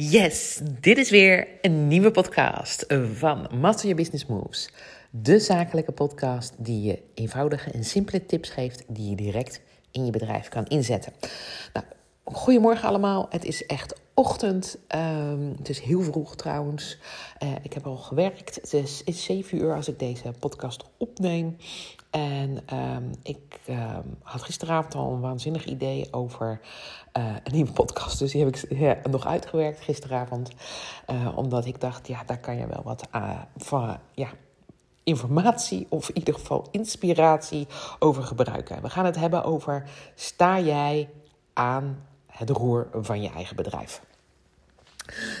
Yes, 0.00 0.60
dit 0.80 0.98
is 0.98 1.10
weer 1.10 1.48
een 1.62 1.88
nieuwe 1.88 2.10
podcast 2.10 2.84
van 3.12 3.48
Master 3.60 3.88
Your 3.88 3.96
Business 3.96 4.26
Moves. 4.26 4.70
De 5.10 5.38
zakelijke 5.38 5.92
podcast 5.92 6.54
die 6.58 6.82
je 6.82 6.98
eenvoudige 7.14 7.70
en 7.70 7.84
simpele 7.84 8.26
tips 8.26 8.50
geeft 8.50 8.84
die 8.88 9.10
je 9.10 9.16
direct 9.16 9.60
in 9.90 10.04
je 10.04 10.10
bedrijf 10.10 10.48
kan 10.48 10.66
inzetten. 10.66 11.12
Nou, 11.72 11.86
goedemorgen 12.32 12.88
allemaal. 12.88 13.26
Het 13.30 13.44
is 13.44 13.66
echt 13.66 14.00
ochtend. 14.14 14.78
Um, 14.94 15.54
het 15.58 15.68
is 15.68 15.80
heel 15.80 16.02
vroeg 16.02 16.36
trouwens. 16.36 16.98
Uh, 17.42 17.48
ik 17.62 17.72
heb 17.72 17.86
al 17.86 17.96
gewerkt. 17.96 18.54
Het 18.54 18.72
is, 18.72 19.04
is 19.04 19.24
7 19.24 19.58
uur 19.58 19.74
als 19.74 19.88
ik 19.88 19.98
deze 19.98 20.32
podcast 20.38 20.84
opneem. 20.96 21.56
En 22.10 22.58
um, 22.74 23.10
ik 23.22 23.60
um, 23.68 24.16
had 24.22 24.42
gisteravond 24.42 24.94
al 24.94 25.12
een 25.12 25.20
waanzinnig 25.20 25.64
idee 25.64 26.08
over 26.10 26.60
uh, 27.18 27.24
een 27.44 27.52
nieuwe 27.52 27.72
podcast. 27.72 28.18
Dus 28.18 28.32
die 28.32 28.44
heb 28.44 28.54
ik 28.56 29.10
nog 29.10 29.26
uitgewerkt 29.26 29.80
gisteravond. 29.80 30.50
Uh, 31.10 31.38
omdat 31.38 31.66
ik 31.66 31.80
dacht, 31.80 32.08
ja, 32.08 32.22
daar 32.26 32.40
kan 32.40 32.56
je 32.56 32.66
wel 32.66 32.82
wat 32.84 33.08
van, 33.56 33.96
ja, 34.14 34.28
informatie 35.04 35.86
of 35.88 36.08
in 36.08 36.18
ieder 36.18 36.34
geval 36.34 36.66
inspiratie 36.70 37.66
over 37.98 38.22
gebruiken. 38.22 38.82
We 38.82 38.90
gaan 38.90 39.04
het 39.04 39.16
hebben 39.16 39.44
over, 39.44 39.90
sta 40.14 40.60
jij 40.60 41.08
aan 41.52 42.06
het 42.38 42.50
roer 42.50 42.88
van 42.92 43.22
je 43.22 43.30
eigen 43.30 43.56
bedrijf? 43.56 44.00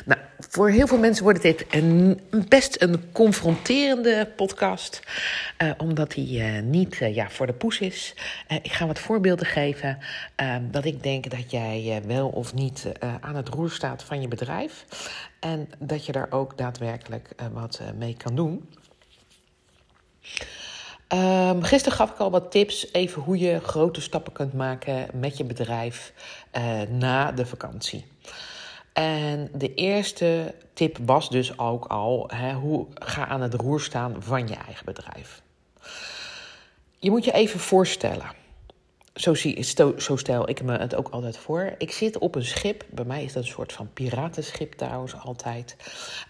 Nou, 0.04 0.20
voor 0.38 0.70
heel 0.70 0.86
veel 0.86 0.98
mensen 0.98 1.24
wordt 1.24 1.42
dit 1.42 1.66
een, 1.70 2.20
best 2.48 2.82
een 2.82 3.12
confronterende 3.12 4.32
podcast, 4.36 5.02
uh, 5.62 5.70
omdat 5.76 6.14
hij 6.14 6.24
uh, 6.24 6.62
niet 6.62 7.00
uh, 7.00 7.14
ja, 7.14 7.30
voor 7.30 7.46
de 7.46 7.52
poes 7.52 7.78
is. 7.78 8.14
ik 8.62 8.72
ga 8.72 8.86
wat 8.86 8.98
voorbeelden 8.98 9.46
geven 9.46 9.98
dat 10.70 10.84
ik 10.84 11.02
denk 11.02 11.30
dat 11.30 11.50
jij 11.50 12.02
wel 12.06 12.28
of 12.28 12.54
niet 12.54 12.92
aan 13.20 13.36
het 13.36 13.48
roer 13.48 13.70
staat 13.70 14.02
van 14.02 14.20
je 14.20 14.28
bedrijf. 14.28 14.84
En 15.40 15.68
dat 15.78 16.06
je 16.06 16.12
daar 16.12 16.30
ook 16.30 16.58
daadwerkelijk 16.58 17.28
wat 17.52 17.80
mee 17.98 18.16
kan 18.16 18.34
doen. 18.34 18.68
Um, 21.14 21.62
gisteren 21.62 21.98
gaf 21.98 22.10
ik 22.10 22.18
al 22.18 22.30
wat 22.30 22.50
tips 22.50 22.92
even 22.92 23.22
hoe 23.22 23.38
je 23.38 23.60
grote 23.60 24.00
stappen 24.00 24.32
kunt 24.32 24.52
maken 24.52 25.08
met 25.14 25.36
je 25.36 25.44
bedrijf 25.44 26.12
na 26.88 27.32
de 27.32 27.46
vakantie. 27.46 28.06
En 28.92 29.50
de 29.54 29.74
eerste 29.74 30.54
tip 30.74 30.98
was 31.04 31.30
dus 31.30 31.58
ook 31.58 31.84
al: 31.84 32.30
hoe 32.60 32.86
ga 32.94 33.26
aan 33.26 33.40
het 33.40 33.54
roer 33.54 33.80
staan 33.80 34.22
van 34.22 34.48
je 34.48 34.54
eigen 34.54 34.84
bedrijf. 34.84 35.42
Je 36.98 37.10
moet 37.10 37.24
je 37.24 37.32
even 37.32 37.60
voorstellen. 37.60 38.36
Zo, 39.14 39.34
zie, 39.34 39.62
zo 39.98 40.16
stel 40.16 40.48
ik 40.48 40.62
me 40.62 40.78
het 40.78 40.94
ook 40.94 41.08
altijd 41.08 41.36
voor. 41.36 41.74
Ik 41.78 41.92
zit 41.92 42.18
op 42.18 42.34
een 42.34 42.44
schip. 42.44 42.84
Bij 42.90 43.04
mij 43.04 43.24
is 43.24 43.32
dat 43.32 43.42
een 43.42 43.48
soort 43.48 43.72
van 43.72 43.92
piratenschip 43.92 44.72
trouwens 44.72 45.14
altijd. 45.16 45.76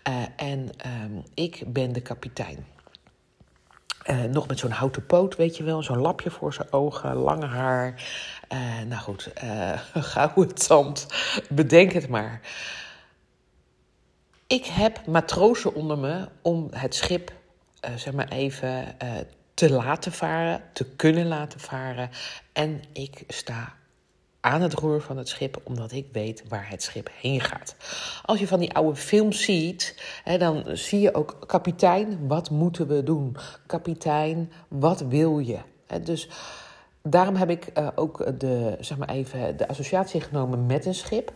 Uh, 0.08 0.14
en 0.36 0.70
um, 1.04 1.22
ik 1.34 1.62
ben 1.66 1.92
de 1.92 2.00
kapitein. 2.00 2.66
Uh, 4.10 4.22
nog 4.22 4.48
met 4.48 4.58
zo'n 4.58 4.70
houten 4.70 5.06
poot, 5.06 5.36
weet 5.36 5.56
je 5.56 5.62
wel. 5.62 5.82
Zo'n 5.82 5.98
lapje 5.98 6.30
voor 6.30 6.52
zijn 6.52 6.72
ogen, 6.72 7.14
lange 7.14 7.46
haar. 7.46 8.08
Uh, 8.52 8.80
nou 8.86 9.02
goed, 9.02 9.30
uh, 9.44 9.80
gouden 9.94 10.54
tand. 10.54 11.06
Bedenk 11.50 11.92
het 11.92 12.08
maar. 12.08 12.40
Ik 14.46 14.64
heb 14.64 15.06
matrozen 15.06 15.74
onder 15.74 15.98
me 15.98 16.28
om 16.42 16.68
het 16.70 16.94
schip, 16.94 17.32
zeg 17.96 18.12
maar 18.12 18.28
even, 18.28 18.96
te 19.54 19.70
laten 19.70 20.12
varen, 20.12 20.62
te 20.72 20.84
kunnen 20.84 21.26
laten 21.26 21.60
varen. 21.60 22.10
En 22.52 22.82
ik 22.92 23.24
sta 23.26 23.77
aan 24.48 24.60
het 24.60 24.74
roer 24.74 25.00
van 25.00 25.16
het 25.16 25.28
schip, 25.28 25.60
omdat 25.64 25.92
ik 25.92 26.06
weet 26.12 26.44
waar 26.48 26.68
het 26.68 26.82
schip 26.82 27.10
heen 27.20 27.40
gaat. 27.40 27.76
Als 28.24 28.38
je 28.38 28.46
van 28.46 28.58
die 28.58 28.72
oude 28.72 28.96
films 28.96 29.42
ziet, 29.42 30.02
hè, 30.24 30.38
dan 30.38 30.64
zie 30.66 31.00
je 31.00 31.14
ook 31.14 31.36
kapitein, 31.46 32.26
wat 32.26 32.50
moeten 32.50 32.86
we 32.86 33.02
doen? 33.02 33.36
Kapitein, 33.66 34.52
wat 34.68 35.00
wil 35.00 35.38
je? 35.38 35.58
Hè, 35.86 36.00
dus 36.00 36.28
daarom 37.02 37.34
heb 37.34 37.50
ik 37.50 37.78
uh, 37.78 37.88
ook 37.94 38.40
de, 38.40 38.76
zeg 38.80 38.98
maar 38.98 39.08
even, 39.08 39.56
de 39.56 39.68
associatie 39.68 40.20
genomen 40.20 40.66
met 40.66 40.86
een 40.86 40.94
schip, 40.94 41.32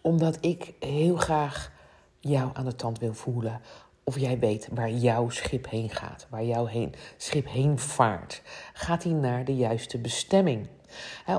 omdat 0.00 0.38
ik 0.40 0.72
heel 0.78 1.16
graag 1.16 1.72
jou 2.18 2.50
aan 2.52 2.64
de 2.64 2.76
tand 2.76 2.98
wil 2.98 3.14
voelen. 3.14 3.60
Of 4.04 4.18
jij 4.18 4.38
weet 4.38 4.68
waar 4.72 4.90
jouw 4.90 5.28
schip 5.28 5.68
heen 5.68 5.90
gaat, 5.90 6.26
waar 6.30 6.44
jouw 6.44 6.66
heen, 6.66 6.94
schip 7.16 7.48
heen 7.48 7.78
vaart. 7.78 8.42
Gaat 8.72 9.02
hij 9.02 9.12
naar 9.12 9.44
de 9.44 9.56
juiste 9.56 9.98
bestemming? 9.98 10.68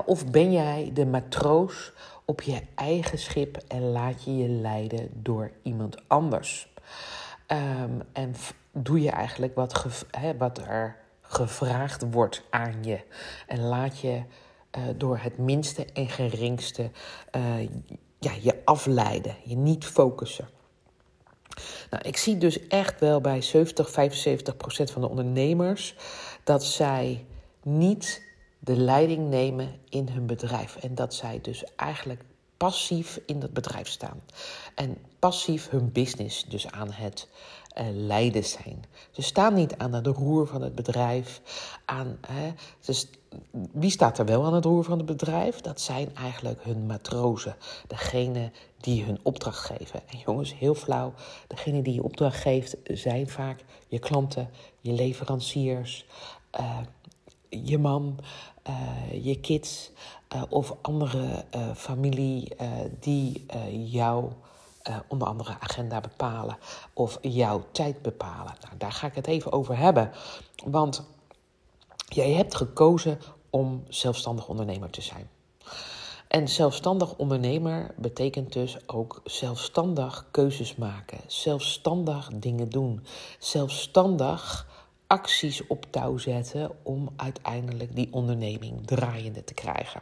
Of 0.06 0.26
ben 0.26 0.52
jij 0.52 0.90
de 0.94 1.06
matroos 1.06 1.92
op 2.24 2.42
je 2.42 2.60
eigen 2.74 3.18
schip 3.18 3.56
en 3.68 3.90
laat 3.90 4.24
je 4.24 4.36
je 4.36 4.48
leiden 4.48 5.08
door 5.12 5.50
iemand 5.62 6.08
anders? 6.08 6.72
Um, 7.48 8.02
en 8.12 8.34
doe 8.72 9.00
je 9.00 9.10
eigenlijk 9.10 9.54
wat, 9.54 9.86
wat 10.38 10.58
er 10.58 10.96
gevraagd 11.20 12.04
wordt 12.10 12.42
aan 12.50 12.82
je. 12.82 13.00
En 13.46 13.60
laat 13.60 14.00
je 14.00 14.22
uh, 14.78 14.82
door 14.96 15.18
het 15.18 15.38
minste 15.38 15.84
en 15.92 16.08
geringste 16.08 16.90
uh, 17.36 17.68
ja, 18.18 18.32
je 18.40 18.60
afleiden, 18.64 19.36
je 19.44 19.56
niet 19.56 19.84
focussen. 19.84 20.48
Nou, 21.90 22.02
ik 22.08 22.16
zie 22.16 22.38
dus 22.38 22.66
echt 22.66 23.00
wel 23.00 23.20
bij 23.20 23.40
70, 23.42 23.90
75 23.90 24.56
procent 24.56 24.90
van 24.90 25.02
de 25.02 25.08
ondernemers 25.08 25.96
dat 26.44 26.64
zij 26.64 27.26
niet 27.62 28.22
de 28.64 28.76
leiding 28.76 29.28
nemen 29.28 29.68
in 29.88 30.08
hun 30.08 30.26
bedrijf. 30.26 30.76
En 30.76 30.94
dat 30.94 31.14
zij 31.14 31.40
dus 31.40 31.64
eigenlijk 31.76 32.24
passief 32.56 33.20
in 33.26 33.40
dat 33.40 33.52
bedrijf 33.52 33.88
staan. 33.88 34.22
En 34.74 34.96
passief 35.18 35.70
hun 35.70 35.92
business 35.92 36.44
dus 36.44 36.70
aan 36.70 36.92
het 36.92 37.28
uh, 37.78 37.86
leiden 37.92 38.44
zijn. 38.44 38.84
Ze 39.10 39.22
staan 39.22 39.54
niet 39.54 39.76
aan 39.76 39.92
het 39.92 40.06
roer 40.06 40.46
van 40.46 40.62
het 40.62 40.74
bedrijf. 40.74 41.40
Aan, 41.84 42.18
hè, 42.26 42.52
wie 43.72 43.90
staat 43.90 44.18
er 44.18 44.24
wel 44.24 44.44
aan 44.44 44.54
het 44.54 44.64
roer 44.64 44.84
van 44.84 44.96
het 44.96 45.06
bedrijf? 45.06 45.60
Dat 45.60 45.80
zijn 45.80 46.16
eigenlijk 46.16 46.64
hun 46.64 46.86
matrozen. 46.86 47.56
Degene 47.86 48.50
die 48.80 49.04
hun 49.04 49.18
opdracht 49.22 49.64
geven. 49.64 50.08
En 50.08 50.18
jongens, 50.18 50.58
heel 50.58 50.74
flauw. 50.74 51.14
Degene 51.46 51.82
die 51.82 51.94
je 51.94 52.02
opdracht 52.02 52.40
geeft 52.40 52.76
zijn 52.84 53.28
vaak 53.28 53.64
je 53.88 53.98
klanten, 53.98 54.50
je 54.80 54.92
leveranciers. 54.92 56.06
Uh, 56.60 56.78
je 57.48 57.78
man, 57.78 58.18
uh, 58.68 59.24
je 59.24 59.40
kids 59.40 59.90
uh, 60.34 60.42
of 60.48 60.74
andere 60.82 61.44
uh, 61.56 61.74
familie 61.74 62.56
die 63.00 63.46
jouw 63.70 64.32
onder 65.08 65.28
andere 65.28 65.56
agenda 65.60 66.00
bepalen 66.00 66.56
of 66.92 67.18
jouw 67.20 67.64
tijd 67.72 68.02
bepalen. 68.02 68.54
Nou, 68.60 68.76
daar 68.78 68.92
ga 68.92 69.06
ik 69.06 69.14
het 69.14 69.26
even 69.26 69.52
over 69.52 69.76
hebben. 69.76 70.10
Want 70.64 71.04
jij 72.08 72.32
hebt 72.32 72.54
gekozen 72.54 73.20
om 73.50 73.84
zelfstandig 73.88 74.48
ondernemer 74.48 74.90
te 74.90 75.02
zijn. 75.02 75.28
En 76.32 76.48
zelfstandig 76.48 77.16
ondernemer 77.16 77.94
betekent 77.96 78.52
dus 78.52 78.88
ook 78.88 79.20
zelfstandig 79.24 80.26
keuzes 80.30 80.76
maken, 80.76 81.18
zelfstandig 81.26 82.30
dingen 82.34 82.68
doen, 82.68 83.06
zelfstandig 83.38 84.66
acties 85.12 85.66
op 85.66 85.86
touw 85.90 86.18
zetten 86.18 86.70
om 86.82 87.08
uiteindelijk 87.16 87.96
die 87.96 88.08
onderneming 88.10 88.86
draaiende 88.86 89.44
te 89.44 89.54
krijgen. 89.54 90.00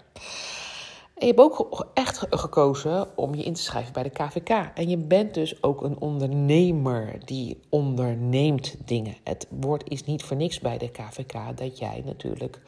En 1.15 1.27
je 1.27 1.33
hebt 1.35 1.41
ook 1.41 1.87
echt 1.95 2.27
gekozen 2.31 3.17
om 3.17 3.35
je 3.35 3.43
in 3.43 3.55
te 3.55 3.63
schrijven 3.63 3.93
bij 3.93 4.03
de 4.03 4.11
KVK. 4.11 4.49
En 4.75 4.89
je 4.89 4.97
bent 4.97 5.35
dus 5.35 5.63
ook 5.63 5.83
een 5.83 6.01
ondernemer 6.01 7.19
die 7.25 7.61
onderneemt 7.69 8.77
dingen. 8.85 9.17
Het 9.25 9.47
woord 9.61 9.91
is 9.91 10.05
niet 10.05 10.23
voor 10.23 10.37
niks 10.37 10.61
bij 10.61 10.79
de 10.79 10.91
KVK 10.91 11.57
dat 11.57 11.79
jij 11.79 12.03
natuurlijk 12.05 12.61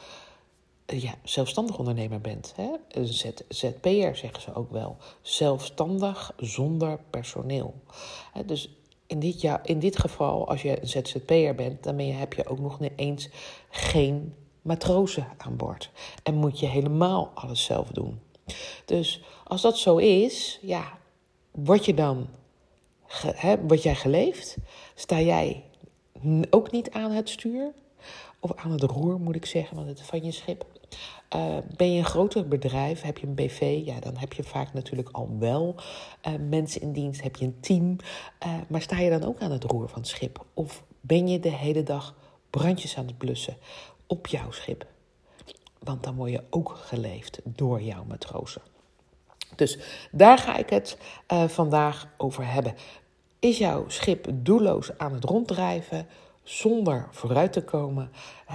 eh, 0.87 1.03
ja, 1.03 1.15
zelfstandig 1.23 1.79
ondernemer 1.79 2.21
bent. 2.21 2.53
Hè? 2.57 2.71
Een 2.89 3.07
ZZP'er 3.49 4.17
zeggen 4.17 4.41
ze 4.43 4.55
ook 4.55 4.71
wel. 4.71 4.97
Zelfstandig 5.21 6.33
zonder 6.37 6.99
personeel. 7.11 7.75
Dus 8.47 8.82
in 9.13 9.21
dit, 9.21 9.43
in 9.63 9.79
dit 9.79 9.99
geval, 9.99 10.49
als 10.49 10.63
je 10.63 10.81
een 10.81 10.89
ZZP'er 10.89 11.55
bent, 11.55 11.83
dan 11.83 11.97
ben 11.97 12.07
je, 12.07 12.13
heb 12.13 12.33
je 12.33 12.47
ook 12.47 12.59
nog 12.59 12.79
eens 12.97 13.29
geen 13.71 14.35
matrozen 14.63 15.27
aan 15.37 15.57
boord. 15.57 15.91
En 16.23 16.35
moet 16.35 16.61
je 16.61 16.67
helemaal 16.67 17.31
alles 17.35 17.65
zelf 17.65 17.89
doen. 17.89 18.21
Dus 18.85 19.23
als 19.45 19.63
dat 19.63 19.79
zo 19.79 19.97
is, 19.97 20.59
ja, 20.63 20.99
word 21.51 21.85
je 21.85 21.95
dan, 21.95 22.27
hè, 23.23 23.57
jij 23.83 23.95
geleefd? 23.95 24.57
Sta 24.95 25.21
jij 25.21 25.65
ook 26.51 26.71
niet 26.71 26.91
aan 26.91 27.11
het 27.11 27.29
stuur? 27.29 27.73
Of 28.41 28.53
aan 28.55 28.71
het 28.71 28.83
roer, 28.83 29.21
moet 29.21 29.37
ik 29.37 29.47
zeggen, 29.47 29.77
want 29.77 29.89
het 29.89 30.03
van 30.03 30.25
je 30.25 30.33
schip. 30.33 30.65
Uh, 31.37 31.57
ben 31.77 31.93
je 31.93 31.99
een 31.99 32.05
groter 32.05 32.49
bedrijf, 32.49 33.01
heb 33.01 33.19
je 33.19 33.27
een 33.27 33.35
BV, 33.35 33.81
ja, 33.85 34.01
dan 34.01 34.17
heb 34.17 34.33
je 34.33 34.43
vaak 34.43 34.73
natuurlijk 34.73 35.09
al 35.13 35.37
wel 35.39 35.75
uh, 36.27 36.33
mensen 36.49 36.81
in 36.81 36.93
dienst, 36.93 37.23
heb 37.23 37.37
je 37.37 37.45
een 37.45 37.61
team. 37.61 37.97
Uh, 38.47 38.55
maar 38.69 38.83
sta 38.83 38.99
je 38.99 39.11
dan 39.11 39.25
ook 39.25 39.41
aan 39.41 39.51
het 39.51 39.65
roer 39.65 39.89
van 39.89 39.99
het 39.99 40.09
schip? 40.09 40.45
Of 40.55 40.85
ben 41.01 41.29
je 41.29 41.41
de 41.41 41.51
hele 41.51 41.83
dag 41.83 42.15
brandjes 42.51 42.97
aan 42.97 43.07
het 43.07 43.19
blussen 43.19 43.57
op 44.07 44.27
jouw 44.27 44.51
schip? 44.51 44.87
Want 45.79 46.03
dan 46.03 46.15
word 46.15 46.31
je 46.31 46.43
ook 46.51 46.79
geleefd 46.83 47.41
door 47.45 47.83
jouw 47.83 48.05
matrozen. 48.05 48.63
Dus 49.57 49.79
daar 50.11 50.39
ga 50.39 50.57
ik 50.57 50.71
het 50.71 50.99
vandaag 51.47 52.09
over 52.17 52.53
hebben. 52.53 52.75
Is 53.39 53.59
jouw 53.59 53.89
schip 53.89 54.27
doelloos 54.33 54.99
aan 54.99 55.13
het 55.13 55.25
ronddrijven 55.25 56.07
zonder 56.43 57.09
vooruit 57.11 57.53
te 57.53 57.65
komen? 57.65 58.11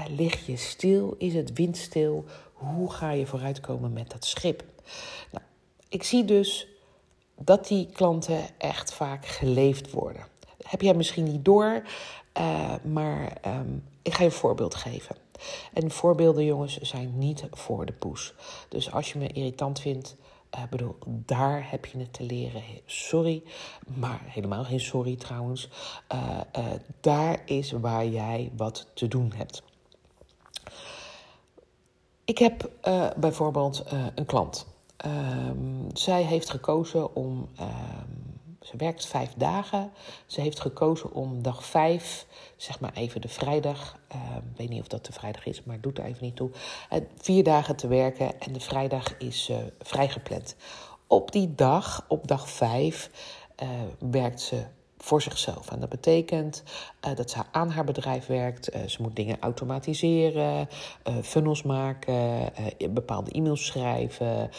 Lig 0.10 0.46
je 0.46 0.58
stil? 0.58 1.16
Is 1.18 1.34
het 1.34 1.54
windstil? 1.54 2.26
Hoe 2.54 2.92
ga 2.92 3.12
je 3.12 3.26
vooruitkomen 3.26 3.94
met 3.94 4.12
dat 4.12 4.26
schip? 4.26 4.64
Nou, 5.32 5.44
ik 5.90 6.04
zie 6.04 6.26
dus 6.26 6.68
dat 7.40 7.68
die 7.68 7.90
klanten 7.94 8.40
echt 8.58 8.94
vaak 8.94 9.26
geleefd 9.26 9.92
worden. 9.92 10.26
Heb 10.64 10.82
jij 10.82 10.94
misschien 10.94 11.24
niet 11.24 11.46
door, 11.46 11.84
uh, 12.38 12.76
maar 12.84 13.38
um, 13.46 13.84
ik 14.02 14.14
ga 14.14 14.20
je 14.20 14.30
een 14.30 14.36
voorbeeld 14.36 14.76
geven. 14.76 15.16
En 15.74 15.92
voorbeelden, 15.92 16.46
jongens, 16.46 16.78
zijn 16.78 17.18
niet 17.18 17.44
voor 17.52 17.86
de 17.86 17.94
poes. 17.94 18.34
Dus 18.70 18.92
als 18.92 19.12
je 19.12 19.20
me 19.20 19.28
irritant 19.28 19.80
vindt, 19.80 20.16
ik 20.50 20.58
uh, 20.58 20.64
bedoel, 20.70 20.96
daar 21.08 21.72
heb 21.72 21.86
je 21.86 21.98
het 21.98 22.14
te 22.14 22.24
leren. 22.24 22.64
Sorry, 22.86 23.44
maar 23.96 24.22
helemaal 24.26 24.64
geen 24.64 24.80
sorry 24.80 25.16
trouwens. 25.16 25.70
Uh, 26.14 26.40
uh, 26.58 26.66
daar 27.02 27.42
is 27.46 27.72
waar 27.72 28.08
jij 28.08 28.52
wat 28.56 28.88
te 28.94 29.08
doen 29.08 29.34
hebt. 29.36 29.64
Ik 32.26 32.38
heb 32.38 32.70
bijvoorbeeld 33.18 33.84
een 34.16 34.26
klant. 34.26 34.68
Um, 35.06 35.86
zij 35.94 36.24
heeft 36.24 36.50
gekozen 36.50 37.16
om. 37.16 37.50
Ze 38.68 38.78
werkt 38.78 39.06
vijf 39.06 39.34
dagen. 39.38 39.92
Ze 40.26 40.42
heeft 40.42 40.60
gekozen 40.60 41.14
om 41.14 41.42
dag 41.42 41.66
vijf, 41.66 42.26
zeg 42.58 42.80
maar 42.80 42.94
even 42.94 43.22
de 43.22 43.28
vrijdag. 43.28 43.98
Uh, 44.16 44.36
ik 44.36 44.58
weet 44.58 44.70
niet 44.70 44.82
of 44.82 44.88
dat 44.88 45.06
de 45.06 45.14
vrijdag 45.14 45.46
is, 45.46 45.64
maar 45.64 45.82
doet 45.82 45.98
er 45.98 46.06
even 46.06 46.24
niet 46.24 46.36
toe. 46.36 46.50
Uh, 46.94 47.00
vier 47.18 47.44
dagen 47.44 47.76
te 47.76 47.88
werken 47.88 48.40
en 48.40 48.54
de 48.54 48.60
vrijdag 48.60 49.18
is 49.18 49.50
uh, 49.50 49.58
vrijgepland. 49.82 50.56
Op 51.08 51.32
die 51.32 51.56
dag, 51.56 52.06
op 52.08 52.28
dag 52.28 52.50
vijf, 52.50 53.10
werkt 54.00 54.42
ze 54.42 54.64
voor 54.98 55.22
zichzelf. 55.22 55.72
En 55.72 55.80
dat 55.80 55.90
betekent 55.90 56.64
dat 57.16 57.32
ze 57.32 57.38
aan 57.52 57.70
haar 57.70 57.84
bedrijf 57.84 58.26
werkt. 58.26 58.72
Ze 58.86 59.02
moet 59.02 59.16
dingen 59.16 59.38
automatiseren, 59.40 60.68
funnels 61.22 61.64
maken, 61.64 62.52
bepaalde 62.90 63.32
e-mails 63.32 63.66
schrijven. 63.66 64.50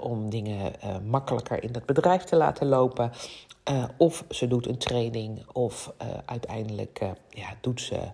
om 0.00 0.30
dingen 0.30 0.72
makkelijker 1.04 1.62
in 1.62 1.72
dat 1.72 1.86
bedrijf 1.86 2.24
te 2.24 2.36
laten 2.36 2.66
lopen. 2.66 3.12
Of 3.96 4.24
ze 4.30 4.48
doet 4.48 4.66
een 4.66 4.78
training, 4.78 5.46
of 5.52 5.92
uiteindelijk 6.24 7.00
ja, 7.28 7.56
doet 7.60 7.80
ze. 7.80 8.10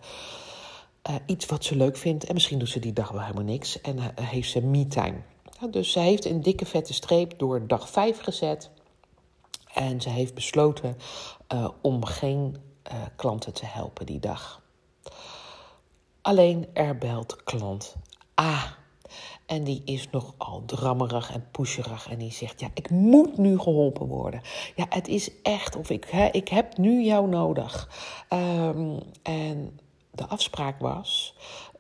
iets 1.27 1.47
wat 1.47 1.65
ze 1.65 1.77
leuk 1.77 1.97
vindt. 1.97 2.25
En 2.25 2.35
misschien 2.35 2.59
doet 2.59 2.69
ze 2.69 2.79
die 2.79 2.93
dag 2.93 3.11
wel 3.11 3.21
helemaal 3.21 3.45
niks. 3.45 3.81
En 3.81 3.99
heeft 4.21 4.51
ze 4.51 4.61
me-time. 4.61 5.21
dus 5.71 5.93
ze 5.93 5.99
heeft 5.99 6.25
een 6.25 6.43
dikke 6.43 6.67
vette 6.67 6.95
streep 6.95 7.39
door 7.39 7.67
dag 7.67 7.89
5 7.89 8.21
gezet. 8.21 8.71
En 9.75 10.01
ze 10.01 10.09
heeft 10.09 10.35
besloten 10.35 10.97
om 11.81 12.05
geen 12.05 12.57
klanten 13.17 13.53
te 13.53 13.67
helpen 13.67 14.07
die 14.07 14.21
dag. 14.21 14.63
Alleen 16.23 16.67
er 16.73 16.99
belt 16.99 17.45
klant 17.45 17.95
A. 18.41 18.77
En 19.47 19.65
die 19.65 19.83
is 19.85 20.11
nogal 20.11 20.63
drammerig 20.67 21.33
en 21.33 21.47
pusherig. 21.51 22.11
En 22.11 22.19
die 22.19 22.33
zegt: 22.33 22.61
Ja, 22.61 22.69
ik 22.75 22.91
moet 22.91 23.39
nu 23.39 23.59
geholpen 23.59 24.07
worden. 24.07 24.41
Ja, 24.75 24.87
het 24.89 25.09
is 25.09 25.31
echt, 25.43 25.77
of 25.77 25.91
ik, 25.91 26.05
hè, 26.05 26.29
ik 26.33 26.49
heb 26.49 26.77
nu 26.77 27.03
jou 27.03 27.29
nodig. 27.29 27.89
Um, 28.33 28.99
en 29.23 29.79
de 30.11 30.27
afspraak 30.27 30.81
was 30.81 31.35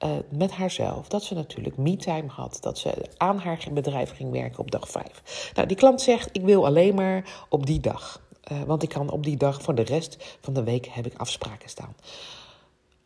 uh, 0.04 0.10
met 0.30 0.50
haarzelf 0.50 1.08
dat 1.08 1.22
ze 1.22 1.34
natuurlijk 1.34 1.76
me-time 1.76 2.28
had. 2.28 2.58
Dat 2.60 2.78
ze 2.78 3.10
aan 3.16 3.38
haar 3.38 3.66
bedrijf 3.72 4.16
ging 4.16 4.30
werken 4.30 4.58
op 4.58 4.70
dag 4.70 4.88
5. 4.88 5.52
Nou, 5.54 5.68
die 5.68 5.76
klant 5.76 6.00
zegt: 6.00 6.28
Ik 6.32 6.42
wil 6.42 6.66
alleen 6.66 6.94
maar 6.94 7.46
op 7.48 7.66
die 7.66 7.80
dag. 7.80 8.22
Uh, 8.52 8.62
want 8.62 8.82
ik 8.82 8.88
kan 8.88 9.10
op 9.10 9.24
die 9.24 9.36
dag, 9.36 9.62
voor 9.62 9.74
de 9.74 9.82
rest 9.82 10.36
van 10.40 10.54
de 10.54 10.62
week 10.62 10.86
heb 10.86 11.06
ik 11.06 11.18
afspraken 11.18 11.68
staan. 11.68 11.94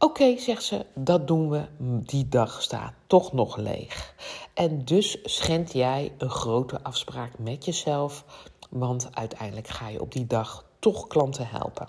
Oké, 0.01 0.39
zegt 0.39 0.63
ze, 0.63 0.87
dat 0.95 1.27
doen 1.27 1.51
we. 1.51 1.65
Die 2.05 2.29
dag 2.29 2.63
staat 2.63 2.93
toch 3.07 3.33
nog 3.33 3.57
leeg. 3.57 4.15
En 4.55 4.85
dus 4.85 5.19
schendt 5.23 5.73
jij 5.73 6.13
een 6.19 6.31
grote 6.31 6.83
afspraak 6.83 7.39
met 7.39 7.65
jezelf. 7.65 8.25
Want 8.71 9.09
uiteindelijk 9.15 9.69
ga 9.69 9.89
je 9.89 10.01
op 10.01 10.13
die 10.13 10.27
dag 10.27 10.65
toch 10.79 11.07
klanten 11.07 11.49
helpen. 11.49 11.89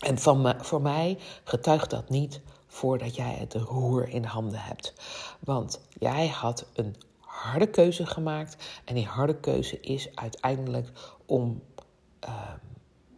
En 0.00 0.18
van 0.18 0.54
voor 0.58 0.82
mij 0.82 1.18
getuigt 1.44 1.90
dat 1.90 2.08
niet 2.08 2.40
voordat 2.66 3.14
jij 3.14 3.34
het 3.34 3.54
roer 3.54 4.08
in 4.08 4.24
handen 4.24 4.60
hebt. 4.60 4.92
Want 5.40 5.80
jij 5.98 6.28
had 6.28 6.66
een 6.74 6.96
harde 7.20 7.66
keuze 7.66 8.06
gemaakt. 8.06 8.56
En 8.84 8.94
die 8.94 9.06
harde 9.06 9.36
keuze 9.36 9.80
is 9.80 10.08
uiteindelijk 10.14 10.90
om 11.26 11.62
uh, 12.24 12.52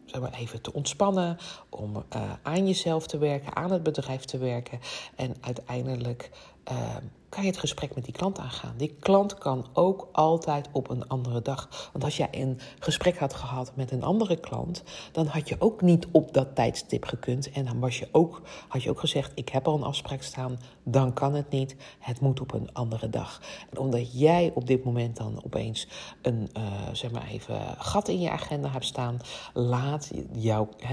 zeg 0.07 0.21
maar 0.21 0.33
even 0.33 0.61
te 0.61 0.73
ontspannen, 0.73 1.37
om 1.69 1.95
uh, 1.95 2.31
aan 2.41 2.67
jezelf 2.67 3.07
te 3.07 3.17
werken, 3.17 3.55
aan 3.55 3.71
het 3.71 3.83
bedrijf 3.83 4.25
te 4.25 4.37
werken. 4.37 4.79
En 5.15 5.35
uiteindelijk 5.41 6.29
uh, 6.71 6.95
kan 7.29 7.43
je 7.43 7.49
het 7.49 7.59
gesprek 7.59 7.95
met 7.95 8.03
die 8.03 8.13
klant 8.13 8.39
aangaan. 8.39 8.73
Die 8.77 8.95
klant 8.99 9.37
kan 9.37 9.65
ook 9.73 10.07
altijd 10.11 10.69
op 10.71 10.89
een 10.89 11.07
andere 11.07 11.41
dag. 11.41 11.89
Want 11.91 12.03
als 12.03 12.17
jij 12.17 12.27
een 12.31 12.59
gesprek 12.79 13.17
had 13.17 13.33
gehad 13.33 13.71
met 13.75 13.91
een 13.91 14.03
andere 14.03 14.39
klant, 14.39 14.83
dan 15.11 15.25
had 15.25 15.49
je 15.49 15.55
ook 15.59 15.81
niet 15.81 16.07
op 16.11 16.33
dat 16.33 16.55
tijdstip 16.55 17.05
gekund. 17.05 17.51
En 17.51 17.65
dan 17.65 17.79
was 17.79 17.99
je 17.99 18.07
ook, 18.11 18.41
had 18.67 18.83
je 18.83 18.89
ook 18.89 18.99
gezegd: 18.99 19.31
Ik 19.35 19.49
heb 19.49 19.67
al 19.67 19.75
een 19.75 19.83
afspraak 19.83 20.21
staan, 20.21 20.59
dan 20.83 21.13
kan 21.13 21.33
het 21.33 21.49
niet. 21.49 21.75
Het 21.99 22.19
moet 22.19 22.39
op 22.41 22.53
een 22.53 22.73
andere 22.73 23.09
dag. 23.09 23.41
En 23.69 23.77
omdat 23.77 24.19
jij 24.19 24.51
op 24.53 24.67
dit 24.67 24.83
moment 24.83 25.17
dan 25.17 25.41
opeens 25.45 25.87
een 26.21 26.49
uh, 26.57 26.63
zeg 26.91 27.11
maar 27.11 27.27
even 27.27 27.61
gat 27.77 28.07
in 28.07 28.19
je 28.19 28.29
agenda 28.29 28.69
hebt 28.69 28.85
staan, 28.85 29.19
laat, 29.53 30.11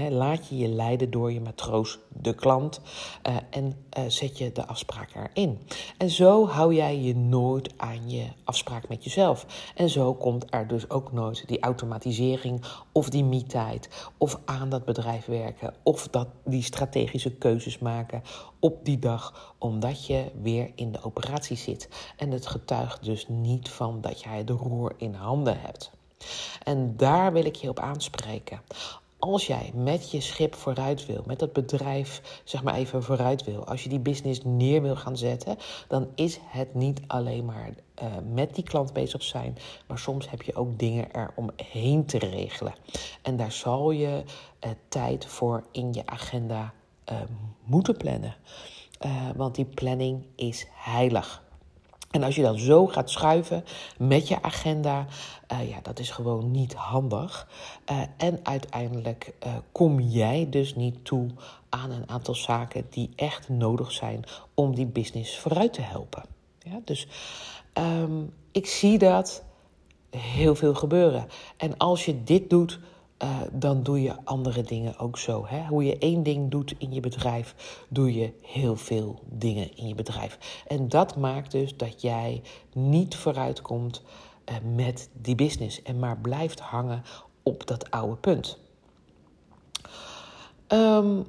laat 0.09 0.47
je 0.47 0.57
je 0.57 0.67
leiden 0.67 1.11
door 1.11 1.31
je 1.31 1.41
matroos, 1.41 1.99
de 2.09 2.33
klant, 2.33 2.81
uh, 3.29 3.35
en 3.49 3.65
uh, 3.97 4.03
zet 4.07 4.37
je 4.37 4.51
de 4.51 4.65
afspraak 4.65 5.09
erin. 5.15 5.59
En 5.97 6.09
zo 6.09 6.24
zo 6.25 6.47
hou 6.47 6.73
jij 6.73 6.99
je 6.99 7.15
nooit 7.15 7.73
aan 7.77 8.09
je 8.09 8.27
afspraak 8.43 8.87
met 8.87 9.03
jezelf. 9.03 9.45
En 9.75 9.89
zo 9.89 10.13
komt 10.13 10.45
er 10.49 10.67
dus 10.67 10.89
ook 10.89 11.11
nooit 11.11 11.47
die 11.47 11.59
automatisering 11.59 12.61
of 12.91 13.09
die 13.09 13.23
me-tijd 13.23 14.09
of 14.17 14.39
aan 14.45 14.69
dat 14.69 14.85
bedrijf 14.85 15.25
werken 15.25 15.73
of 15.83 16.07
dat 16.07 16.27
die 16.45 16.63
strategische 16.63 17.31
keuzes 17.31 17.79
maken 17.79 18.21
op 18.59 18.85
die 18.85 18.99
dag, 18.99 19.53
omdat 19.57 20.05
je 20.05 20.31
weer 20.41 20.71
in 20.75 20.91
de 20.91 21.03
operatie 21.03 21.57
zit. 21.57 21.89
En 22.17 22.31
het 22.31 22.47
getuigt 22.47 23.03
dus 23.03 23.27
niet 23.27 23.69
van 23.69 24.01
dat 24.01 24.21
jij 24.21 24.43
de 24.43 24.53
roer 24.53 24.93
in 24.97 25.13
handen 25.13 25.59
hebt. 25.59 25.91
En 26.63 26.97
daar 26.97 27.33
wil 27.33 27.45
ik 27.45 27.55
je 27.55 27.69
op 27.69 27.79
aanspreken 27.79 28.61
als 29.31 29.47
jij 29.47 29.71
met 29.73 30.11
je 30.11 30.21
schip 30.21 30.55
vooruit 30.55 31.05
wil, 31.05 31.23
met 31.25 31.39
dat 31.39 31.53
bedrijf 31.53 32.41
zeg 32.43 32.63
maar 32.63 32.75
even 32.75 33.03
vooruit 33.03 33.43
wil, 33.43 33.65
als 33.65 33.83
je 33.83 33.89
die 33.89 33.99
business 33.99 34.41
neer 34.43 34.81
wil 34.81 34.95
gaan 34.95 35.17
zetten, 35.17 35.57
dan 35.87 36.07
is 36.15 36.39
het 36.43 36.73
niet 36.73 37.01
alleen 37.07 37.45
maar 37.45 37.69
uh, 38.03 38.07
met 38.33 38.55
die 38.55 38.63
klant 38.63 38.93
bezig 38.93 39.23
zijn, 39.23 39.57
maar 39.87 39.99
soms 39.99 40.29
heb 40.29 40.41
je 40.41 40.55
ook 40.55 40.79
dingen 40.79 41.07
eromheen 41.11 42.05
te 42.05 42.17
regelen. 42.17 42.73
En 43.21 43.37
daar 43.37 43.51
zal 43.51 43.91
je 43.91 44.23
uh, 44.65 44.71
tijd 44.87 45.25
voor 45.25 45.63
in 45.71 45.93
je 45.93 46.05
agenda 46.05 46.73
uh, 47.11 47.17
moeten 47.63 47.97
plannen. 47.97 48.35
want 49.35 49.55
die 49.55 49.65
planning 49.65 50.25
is 50.35 50.67
heilig. 50.73 51.44
En 52.15 52.23
als 52.23 52.35
je 52.35 52.41
dan 52.41 52.59
zo 52.59 52.87
gaat 52.87 53.09
schuiven 53.09 53.63
met 53.97 54.27
je 54.27 54.41
agenda, 54.41 55.05
uh, 55.51 55.69
ja, 55.69 55.79
dat 55.81 55.99
is 55.99 56.09
gewoon 56.09 56.51
niet 56.51 56.73
handig. 56.73 57.47
Uh, 57.91 58.01
en 58.17 58.39
uiteindelijk 58.43 59.33
uh, 59.45 59.53
kom 59.71 59.99
jij 59.99 60.47
dus 60.49 60.75
niet 60.75 61.05
toe 61.05 61.27
aan 61.69 61.91
een 61.91 62.09
aantal 62.09 62.35
zaken 62.35 62.87
die 62.89 63.09
echt 63.15 63.49
nodig 63.49 63.91
zijn 63.91 64.23
om 64.53 64.75
die 64.75 64.85
business 64.85 65.39
vooruit 65.39 65.73
te 65.73 65.81
helpen. 65.81 66.23
Ja, 66.59 66.79
dus 66.83 67.07
um, 67.73 68.33
ik 68.51 68.67
zie 68.67 68.97
dat 68.97 69.43
heel 70.17 70.55
veel 70.55 70.73
gebeuren. 70.73 71.27
En 71.57 71.77
als 71.77 72.05
je 72.05 72.23
dit 72.23 72.49
doet, 72.49 72.79
uh, 73.23 73.41
dan 73.51 73.83
doe 73.83 74.01
je 74.01 74.15
andere 74.23 74.61
dingen 74.61 74.97
ook 74.97 75.17
zo. 75.17 75.45
Hè? 75.47 75.65
Hoe 75.67 75.83
je 75.83 75.97
één 75.97 76.23
ding 76.23 76.51
doet 76.51 76.73
in 76.77 76.93
je 76.93 76.99
bedrijf, 76.99 77.55
doe 77.89 78.13
je 78.13 78.33
heel 78.41 78.75
veel 78.75 79.19
dingen 79.29 79.77
in 79.77 79.87
je 79.87 79.95
bedrijf. 79.95 80.63
En 80.67 80.89
dat 80.89 81.15
maakt 81.15 81.51
dus 81.51 81.77
dat 81.77 82.01
jij 82.01 82.41
niet 82.73 83.15
vooruitkomt 83.15 84.01
uh, 84.49 84.55
met 84.75 85.09
die 85.21 85.35
business 85.35 85.81
en 85.81 85.99
maar 85.99 86.17
blijft 86.17 86.59
hangen 86.59 87.03
op 87.43 87.67
dat 87.67 87.91
oude 87.91 88.15
punt. 88.15 88.57
Um, 90.67 91.25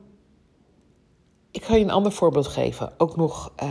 ik 1.56 1.64
ga 1.64 1.74
je 1.74 1.84
een 1.84 1.90
ander 1.90 2.12
voorbeeld 2.12 2.46
geven. 2.46 2.92
Ook 2.98 3.16
nog 3.16 3.52
uh, 3.62 3.68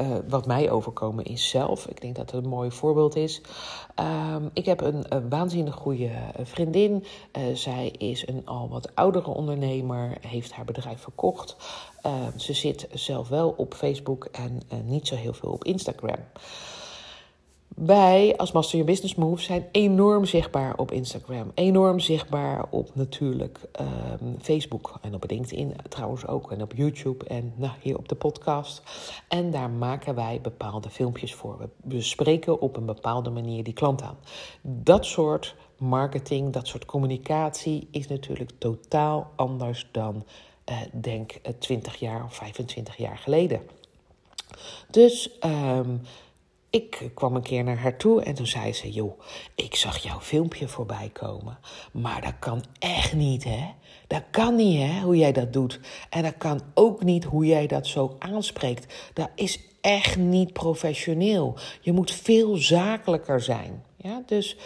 uh, 0.00 0.16
wat 0.28 0.46
mij 0.46 0.70
overkomen 0.70 1.24
is 1.24 1.48
zelf. 1.48 1.86
Ik 1.86 2.00
denk 2.00 2.16
dat 2.16 2.30
het 2.30 2.44
een 2.44 2.50
mooi 2.50 2.70
voorbeeld 2.70 3.16
is. 3.16 3.40
Um, 4.34 4.50
ik 4.52 4.64
heb 4.64 4.80
een, 4.80 5.04
een, 5.08 5.28
waanzinnig 5.28 5.74
goede 5.74 6.10
vriendin. 6.42 7.04
Uh, 7.38 7.54
zij 7.54 7.88
is 7.88 8.28
een 8.28 8.42
al 8.46 8.68
wat 8.68 8.94
oudere 8.94 9.30
ondernemer. 9.30 10.16
Heeft 10.20 10.52
haar 10.52 10.64
bedrijf 10.64 11.00
verkocht. 11.00 11.56
Ehm, 12.02 12.38
ze 12.38 12.52
zit 12.52 12.88
zelf 12.92 13.28
wel 13.28 13.54
op 13.56 13.74
Facebook 13.74 14.24
en 14.24 14.62
niet 14.84 15.06
zo 15.06 15.14
heel 15.14 15.32
veel 15.32 15.50
op 15.50 15.64
Instagram. 15.64 16.18
Wij 17.76 18.36
als 18.36 18.52
Master 18.52 18.78
Your 18.78 18.90
Business 18.90 19.14
Move 19.14 19.42
zijn 19.42 19.66
enorm 19.72 20.24
zichtbaar 20.24 20.76
op 20.76 20.92
Instagram. 20.92 21.50
Enorm 21.54 22.00
zichtbaar 22.00 22.66
op 22.70 22.94
natuurlijk 22.94 23.58
um, 24.20 24.36
Facebook 24.40 24.98
en 25.00 25.14
op 25.14 25.30
LinkedIn 25.30 25.76
trouwens 25.88 26.26
ook. 26.26 26.52
En 26.52 26.62
op 26.62 26.72
YouTube 26.74 27.24
en 27.24 27.52
nou, 27.56 27.72
hier 27.80 27.98
op 27.98 28.08
de 28.08 28.14
podcast. 28.14 28.82
En 29.28 29.50
daar 29.50 29.70
maken 29.70 30.14
wij 30.14 30.40
bepaalde 30.42 30.90
filmpjes 30.90 31.34
voor. 31.34 31.58
We 31.58 31.68
bespreken 31.82 32.60
op 32.60 32.76
een 32.76 32.86
bepaalde 32.86 33.30
manier 33.30 33.64
die 33.64 33.74
klant 33.74 34.02
aan. 34.02 34.18
Dat 34.62 35.06
soort 35.06 35.54
marketing, 35.78 36.52
dat 36.52 36.66
soort 36.66 36.84
communicatie 36.84 37.88
is 37.90 38.08
natuurlijk 38.08 38.50
totaal 38.58 39.30
anders 39.36 39.88
dan 39.92 40.24
uh, 40.70 40.76
denk 41.00 41.32
20 41.58 41.96
jaar 41.96 42.24
of 42.24 42.34
25 42.34 42.96
jaar 42.96 43.18
geleden. 43.18 43.60
Dus 44.90 45.38
um, 45.44 46.00
ik 46.70 47.10
kwam 47.14 47.36
een 47.36 47.42
keer 47.42 47.64
naar 47.64 47.78
haar 47.78 47.96
toe 47.96 48.22
en 48.22 48.34
toen 48.34 48.46
zei 48.46 48.72
ze: 48.72 48.90
Joh, 48.90 49.20
ik 49.54 49.74
zag 49.74 49.98
jouw 49.98 50.20
filmpje 50.20 50.68
voorbij 50.68 51.10
komen. 51.12 51.58
Maar 51.92 52.20
dat 52.20 52.38
kan 52.38 52.64
echt 52.78 53.12
niet, 53.12 53.44
hè? 53.44 53.68
Dat 54.06 54.22
kan 54.30 54.54
niet, 54.54 54.78
hè, 54.78 55.00
hoe 55.00 55.16
jij 55.16 55.32
dat 55.32 55.52
doet. 55.52 55.80
En 56.10 56.22
dat 56.22 56.36
kan 56.38 56.60
ook 56.74 57.02
niet 57.02 57.24
hoe 57.24 57.46
jij 57.46 57.66
dat 57.66 57.86
zo 57.86 58.16
aanspreekt. 58.18 59.10
Dat 59.12 59.30
is 59.34 59.60
echt 59.80 60.16
niet 60.16 60.52
professioneel. 60.52 61.58
Je 61.80 61.92
moet 61.92 62.10
veel 62.10 62.56
zakelijker 62.56 63.40
zijn. 63.40 63.84
Ja, 63.96 64.22
dus 64.26 64.56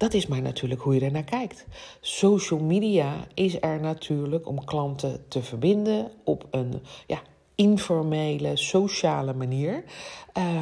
dat 0.00 0.14
is 0.14 0.26
maar 0.26 0.42
natuurlijk 0.42 0.80
hoe 0.80 0.94
je 0.94 1.00
er 1.00 1.12
naar 1.12 1.24
kijkt. 1.24 1.66
Social 2.00 2.60
media 2.60 3.26
is 3.34 3.56
er 3.60 3.80
natuurlijk 3.80 4.46
om 4.46 4.64
klanten 4.64 5.24
te 5.28 5.42
verbinden 5.42 6.10
op 6.24 6.46
een 6.50 6.82
ja, 7.06 7.22
informele, 7.60 8.56
sociale 8.56 9.34
manier. 9.34 9.84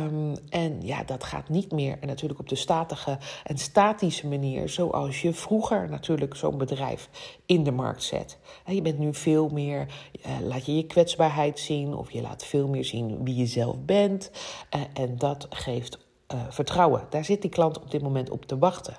Um, 0.02 0.34
en 0.48 0.82
ja, 0.82 1.04
dat 1.04 1.24
gaat 1.24 1.48
niet 1.48 1.72
meer 1.72 1.96
en 2.00 2.06
natuurlijk 2.06 2.40
op 2.40 2.48
de 2.48 2.54
statige 2.54 3.18
en 3.44 3.58
statische 3.58 4.26
manier, 4.26 4.68
zoals 4.68 5.22
je 5.22 5.32
vroeger 5.32 5.88
natuurlijk 5.88 6.36
zo'n 6.36 6.58
bedrijf 6.58 7.08
in 7.46 7.64
de 7.64 7.70
markt 7.70 8.02
zet. 8.02 8.38
Je 8.66 8.82
bent 8.82 8.98
nu 8.98 9.14
veel 9.14 9.48
meer, 9.48 9.86
uh, 10.26 10.46
laat 10.46 10.66
je 10.66 10.76
je 10.76 10.86
kwetsbaarheid 10.86 11.58
zien 11.58 11.94
of 11.94 12.10
je 12.10 12.20
laat 12.20 12.44
veel 12.44 12.68
meer 12.68 12.84
zien 12.84 13.24
wie 13.24 13.36
je 13.36 13.46
zelf 13.46 13.76
bent. 13.78 14.30
Uh, 14.76 14.80
en 14.92 15.16
dat 15.18 15.46
geeft 15.50 16.07
uh, 16.34 16.40
vertrouwen. 16.48 17.06
Daar 17.10 17.24
zit 17.24 17.42
die 17.42 17.50
klant 17.50 17.80
op 17.80 17.90
dit 17.90 18.02
moment 18.02 18.30
op 18.30 18.44
te 18.44 18.58
wachten. 18.58 18.96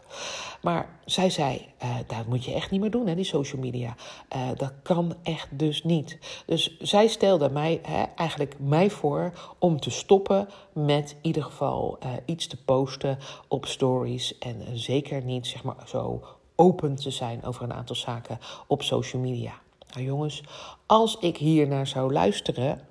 Maar 0.62 1.00
zij 1.06 1.30
zei, 1.30 1.66
uh, 1.84 1.96
dat 2.08 2.26
moet 2.26 2.46
je 2.46 2.54
echt 2.54 2.72
niet 2.72 2.82
meer 2.82 2.92
doen, 2.92 3.08
hè, 3.08 3.16
die 3.16 3.24
social 3.24 3.62
media. 3.62 3.96
Uh, 4.36 4.48
dat 4.56 4.74
kan 4.84 5.16
echt 5.24 5.60
dus 5.60 5.84
niet. 5.84 6.18
Dus 6.46 6.78
zij 6.80 7.08
stelde 7.08 7.50
mij 7.50 7.80
hè, 7.84 8.04
eigenlijk 8.16 8.56
mij 8.60 8.90
voor 8.90 9.32
om 9.60 9.80
te 9.80 9.90
stoppen 9.90 10.48
met 10.74 11.12
in 11.12 11.18
ieder 11.22 11.44
geval 11.44 12.00
iets 12.26 12.48
te 12.48 12.64
posten 12.64 13.18
op 13.48 13.66
stories. 13.66 14.38
En 14.38 14.62
zeker 14.74 15.24
niet 15.24 15.48
zeg 15.48 15.64
maar, 15.64 15.84
zo 15.86 16.24
open 16.56 16.96
te 16.96 17.12
zijn 17.12 17.44
over 17.44 17.64
een 17.64 17.74
aantal 17.74 17.96
zaken 17.96 18.40
op 18.68 18.84
social 18.84 19.22
media. 19.22 19.54
Nou 19.94 20.06
jongens, 20.06 20.44
als 20.86 21.18
ik 21.20 21.38
hier 21.38 21.68
naar 21.68 21.88
zou 21.88 22.14
luisteren, 22.14 22.88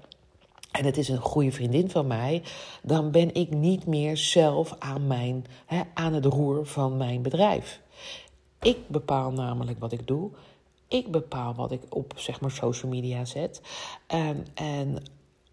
en 0.79 0.85
het 0.85 0.97
is 0.97 1.09
een 1.09 1.21
goede 1.21 1.53
vriendin 1.53 1.91
van 1.91 2.07
mij, 2.07 2.43
dan 2.83 3.11
ben 3.11 3.35
ik 3.35 3.51
niet 3.51 3.87
meer 3.87 4.17
zelf 4.17 4.75
aan, 4.79 5.07
mijn, 5.07 5.47
hè, 5.67 5.81
aan 5.95 6.13
het 6.13 6.25
roer 6.25 6.67
van 6.67 6.97
mijn 6.97 7.23
bedrijf. 7.23 7.81
Ik 8.61 8.89
bepaal 8.89 9.31
namelijk 9.31 9.79
wat 9.79 9.93
ik 9.93 10.07
doe. 10.07 10.31
Ik 10.89 11.11
bepaal 11.11 11.55
wat 11.55 11.73
ik 11.73 11.83
op 11.89 12.13
zeg 12.17 12.41
maar, 12.41 12.51
social 12.51 12.91
media 12.91 13.25
zet. 13.25 13.61
En, 14.07 14.47
en 14.55 15.03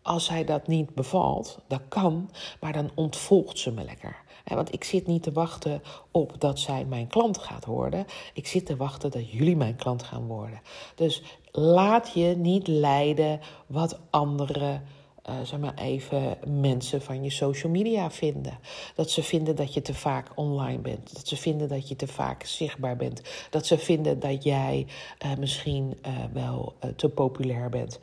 als 0.02 0.26
zij 0.26 0.44
dat 0.44 0.68
niet 0.68 0.96
bevalt, 0.96 1.60
dat 1.68 1.82
kan, 1.88 2.30
maar 2.60 2.74
dan 2.74 2.92
ontvolgt 2.96 3.60
ze 3.60 3.72
me 3.72 3.84
lekker. 3.84 4.24
Want 4.44 4.74
ik 4.74 4.84
zit 4.84 5.08
niet 5.08 5.24
te 5.24 5.32
wachten 5.32 5.82
op 6.12 6.36
dat 6.42 6.60
zij 6.60 6.86
mijn 6.86 7.08
klant 7.08 7.38
gaat 7.38 7.66
worden. 7.66 8.06
Ik 8.34 8.48
zit 8.48 8.66
te 8.66 8.76
wachten 8.76 9.12
dat 9.12 9.32
jullie 9.32 9.56
mijn 9.56 9.76
klant 9.76 10.04
gaan 10.04 10.28
worden. 10.28 10.62
Dus 10.96 11.24
laat 11.52 12.12
je 12.14 12.36
niet 12.38 12.68
leiden 12.68 13.40
wat 13.68 14.00
anderen 14.10 14.84
uh, 15.30 15.36
zeg 15.44 15.60
maar 15.60 15.74
even 15.76 16.38
mensen 16.48 17.02
van 17.02 17.24
je 17.24 17.30
social 17.30 17.72
media 17.72 18.12
vinden. 18.12 18.60
Dat 18.96 19.10
ze 19.10 19.24
vinden 19.24 19.56
dat 19.56 19.74
je 19.74 19.82
te 19.82 19.94
vaak 19.94 20.32
online 20.36 20.80
bent. 20.80 21.16
Dat 21.16 21.28
ze 21.28 21.38
vinden 21.38 21.68
dat 21.68 21.88
je 21.88 21.96
te 21.96 22.08
vaak 22.08 22.44
zichtbaar 22.44 22.96
bent. 22.96 23.22
Dat 23.50 23.66
ze 23.66 23.78
vinden 23.78 24.20
dat 24.20 24.44
jij 24.44 24.88
uh, 25.26 25.36
misschien 25.38 25.98
uh, 26.08 26.14
wel 26.34 26.74
te 26.96 27.10
populair 27.10 27.70
bent. 27.70 28.00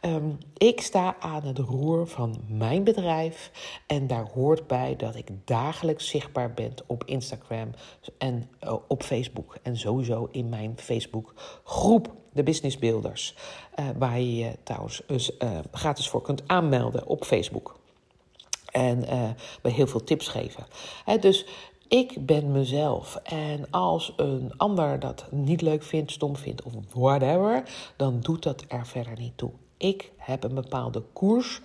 Um, 0.00 0.38
ik 0.56 0.80
sta 0.80 1.16
aan 1.20 1.44
het 1.44 1.58
roer 1.58 2.06
van 2.06 2.42
mijn 2.48 2.84
bedrijf. 2.84 3.50
En 3.86 4.06
daar 4.06 4.28
hoort 4.34 4.66
bij 4.66 4.96
dat 4.96 5.14
ik 5.14 5.28
dagelijks 5.44 6.08
zichtbaar 6.08 6.52
ben 6.52 6.74
op 6.86 7.04
Instagram 7.04 7.70
en 8.18 8.48
op 8.88 9.02
Facebook. 9.02 9.56
En 9.62 9.76
sowieso 9.76 10.28
in 10.30 10.48
mijn 10.48 10.72
Facebook 10.76 11.34
groep 11.64 12.21
de 12.32 12.42
Business 12.42 12.78
Builders. 12.78 13.34
Uh, 13.78 13.86
waar 13.98 14.20
je 14.20 14.36
je 14.36 14.52
trouwens 14.62 15.02
dus, 15.06 15.30
uh, 15.38 15.58
gratis 15.72 16.08
voor 16.08 16.22
kunt 16.22 16.42
aanmelden 16.46 17.06
op 17.06 17.24
Facebook. 17.24 17.80
En 18.70 19.04
uh, 19.62 19.72
heel 19.72 19.86
veel 19.86 20.04
tips 20.04 20.28
geven. 20.28 20.66
Dus 21.20 21.46
ik 21.88 22.26
ben 22.26 22.52
mezelf. 22.52 23.16
En 23.22 23.70
als 23.70 24.12
een 24.16 24.52
ander 24.56 24.98
dat 25.00 25.24
niet 25.30 25.60
leuk 25.60 25.82
vindt, 25.82 26.12
stom 26.12 26.36
vindt 26.36 26.62
of 26.62 26.72
whatever, 26.94 27.62
dan 27.96 28.20
doet 28.20 28.42
dat 28.42 28.64
er 28.68 28.86
verder 28.86 29.18
niet 29.18 29.36
toe. 29.36 29.50
Ik 29.76 30.12
heb 30.16 30.44
een 30.44 30.54
bepaalde 30.54 31.02
koers 31.12 31.60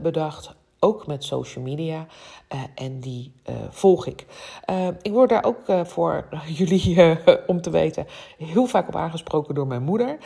bedacht 0.00 0.54
ook 0.80 1.06
met 1.06 1.24
social 1.24 1.64
media. 1.64 2.06
Uh, 2.54 2.62
en 2.74 3.00
die 3.00 3.32
uh, 3.48 3.56
volg 3.70 4.06
ik. 4.06 4.26
Uh, 4.70 4.88
ik 5.02 5.12
word 5.12 5.28
daar 5.28 5.44
ook 5.44 5.86
voor 5.88 6.28
jullie, 6.58 7.16
om 7.46 7.60
te 7.60 7.70
weten, 7.70 8.06
heel 8.38 8.66
vaak 8.66 8.88
op 8.88 8.96
aangesproken 8.96 9.54
door 9.54 9.66
mijn 9.66 9.82
moeder. 9.82 10.18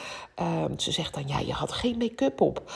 ze 0.77 0.93
zegt 0.93 1.15
dan, 1.15 1.23
ja, 1.27 1.39
je 1.39 1.53
had 1.53 1.73
geen 1.73 1.99
make-up 1.99 2.41
op. 2.41 2.73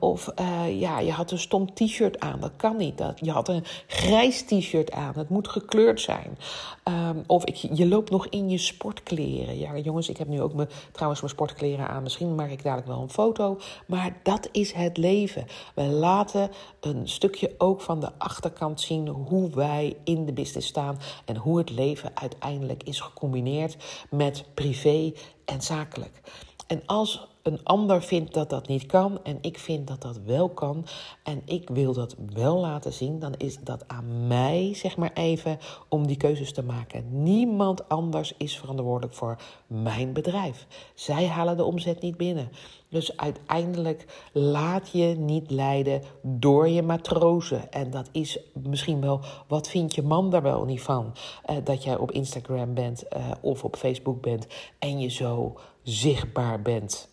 of 0.00 0.28
ja, 0.68 1.00
je 1.00 1.12
had 1.12 1.30
een 1.30 1.38
stom 1.38 1.74
t-shirt 1.74 2.20
aan. 2.20 2.40
Dat 2.40 2.52
kan 2.56 2.76
niet. 2.76 2.98
Dat, 2.98 3.18
je 3.20 3.30
had 3.30 3.48
een 3.48 3.64
grijs 3.86 4.42
t-shirt 4.42 4.92
aan. 4.92 5.12
Het 5.16 5.28
moet 5.28 5.48
gekleurd 5.48 6.00
zijn. 6.00 6.38
Um, 6.84 7.22
of 7.26 7.44
ik, 7.44 7.54
je 7.54 7.86
loopt 7.86 8.10
nog 8.10 8.26
in 8.26 8.50
je 8.50 8.58
sportkleren. 8.58 9.58
Ja, 9.58 9.76
jongens, 9.76 10.08
ik 10.08 10.16
heb 10.16 10.28
nu 10.28 10.42
ook 10.42 10.54
me, 10.54 10.66
trouwens 10.92 11.20
mijn 11.20 11.32
sportkleren 11.32 11.88
aan. 11.88 12.02
Misschien 12.02 12.34
maak 12.34 12.50
ik 12.50 12.62
dadelijk 12.62 12.88
wel 12.88 13.02
een 13.02 13.10
foto. 13.10 13.58
Maar 13.86 14.16
dat 14.22 14.48
is 14.52 14.72
het 14.72 14.96
leven. 14.96 15.46
We 15.74 15.82
laten 15.82 16.50
een 16.80 17.08
stukje 17.10 17.54
ook 17.58 17.80
van 17.80 18.00
de 18.00 18.10
achterkant 18.18 18.80
zien 18.80 19.08
hoe 19.08 19.50
wij 19.50 19.96
in 20.04 20.26
de 20.26 20.32
business 20.32 20.68
staan 20.68 20.98
en 21.24 21.36
hoe 21.36 21.58
het 21.58 21.70
leven 21.70 22.10
uiteindelijk 22.14 22.82
is 22.82 23.00
gecombineerd 23.00 23.76
met 24.10 24.44
privé 24.54 25.12
en 25.44 25.62
zakelijk. 25.62 26.20
En 26.66 26.82
als 26.86 27.28
een 27.42 27.64
ander 27.64 28.02
vindt 28.02 28.34
dat 28.34 28.50
dat 28.50 28.68
niet 28.68 28.86
kan 28.86 29.24
en 29.24 29.38
ik 29.40 29.58
vind 29.58 29.86
dat 29.86 30.02
dat 30.02 30.20
wel 30.26 30.48
kan 30.48 30.86
en 31.22 31.42
ik 31.44 31.68
wil 31.68 31.92
dat 31.92 32.16
wel 32.32 32.58
laten 32.58 32.92
zien, 32.92 33.18
dan 33.18 33.34
is 33.36 33.58
dat 33.58 33.88
aan 33.88 34.26
mij, 34.26 34.74
zeg 34.74 34.96
maar 34.96 35.12
even, 35.12 35.58
om 35.88 36.06
die 36.06 36.16
keuzes 36.16 36.52
te 36.52 36.62
maken. 36.62 37.22
Niemand 37.22 37.88
anders 37.88 38.34
is 38.36 38.58
verantwoordelijk 38.58 39.14
voor 39.14 39.36
mijn 39.66 40.12
bedrijf. 40.12 40.66
Zij 40.94 41.26
halen 41.26 41.56
de 41.56 41.64
omzet 41.64 42.00
niet 42.00 42.16
binnen. 42.16 42.50
Dus 42.90 43.16
uiteindelijk 43.16 44.28
laat 44.32 44.90
je 44.92 45.06
niet 45.06 45.50
leiden 45.50 46.02
door 46.22 46.68
je 46.68 46.82
matrozen. 46.82 47.72
En 47.72 47.90
dat 47.90 48.08
is 48.12 48.38
misschien 48.52 49.00
wel, 49.00 49.20
wat 49.48 49.68
vindt 49.68 49.94
je 49.94 50.02
man 50.02 50.30
daar 50.30 50.42
wel 50.42 50.64
niet 50.64 50.82
van? 50.82 51.16
Uh, 51.50 51.56
dat 51.64 51.84
jij 51.84 51.96
op 51.96 52.10
Instagram 52.10 52.74
bent 52.74 53.04
uh, 53.16 53.30
of 53.40 53.64
op 53.64 53.76
Facebook 53.76 54.20
bent 54.20 54.46
en 54.78 55.00
je 55.00 55.08
zo 55.08 55.58
zichtbaar 55.82 56.62
bent. 56.62 57.08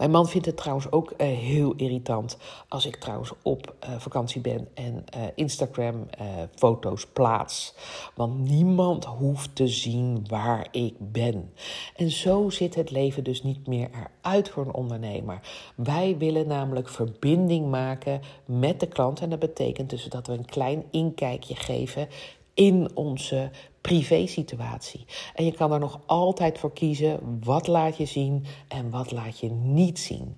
Mijn 0.00 0.12
man 0.12 0.28
vindt 0.28 0.46
het 0.46 0.56
trouwens 0.56 0.92
ook 0.92 1.10
uh, 1.10 1.16
heel 1.26 1.74
irritant 1.76 2.36
als 2.68 2.86
ik 2.86 2.96
trouwens 2.96 3.32
op 3.42 3.74
uh, 3.84 3.90
vakantie 3.98 4.40
ben 4.40 4.68
en 4.74 5.04
uh, 5.16 5.22
Instagram 5.34 6.06
foto's 6.54 7.06
plaats. 7.06 7.74
Want 8.14 8.38
niemand 8.38 9.04
hoeft 9.04 9.54
te 9.54 9.68
zien 9.68 10.24
waar 10.28 10.68
ik 10.70 10.94
ben. 10.98 11.52
En 11.96 12.10
zo 12.10 12.50
zit 12.50 12.74
het 12.74 12.90
leven 12.90 13.24
dus 13.24 13.42
niet 13.42 13.66
meer 13.66 13.90
eruit 13.90 14.48
voor 14.48 14.66
een 14.66 14.74
ondernemer. 14.74 15.40
Wij 15.74 16.16
willen 16.18 16.46
namelijk 16.46 16.88
verbinding 16.88 17.70
maken 17.70 18.20
met 18.44 18.80
de 18.80 18.86
klant. 18.86 19.20
En 19.20 19.30
dat 19.30 19.38
betekent 19.38 19.90
dus 19.90 20.04
dat 20.04 20.26
we 20.26 20.32
een 20.32 20.44
klein 20.44 20.84
inkijkje 20.90 21.54
geven 21.54 22.08
in 22.54 22.90
onze 22.94 23.50
privé-situatie. 23.80 25.04
En 25.34 25.44
je 25.44 25.52
kan 25.52 25.72
er 25.72 25.78
nog 25.78 26.00
altijd 26.06 26.58
voor 26.58 26.72
kiezen 26.72 27.40
wat 27.44 27.66
laat 27.66 27.96
je 27.96 28.06
zien 28.06 28.44
en 28.68 28.90
wat 28.90 29.10
laat 29.10 29.38
je 29.38 29.50
niet 29.50 29.98
zien. 29.98 30.36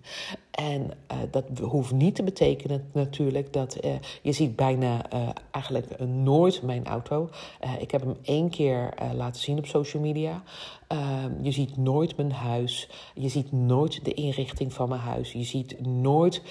En 0.53 0.83
uh, 0.83 1.19
dat 1.31 1.45
hoeft 1.61 1.93
niet 1.93 2.15
te 2.15 2.23
betekenen 2.23 2.89
natuurlijk 2.93 3.53
dat 3.53 3.85
uh, 3.85 3.93
je 4.23 4.33
ziet 4.33 4.57
bijna 4.57 5.13
uh, 5.15 5.29
eigenlijk 5.51 5.99
nooit 6.07 6.63
mijn 6.63 6.87
auto. 6.87 7.31
ik 7.79 7.91
heb 7.91 8.01
hem 8.01 8.17
één 8.23 8.51
keer 8.51 8.95
laten 9.15 9.41
zien 9.41 9.59
op 9.59 9.67
social 9.67 10.03
media. 10.03 10.43
Ehm, 10.89 11.43
je 11.43 11.51
ziet 11.51 11.77
nooit 11.77 12.17
mijn 12.17 12.33
huis. 12.33 12.89
Je 13.15 13.29
ziet 13.29 13.53
nooit 13.53 14.05
de 14.05 14.15
inrichting 14.15 14.73
van 14.73 14.89
mijn 14.89 15.01
huis. 15.01 15.33
Je 15.33 15.45
ziet 15.45 15.81
nooit, 15.87 16.43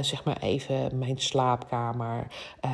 zeg 0.00 0.24
maar 0.24 0.42
even, 0.42 0.98
mijn 0.98 1.18
slaapkamer. 1.18 2.26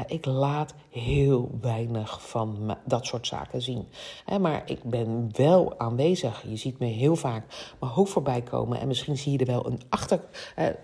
ik 0.07 0.25
laat 0.25 0.75
heel 0.91 1.51
weinig 1.61 2.29
van 2.29 2.77
dat 2.85 3.07
soort 3.07 3.27
zaken 3.27 3.62
maar 4.41 4.63
ik 4.65 4.83
ben 4.83 5.29
wel 5.33 5.79
aanwezig. 5.79 6.45
Je 6.49 6.57
ziet 6.57 6.79
me 6.79 6.87
heel 6.87 7.17
vaak 7.17 7.75
mijn 7.81 7.93
hoofd 7.93 8.13
voorbij 8.13 8.43
komen. 8.43 8.81
En 8.81 8.89
misschien 8.89 9.17
zie 9.17 9.33
je 9.33 9.39
er 9.39 9.47
wel 9.47 9.67
een 9.67 9.81
achter 9.89 10.21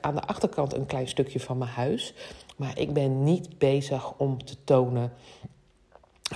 aan 0.01 0.15
de 0.15 0.23
achterkant 0.23 0.75
een 0.75 0.87
klein 0.87 1.09
stukje 1.09 1.41
van 1.41 1.59
mijn 1.59 1.71
huis. 1.71 2.15
Maar 2.57 2.79
ik 2.79 2.93
ben 2.93 3.25
niet 3.25 3.59
bezig 3.59 4.15
om 4.17 4.45
te 4.45 4.57
tonen 4.65 5.13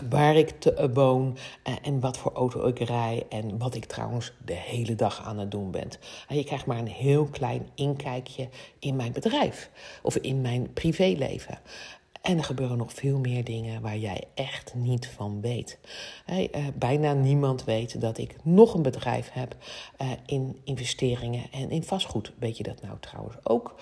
waar 0.08 0.36
ik 0.36 0.50
te, 0.50 0.74
eh, 0.74 0.88
woon 0.92 1.36
eh, 1.62 1.74
en 1.82 2.00
wat 2.00 2.18
voor 2.18 2.32
auto 2.32 2.66
ik 2.66 2.78
rij 2.78 3.26
en 3.28 3.58
wat 3.58 3.74
ik 3.74 3.84
trouwens 3.84 4.32
de 4.44 4.54
hele 4.54 4.94
dag 4.94 5.22
aan 5.24 5.38
het 5.38 5.50
doen 5.50 5.70
ben. 5.70 5.88
En 6.28 6.36
je 6.36 6.44
krijgt 6.44 6.66
maar 6.66 6.78
een 6.78 6.86
heel 6.86 7.24
klein 7.24 7.68
inkijkje 7.74 8.48
in 8.78 8.96
mijn 8.96 9.12
bedrijf 9.12 9.70
of 10.02 10.16
in 10.16 10.40
mijn 10.40 10.72
privéleven. 10.72 11.58
En 12.22 12.38
er 12.38 12.44
gebeuren 12.44 12.76
nog 12.76 12.92
veel 12.92 13.18
meer 13.18 13.44
dingen 13.44 13.82
waar 13.82 13.96
jij 13.96 14.24
echt 14.34 14.74
niet 14.74 15.06
van 15.06 15.40
weet. 15.40 15.78
Uh, 16.30 16.46
bijna 16.74 17.12
niemand 17.12 17.64
weet 17.64 18.00
dat 18.00 18.18
ik 18.18 18.36
nog 18.42 18.74
een 18.74 18.82
bedrijf 18.82 19.30
heb 19.32 19.56
uh, 20.02 20.10
in 20.26 20.60
investeringen 20.64 21.42
en 21.52 21.70
in 21.70 21.82
vastgoed. 21.82 22.32
Weet 22.38 22.56
je 22.56 22.62
dat 22.62 22.82
nou 22.82 22.96
trouwens 23.00 23.36
ook? 23.42 23.74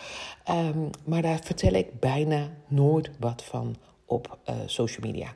Um, 0.50 0.90
maar 1.04 1.22
daar 1.22 1.40
vertel 1.42 1.72
ik 1.72 2.00
bijna 2.00 2.50
nooit 2.68 3.10
wat 3.18 3.44
van 3.44 3.76
op 4.04 4.38
uh, 4.48 4.54
social 4.66 5.06
media. 5.06 5.34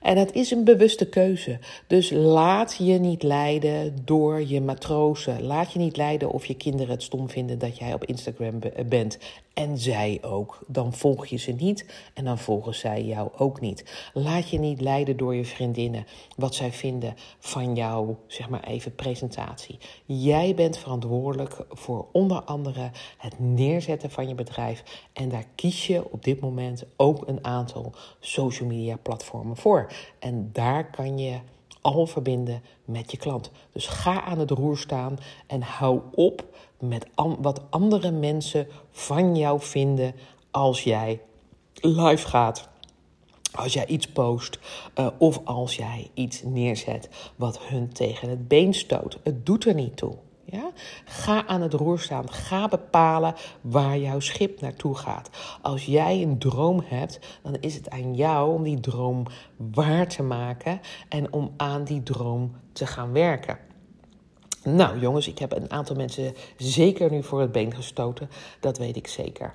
En 0.00 0.16
het 0.16 0.32
is 0.32 0.50
een 0.50 0.64
bewuste 0.64 1.08
keuze. 1.08 1.58
Dus 1.86 2.10
laat 2.10 2.76
je 2.78 2.98
niet 2.98 3.22
leiden 3.22 3.96
door 4.04 4.46
je 4.46 4.60
matrozen. 4.60 5.42
Laat 5.42 5.72
je 5.72 5.78
niet 5.78 5.96
leiden 5.96 6.30
of 6.30 6.46
je 6.46 6.54
kinderen 6.54 6.92
het 6.92 7.02
stom 7.02 7.30
vinden 7.30 7.58
dat 7.58 7.78
jij 7.78 7.94
op 7.94 8.04
Instagram 8.04 8.58
bent 8.86 9.18
en 9.56 9.78
zij 9.78 10.18
ook. 10.22 10.58
Dan 10.66 10.92
volg 10.92 11.26
je 11.26 11.36
ze 11.36 11.52
niet 11.52 11.86
en 12.14 12.24
dan 12.24 12.38
volgen 12.38 12.74
zij 12.74 13.04
jou 13.04 13.30
ook 13.36 13.60
niet. 13.60 14.10
Laat 14.14 14.50
je 14.50 14.58
niet 14.58 14.80
leiden 14.80 15.16
door 15.16 15.34
je 15.34 15.44
vriendinnen 15.44 16.06
wat 16.36 16.54
zij 16.54 16.72
vinden 16.72 17.14
van 17.38 17.74
jouw, 17.74 18.18
zeg 18.26 18.48
maar 18.48 18.64
even, 18.64 18.94
presentatie. 18.94 19.78
Jij 20.04 20.54
bent 20.54 20.78
verantwoordelijk 20.78 21.66
voor 21.70 22.06
onder 22.12 22.42
andere 22.42 22.90
het 23.18 23.38
neerzetten 23.38 24.10
van 24.10 24.28
je 24.28 24.34
bedrijf. 24.34 24.82
En 25.12 25.28
daar 25.28 25.46
kies 25.54 25.86
je 25.86 26.12
op 26.12 26.24
dit 26.24 26.40
moment 26.40 26.84
ook 26.96 27.28
een 27.28 27.44
aantal 27.44 27.92
social 28.20 28.68
media 28.68 28.96
platformen 28.96 29.56
voor. 29.56 29.92
En 30.18 30.50
daar 30.52 30.90
kan 30.90 31.18
je 31.18 31.38
al 31.80 32.06
verbinden 32.06 32.62
met 32.84 33.10
je 33.10 33.16
klant. 33.16 33.50
Dus 33.72 33.86
ga 33.86 34.22
aan 34.22 34.38
het 34.38 34.50
roer 34.50 34.78
staan 34.78 35.18
en 35.46 35.62
hou 35.62 36.00
op 36.14 36.44
met 36.78 37.06
wat 37.38 37.62
andere 37.70 38.10
mensen 38.10 38.66
van 38.90 39.36
jou 39.36 39.60
vinden 39.60 40.14
als 40.50 40.82
jij 40.82 41.20
live 41.74 42.28
gaat. 42.28 42.68
Als 43.52 43.72
jij 43.72 43.86
iets 43.86 44.06
post 44.06 44.58
uh, 44.94 45.06
of 45.18 45.40
als 45.44 45.76
jij 45.76 46.10
iets 46.14 46.42
neerzet 46.42 47.08
wat 47.36 47.58
hun 47.60 47.92
tegen 47.92 48.28
het 48.28 48.48
been 48.48 48.74
stoot. 48.74 49.18
Het 49.22 49.46
doet 49.46 49.64
er 49.64 49.74
niet 49.74 49.96
toe. 49.96 50.16
Ja? 50.44 50.70
Ga 51.04 51.46
aan 51.46 51.60
het 51.60 51.72
roer 51.72 51.98
staan. 51.98 52.30
Ga 52.30 52.68
bepalen 52.68 53.34
waar 53.60 53.98
jouw 53.98 54.20
schip 54.20 54.60
naartoe 54.60 54.94
gaat. 54.94 55.30
Als 55.62 55.84
jij 55.84 56.22
een 56.22 56.38
droom 56.38 56.82
hebt, 56.84 57.18
dan 57.42 57.56
is 57.60 57.74
het 57.74 57.90
aan 57.90 58.14
jou 58.14 58.54
om 58.54 58.62
die 58.62 58.80
droom 58.80 59.26
waar 59.56 60.08
te 60.08 60.22
maken 60.22 60.80
en 61.08 61.32
om 61.32 61.52
aan 61.56 61.84
die 61.84 62.02
droom 62.02 62.52
te 62.72 62.86
gaan 62.86 63.12
werken. 63.12 63.65
Nou, 64.66 64.98
jongens, 64.98 65.28
ik 65.28 65.38
heb 65.38 65.52
een 65.52 65.70
aantal 65.70 65.96
mensen 65.96 66.34
zeker 66.56 67.10
nu 67.10 67.22
voor 67.22 67.40
het 67.40 67.52
been 67.52 67.74
gestoten. 67.74 68.30
Dat 68.60 68.78
weet 68.78 68.96
ik 68.96 69.06
zeker. 69.06 69.54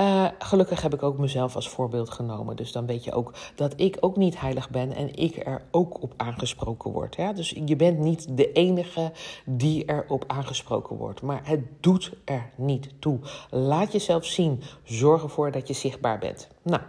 Uh, 0.00 0.26
gelukkig 0.38 0.82
heb 0.82 0.94
ik 0.94 1.02
ook 1.02 1.18
mezelf 1.18 1.54
als 1.54 1.68
voorbeeld 1.68 2.10
genomen. 2.10 2.56
Dus 2.56 2.72
dan 2.72 2.86
weet 2.86 3.04
je 3.04 3.12
ook 3.12 3.32
dat 3.54 3.72
ik 3.76 3.96
ook 4.00 4.16
niet 4.16 4.40
heilig 4.40 4.70
ben 4.70 4.92
en 4.92 5.14
ik 5.14 5.46
er 5.46 5.62
ook 5.70 6.02
op 6.02 6.14
aangesproken 6.16 6.92
word. 6.92 7.16
Dus 7.34 7.54
je 7.64 7.76
bent 7.76 7.98
niet 7.98 8.36
de 8.36 8.52
enige 8.52 9.12
die 9.44 9.84
erop 9.84 10.24
aangesproken 10.26 10.96
wordt. 10.96 11.22
Maar 11.22 11.40
het 11.44 11.60
doet 11.80 12.12
er 12.24 12.50
niet 12.56 12.88
toe. 12.98 13.18
Laat 13.50 13.92
jezelf 13.92 14.24
zien. 14.24 14.62
Zorg 14.84 15.22
ervoor 15.22 15.50
dat 15.50 15.68
je 15.68 15.74
zichtbaar 15.74 16.18
bent. 16.18 16.48
Nou. 16.62 16.82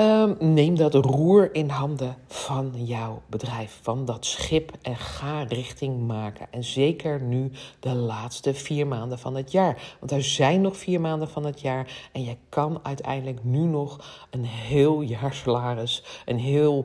Um, 0.00 0.36
neem 0.38 0.76
dat 0.76 0.94
roer 0.94 1.54
in 1.54 1.68
handen 1.68 2.16
van 2.26 2.72
jouw 2.74 3.22
bedrijf, 3.26 3.78
van 3.82 4.04
dat 4.04 4.26
schip 4.26 4.72
en 4.82 4.96
ga 4.96 5.42
richting 5.42 6.06
maken. 6.06 6.46
En 6.50 6.64
zeker 6.64 7.20
nu 7.20 7.50
de 7.80 7.94
laatste 7.94 8.54
vier 8.54 8.86
maanden 8.86 9.18
van 9.18 9.34
het 9.34 9.52
jaar. 9.52 9.96
Want 9.98 10.12
er 10.12 10.22
zijn 10.22 10.60
nog 10.60 10.76
vier 10.76 11.00
maanden 11.00 11.28
van 11.28 11.44
het 11.44 11.60
jaar 11.60 12.08
en 12.12 12.24
je 12.24 12.36
kan 12.48 12.80
uiteindelijk 12.82 13.44
nu 13.44 13.58
nog 13.58 14.24
een 14.30 14.44
heel 14.44 15.00
jaar 15.00 15.34
salaris, 15.34 16.04
een 16.24 16.38
heel 16.38 16.84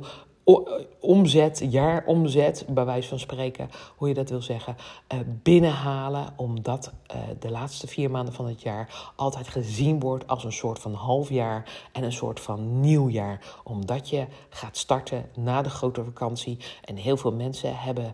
omzet, 1.00 1.66
jaaromzet, 1.70 2.66
bij 2.68 2.86
wijze 2.86 3.10
van 3.10 3.20
spreken, 3.20 3.70
hoe 3.96 4.08
je 4.08 4.14
dat 4.14 4.30
wil 4.30 4.42
zeggen, 4.42 4.76
uh, 5.14 5.20
binnenhalen. 5.26 6.34
Omdat 6.36 6.92
uh, 7.16 7.18
de 7.40 7.52
laatste 7.52 7.88
vier 7.88 8.12
maanden 8.12 8.34
van 8.34 8.48
het 8.48 8.62
jaar 8.62 9.12
altijd 9.16 9.48
gezien 9.48 10.00
wordt 10.00 10.28
als 10.28 10.44
een 10.44 10.52
soort 10.52 10.80
van 10.80 10.94
halfjaar 10.94 11.88
en 11.92 12.04
een 12.04 12.14
soort 12.14 12.40
van 12.40 12.80
nieuwjaar. 12.80 13.60
Omdat 13.64 14.10
je 14.10 14.26
gaat 14.50 14.78
starten 14.78 15.30
na 15.36 15.62
de 15.62 15.70
grote 15.70 16.04
vakantie. 16.04 16.58
En 16.84 16.96
heel 16.96 17.18
veel 17.18 17.34
mensen 17.34 17.78
hebben 17.78 18.14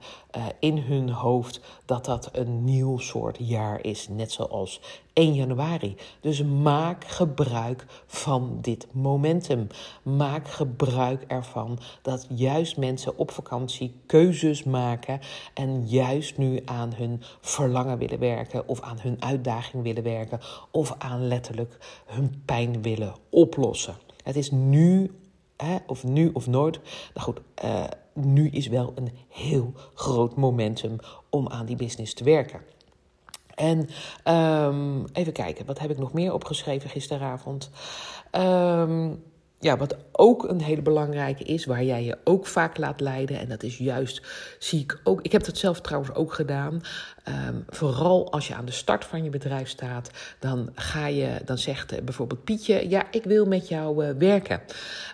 in 0.59 0.77
hun 0.77 1.09
hoofd 1.09 1.59
dat 1.93 2.05
dat 2.05 2.29
een 2.31 2.63
nieuw 2.63 2.97
soort 2.97 3.37
jaar 3.39 3.83
is. 3.83 4.07
Net 4.07 4.31
zoals 4.31 4.81
1 5.13 5.33
januari. 5.33 5.95
Dus 6.21 6.43
maak 6.43 7.05
gebruik 7.05 7.85
van 8.05 8.57
dit 8.61 8.87
momentum. 8.91 9.67
Maak 10.03 10.47
gebruik 10.47 11.23
ervan 11.27 11.79
dat 12.01 12.27
juist 12.29 12.77
mensen 12.77 13.17
op 13.17 13.31
vakantie 13.31 13.95
keuzes 14.05 14.63
maken 14.63 15.19
en 15.53 15.87
juist 15.87 16.37
nu 16.37 16.61
aan 16.65 16.93
hun 16.95 17.21
verlangen 17.41 17.97
willen 17.97 18.19
werken 18.19 18.67
of 18.67 18.81
aan 18.81 18.99
hun 18.99 19.23
uitdaging 19.23 19.83
willen 19.83 20.03
werken 20.03 20.39
of 20.71 20.95
aan 20.97 21.27
letterlijk 21.27 21.77
hun 22.05 22.41
pijn 22.45 22.81
willen 22.81 23.13
oplossen. 23.29 23.95
Het 24.23 24.35
is 24.35 24.51
nu, 24.51 25.11
hè, 25.57 25.77
of 25.87 26.03
nu 26.03 26.29
of 26.33 26.47
nooit. 26.47 26.79
Nou 27.13 27.25
goed, 27.25 27.41
uh, 27.63 27.83
nu 28.13 28.49
is 28.49 28.67
wel 28.67 28.91
een 28.95 29.09
heel 29.29 29.73
groot 29.93 30.35
momentum 30.35 30.97
om 31.29 31.47
aan 31.49 31.65
die 31.65 31.75
business 31.75 32.13
te 32.13 32.23
werken. 32.23 32.59
En 33.55 33.89
um, 34.33 35.05
even 35.13 35.33
kijken, 35.33 35.65
wat 35.65 35.79
heb 35.79 35.89
ik 35.89 35.97
nog 35.97 36.13
meer 36.13 36.33
opgeschreven 36.33 36.89
gisteravond? 36.89 37.69
Um, 38.31 39.23
ja, 39.63 39.77
wat 39.77 39.95
ook 40.11 40.49
een 40.49 40.61
hele 40.61 40.81
belangrijke 40.81 41.43
is, 41.43 41.65
waar 41.65 41.83
jij 41.83 42.03
je 42.03 42.17
ook 42.23 42.47
vaak 42.47 42.77
laat 42.77 42.99
leiden. 42.99 43.39
En 43.39 43.49
dat 43.49 43.63
is 43.63 43.77
juist, 43.77 44.21
zie 44.59 44.79
ik 44.79 44.99
ook. 45.03 45.21
Ik 45.21 45.31
heb 45.31 45.43
dat 45.43 45.57
zelf 45.57 45.81
trouwens 45.81 46.15
ook 46.15 46.33
gedaan. 46.33 46.81
Um, 47.27 47.63
vooral 47.69 48.31
als 48.31 48.47
je 48.47 48.55
aan 48.55 48.65
de 48.65 48.71
start 48.71 49.05
van 49.05 49.23
je 49.23 49.29
bedrijf 49.29 49.69
staat, 49.69 50.09
dan 50.39 50.69
ga 50.75 51.07
je, 51.07 51.41
dan 51.45 51.57
zegt 51.57 51.93
uh, 51.93 52.01
bijvoorbeeld 52.01 52.43
Pietje: 52.43 52.89
Ja, 52.89 53.05
ik 53.11 53.23
wil 53.23 53.45
met 53.45 53.67
jou 53.67 54.05
uh, 54.05 54.11
werken. 54.17 54.61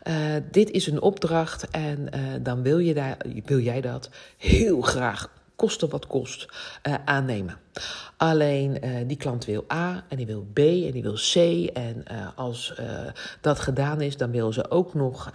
Uh, 0.07 0.15
dit 0.51 0.71
is 0.71 0.87
een 0.87 1.01
opdracht 1.01 1.69
en 1.69 2.09
dan 2.41 2.61
wil, 2.61 2.77
je 2.77 2.93
daar, 2.93 3.17
wil 3.45 3.59
jij 3.59 3.81
dat 3.81 4.09
heel 4.37 4.81
graag 4.81 5.29
kosten 5.59 5.89
wat 5.89 6.07
kost, 6.07 6.47
uh, 6.87 6.95
aannemen. 7.05 7.57
Alleen 8.17 8.85
uh, 8.85 9.07
die 9.07 9.17
klant 9.17 9.45
wil 9.45 9.65
A 9.71 10.03
en 10.09 10.17
die 10.17 10.25
wil 10.25 10.47
B 10.53 10.57
en 10.57 10.91
die 10.91 11.01
wil 11.01 11.13
C. 11.13 11.35
En 11.73 12.05
uh, 12.11 12.27
als 12.35 12.73
dat 13.41 13.59
gedaan 13.59 14.01
is, 14.01 14.17
dan 14.17 14.31
wil 14.31 14.53
ze 14.53 14.71
ook 14.71 14.93
nog 14.93 15.31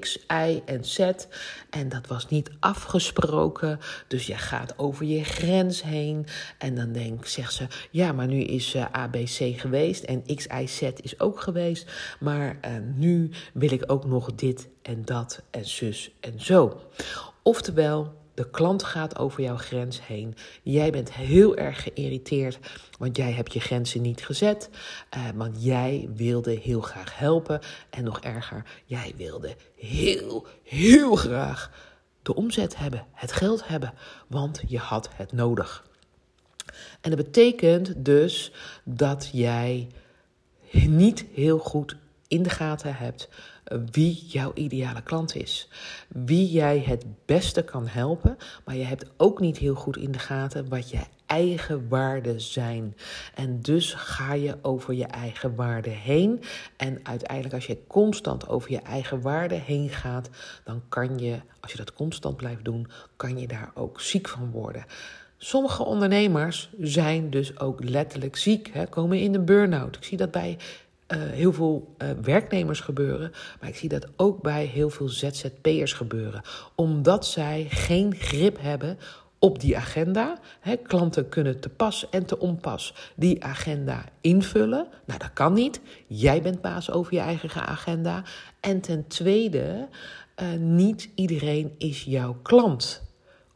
X, 0.00 0.18
Y 0.28 0.62
en 0.64 0.84
Z. 0.84 0.98
En 1.70 1.88
dat 1.88 2.06
was 2.06 2.28
niet 2.28 2.50
afgesproken. 2.60 3.78
Dus 4.08 4.26
je 4.26 4.34
gaat 4.34 4.78
over 4.78 5.04
je 5.04 5.24
grens 5.24 5.82
heen. 5.82 6.26
En 6.58 6.74
dan 6.74 6.92
denk, 6.92 7.26
zegt 7.26 7.52
ze, 7.52 7.66
ja, 7.90 8.12
maar 8.12 8.26
nu 8.26 8.40
is 8.40 8.76
A, 8.76 9.08
B, 9.08 9.16
C 9.16 9.60
geweest. 9.60 10.04
En 10.04 10.22
X, 10.34 10.46
Y, 10.46 10.66
Z 10.66 10.80
is 10.80 11.20
ook 11.20 11.40
geweest. 11.40 11.90
Maar 12.20 12.58
nu 12.94 13.30
wil 13.52 13.72
ik 13.72 13.84
ook 13.86 14.04
nog 14.04 14.34
dit 14.34 14.68
en 14.82 15.04
dat 15.04 15.42
en 15.50 15.66
zus 15.66 16.10
en 16.20 16.40
zo. 16.40 16.80
Oftewel, 17.42 18.24
De 18.36 18.50
klant 18.50 18.82
gaat 18.82 19.18
over 19.18 19.42
jouw 19.42 19.56
grens 19.56 20.06
heen. 20.06 20.34
Jij 20.62 20.90
bent 20.90 21.12
heel 21.12 21.56
erg 21.56 21.82
geïrriteerd, 21.82 22.58
want 22.98 23.16
jij 23.16 23.32
hebt 23.32 23.52
je 23.52 23.60
grenzen 23.60 24.02
niet 24.02 24.24
gezet. 24.24 24.70
Uh, 25.16 25.28
want 25.34 25.64
jij 25.64 26.08
wilde 26.14 26.50
heel 26.50 26.80
graag 26.80 27.18
helpen. 27.18 27.60
En 27.90 28.04
nog 28.04 28.20
erger, 28.20 28.64
jij 28.84 29.12
wilde 29.16 29.56
heel, 29.76 30.46
heel 30.62 31.16
graag 31.16 31.70
de 32.22 32.34
omzet 32.34 32.76
hebben, 32.76 33.06
het 33.12 33.32
geld 33.32 33.68
hebben, 33.68 33.92
want 34.26 34.62
je 34.66 34.78
had 34.78 35.08
het 35.12 35.32
nodig. 35.32 35.88
En 37.00 37.10
dat 37.10 37.24
betekent 37.24 38.04
dus 38.04 38.52
dat 38.84 39.28
jij 39.32 39.88
niet 40.70 41.24
heel 41.34 41.58
goed 41.58 41.96
in 42.28 42.42
de 42.42 42.50
gaten 42.50 42.94
hebt 42.94 43.28
wie 43.90 44.24
jouw 44.26 44.52
ideale 44.54 45.02
klant 45.02 45.34
is. 45.34 45.68
Wie 46.08 46.50
jij 46.50 46.78
het 46.78 47.04
beste 47.24 47.62
kan 47.62 47.86
helpen, 47.86 48.36
maar 48.64 48.76
je 48.76 48.84
hebt 48.84 49.04
ook 49.16 49.40
niet 49.40 49.58
heel 49.58 49.74
goed 49.74 49.96
in 49.96 50.12
de 50.12 50.18
gaten 50.18 50.68
wat 50.68 50.90
je 50.90 51.00
eigen 51.26 51.88
waarden 51.88 52.40
zijn. 52.40 52.96
En 53.34 53.60
dus 53.60 53.94
ga 53.94 54.32
je 54.32 54.56
over 54.62 54.94
je 54.94 55.06
eigen 55.06 55.54
waarden 55.54 55.92
heen. 55.92 56.42
En 56.76 57.00
uiteindelijk, 57.02 57.54
als 57.54 57.66
je 57.66 57.86
constant 57.86 58.48
over 58.48 58.70
je 58.70 58.80
eigen 58.80 59.20
waarden 59.20 59.60
heen 59.60 59.88
gaat, 59.88 60.30
dan 60.64 60.82
kan 60.88 61.18
je, 61.18 61.40
als 61.60 61.70
je 61.72 61.78
dat 61.78 61.92
constant 61.92 62.36
blijft 62.36 62.64
doen, 62.64 62.86
kan 63.16 63.38
je 63.38 63.46
daar 63.46 63.70
ook 63.74 64.00
ziek 64.00 64.28
van 64.28 64.50
worden. 64.50 64.84
Sommige 65.38 65.84
ondernemers 65.84 66.70
zijn 66.80 67.30
dus 67.30 67.58
ook 67.58 67.84
letterlijk 67.84 68.36
ziek, 68.36 68.70
hè, 68.72 68.86
komen 68.86 69.20
in 69.20 69.34
een 69.34 69.44
burn-out. 69.44 69.96
Ik 69.96 70.04
zie 70.04 70.16
dat 70.16 70.30
bij 70.30 70.58
uh, 71.08 71.18
heel 71.18 71.52
veel 71.52 71.94
uh, 71.98 72.08
werknemers 72.22 72.80
gebeuren, 72.80 73.32
maar 73.60 73.68
ik 73.68 73.76
zie 73.76 73.88
dat 73.88 74.06
ook 74.16 74.42
bij 74.42 74.64
heel 74.64 74.90
veel 74.90 75.08
ZZP'ers 75.08 75.92
gebeuren. 75.92 76.42
Omdat 76.74 77.26
zij 77.26 77.66
geen 77.68 78.14
grip 78.14 78.60
hebben 78.60 78.98
op 79.38 79.60
die 79.60 79.76
agenda. 79.76 80.38
Klanten 80.82 81.28
kunnen 81.28 81.60
te 81.60 81.68
pas 81.68 82.08
en 82.10 82.26
te 82.26 82.38
onpas 82.38 82.94
die 83.16 83.44
agenda 83.44 84.04
invullen. 84.20 84.86
Nou, 85.04 85.18
dat 85.18 85.32
kan 85.32 85.52
niet. 85.52 85.80
Jij 86.06 86.42
bent 86.42 86.60
baas 86.60 86.90
over 86.90 87.14
je 87.14 87.20
eigen 87.20 87.66
agenda. 87.66 88.22
En 88.60 88.80
ten 88.80 89.06
tweede, 89.06 89.88
uh, 90.42 90.52
niet 90.58 91.10
iedereen 91.14 91.74
is 91.78 92.04
jouw 92.04 92.36
klant 92.42 93.05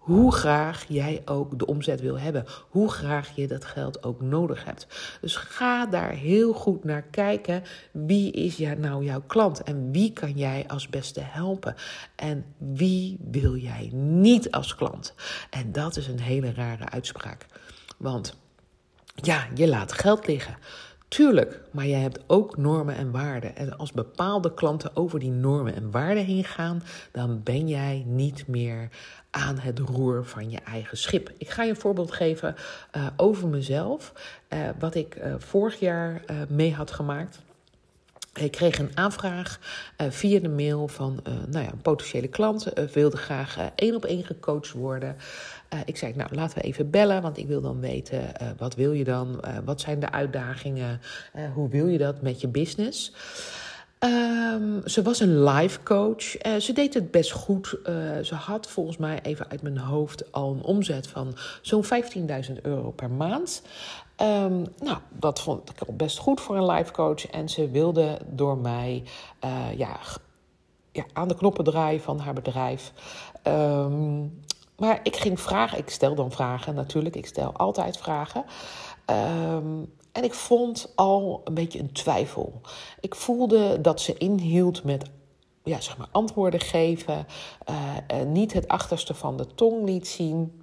hoe 0.01 0.33
graag 0.33 0.85
jij 0.89 1.23
ook 1.25 1.59
de 1.59 1.67
omzet 1.67 2.01
wil 2.01 2.19
hebben. 2.19 2.45
Hoe 2.69 2.91
graag 2.91 3.31
je 3.35 3.47
dat 3.47 3.65
geld 3.65 4.05
ook 4.05 4.21
nodig 4.21 4.65
hebt. 4.65 4.87
Dus 5.21 5.37
ga 5.37 5.87
daar 5.87 6.11
heel 6.11 6.53
goed 6.53 6.85
naar 6.85 7.03
kijken. 7.03 7.63
Wie 7.93 8.33
is 8.33 8.59
nou 8.59 9.05
jouw 9.05 9.23
klant? 9.27 9.63
En 9.63 9.93
wie 9.93 10.13
kan 10.13 10.33
jij 10.33 10.65
als 10.67 10.89
beste 10.89 11.21
helpen? 11.23 11.75
En 12.17 12.45
wie 12.59 13.19
wil 13.31 13.57
jij 13.57 13.91
niet 13.93 14.51
als 14.51 14.75
klant? 14.75 15.15
En 15.51 15.73
dat 15.73 15.97
is 15.97 16.07
een 16.07 16.21
hele 16.21 16.53
rare 16.53 16.89
uitspraak. 16.89 17.47
Want 17.97 18.37
ja, 19.15 19.47
je 19.55 19.69
laat 19.69 19.93
geld 19.93 20.27
liggen. 20.27 20.57
Tuurlijk, 21.11 21.61
maar 21.71 21.87
je 21.87 21.95
hebt 21.95 22.21
ook 22.27 22.57
normen 22.57 22.95
en 22.95 23.11
waarden. 23.11 23.57
En 23.57 23.79
als 23.79 23.93
bepaalde 23.93 24.55
klanten 24.55 24.97
over 24.97 25.19
die 25.19 25.31
normen 25.31 25.75
en 25.75 25.91
waarden 25.91 26.25
heen 26.25 26.45
gaan, 26.45 26.83
dan 27.13 27.43
ben 27.43 27.69
jij 27.69 28.05
niet 28.07 28.47
meer 28.47 28.89
aan 29.31 29.59
het 29.59 29.79
roer 29.79 30.25
van 30.25 30.51
je 30.51 30.59
eigen 30.65 30.97
schip. 30.97 31.33
Ik 31.39 31.49
ga 31.49 31.63
je 31.63 31.71
een 31.71 31.77
voorbeeld 31.77 32.13
geven 32.13 32.55
uh, 32.97 33.07
over 33.17 33.49
mezelf, 33.49 34.13
uh, 34.49 34.59
wat 34.79 34.95
ik 34.95 35.17
uh, 35.17 35.35
vorig 35.39 35.79
jaar 35.79 36.23
mee 36.49 36.75
had 36.75 36.91
gemaakt. 36.91 37.39
Ik 38.35 38.51
kreeg 38.51 38.79
een 38.79 38.91
aanvraag 38.95 39.59
via 39.97 40.41
de 40.41 40.49
mail 40.49 40.89
van 40.89 41.21
nou 41.49 41.65
ja, 41.65 41.73
een 41.73 41.83
potentiële 41.83 42.29
klant. 42.29 42.73
wilde 42.93 43.17
graag 43.17 43.57
één 43.75 43.95
op 43.95 44.05
één 44.05 44.25
gecoacht 44.25 44.73
worden. 44.73 45.17
ik 45.85 45.97
zei, 45.97 46.13
nou 46.17 46.35
laten 46.35 46.59
we 46.59 46.65
even 46.65 46.91
bellen, 46.91 47.23
want 47.23 47.37
ik 47.39 47.47
wil 47.47 47.61
dan 47.61 47.81
weten 47.81 48.33
wat 48.57 48.75
wil 48.75 48.93
je 48.93 49.05
dan? 49.05 49.45
wat 49.65 49.81
zijn 49.81 50.01
de 50.01 50.11
uitdagingen? 50.11 51.01
hoe 51.55 51.69
wil 51.69 51.87
je 51.87 51.99
dat 51.99 52.23
met 52.23 52.41
je 52.41 52.49
business? 52.49 53.13
Um, 54.05 54.89
ze 54.89 55.03
was 55.03 55.21
een 55.21 55.45
life 55.45 55.83
coach. 55.83 56.47
Uh, 56.47 56.57
ze 56.57 56.73
deed 56.73 56.95
het 56.95 57.11
best 57.11 57.31
goed. 57.33 57.77
Uh, 57.87 57.95
ze 58.23 58.35
had 58.35 58.69
volgens 58.69 58.97
mij 58.97 59.19
even 59.23 59.51
uit 59.51 59.63
mijn 59.63 59.79
hoofd 59.79 60.33
al 60.33 60.53
een 60.53 60.63
omzet 60.63 61.07
van 61.07 61.37
zo'n 61.63 61.85
15.000 61.85 61.91
euro 62.63 62.91
per 62.91 63.11
maand. 63.11 63.63
Um, 64.17 64.67
nou, 64.79 64.99
dat 65.09 65.41
vond 65.41 65.71
ik 65.71 65.97
best 65.97 66.19
goed 66.19 66.41
voor 66.41 66.57
een 66.57 66.71
life 66.71 66.93
coach. 66.93 67.27
En 67.27 67.49
ze 67.49 67.71
wilde 67.71 68.19
door 68.27 68.59
mij 68.59 69.03
uh, 69.45 69.79
ja, 69.79 69.97
ja, 70.93 71.05
aan 71.13 71.29
de 71.29 71.37
knoppen 71.37 71.65
draaien 71.65 72.01
van 72.01 72.19
haar 72.19 72.35
bedrijf. 72.35 72.93
Um, 73.45 74.43
maar 74.77 75.01
ik 75.03 75.17
ging 75.17 75.41
vragen. 75.41 75.79
Ik 75.79 75.91
stel 75.91 76.15
dan 76.15 76.33
vragen 76.33 76.75
natuurlijk. 76.75 77.17
Ik 77.17 77.27
stel 77.27 77.53
altijd 77.53 77.97
vragen. 77.97 78.45
Um, 79.07 79.93
en 80.13 80.25
ik 80.25 80.35
vond 80.35 80.93
al 80.95 81.41
een 81.45 81.55
beetje 81.55 81.79
een 81.79 81.93
twijfel. 81.93 82.61
Ik 83.01 83.15
voelde 83.15 83.81
dat 83.81 84.01
ze 84.01 84.19
inhield 84.19 84.85
met 84.85 85.11
ja, 85.65 85.81
zeg 85.81 85.97
maar 85.97 86.09
antwoorden 86.11 86.61
geven, 86.61 87.27
uh, 87.71 88.23
niet 88.27 88.53
het 88.53 88.69
achterste 88.69 89.15
van 89.15 89.37
de 89.37 89.47
tong 89.55 89.85
liet 89.85 90.09
zien. 90.09 90.63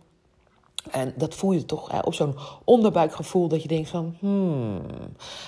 En 0.92 1.14
dat 1.16 1.34
voel 1.34 1.52
je 1.52 1.66
toch 1.66 1.92
hè, 1.92 2.00
op 2.00 2.14
zo'n 2.14 2.36
onderbuikgevoel 2.64 3.48
dat 3.48 3.62
je 3.62 3.68
denkt 3.68 3.90
van, 3.90 4.16
hmm, 4.20 4.82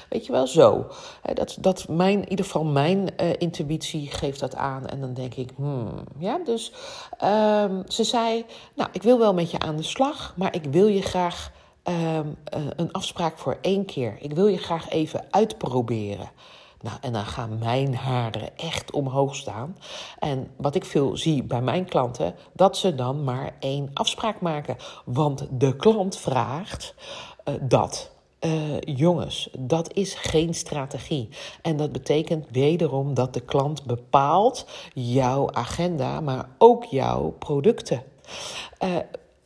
weet 0.10 0.26
je 0.26 0.32
wel 0.32 0.48
zo. 0.48 0.88
dat, 1.34 1.58
dat 1.60 1.88
mijn, 1.88 2.22
in 2.22 2.30
ieder 2.30 2.46
geval 2.46 2.64
mijn 2.64 2.98
uh, 3.22 3.30
intuïtie 3.38 4.08
geeft 4.08 4.40
dat 4.40 4.56
aan. 4.56 4.88
En 4.88 5.02
dan 5.02 5.14
denk 5.14 5.36
ik, 5.36 5.52
hmm, 5.56 6.04
ja. 6.18 6.40
Dus 6.44 6.74
um, 7.24 7.84
ze 7.88 8.04
zei, 8.04 8.46
nou, 8.76 8.90
ik 8.92 9.04
wil 9.04 9.20
wel 9.20 9.34
met 9.34 9.52
je 9.52 9.60
aan 9.60 9.76
de 9.76 9.84
slag, 9.84 10.34
maar 10.38 10.56
ik 10.56 10.64
wil 10.64 10.88
je 10.88 11.02
graag 11.02 11.52
um, 11.84 12.38
een 12.76 12.92
afspraak 12.92 13.38
voor 13.38 13.58
één 13.62 13.86
keer. 13.86 14.18
Ik 14.20 14.34
wil 14.34 14.48
je 14.48 14.58
graag 14.58 14.90
even 14.90 15.26
uitproberen. 15.30 16.32
Nou, 16.82 16.98
en 17.02 17.14
dan 17.14 17.26
gaan 17.26 17.58
mijn 17.58 17.96
haren 17.96 18.58
echt 18.58 18.92
omhoog 18.92 19.36
staan. 19.36 19.78
En 20.20 20.52
wat 20.58 20.76
ik 20.76 20.86
veel 20.86 21.18
zie 21.18 21.44
bij 21.44 21.62
mijn 21.62 21.86
klanten, 21.86 22.36
dat 22.54 22.78
ze 22.78 22.96
dan 22.96 23.24
maar 23.24 23.56
één 23.60 23.90
afspraak 23.94 24.42
maken. 24.42 24.78
Want 25.06 25.48
de 25.52 25.76
klant 25.76 26.18
vraagt 26.18 26.96
uh, 27.46 27.56
dat. 27.62 28.12
Uh, 28.46 28.80
jongens, 28.80 29.50
dat 29.60 29.94
is 29.94 30.14
geen 30.14 30.54
strategie. 30.54 31.30
En 31.62 31.78
dat 31.78 31.92
betekent 31.92 32.46
wederom 32.52 33.14
dat 33.14 33.34
de 33.34 33.40
klant 33.40 33.86
bepaalt 33.86 34.66
jouw 34.94 35.52
agenda, 35.52 36.22
maar 36.22 36.50
ook 36.58 36.84
jouw 36.84 37.30
producten. 37.30 38.04
Uh, 38.84 38.96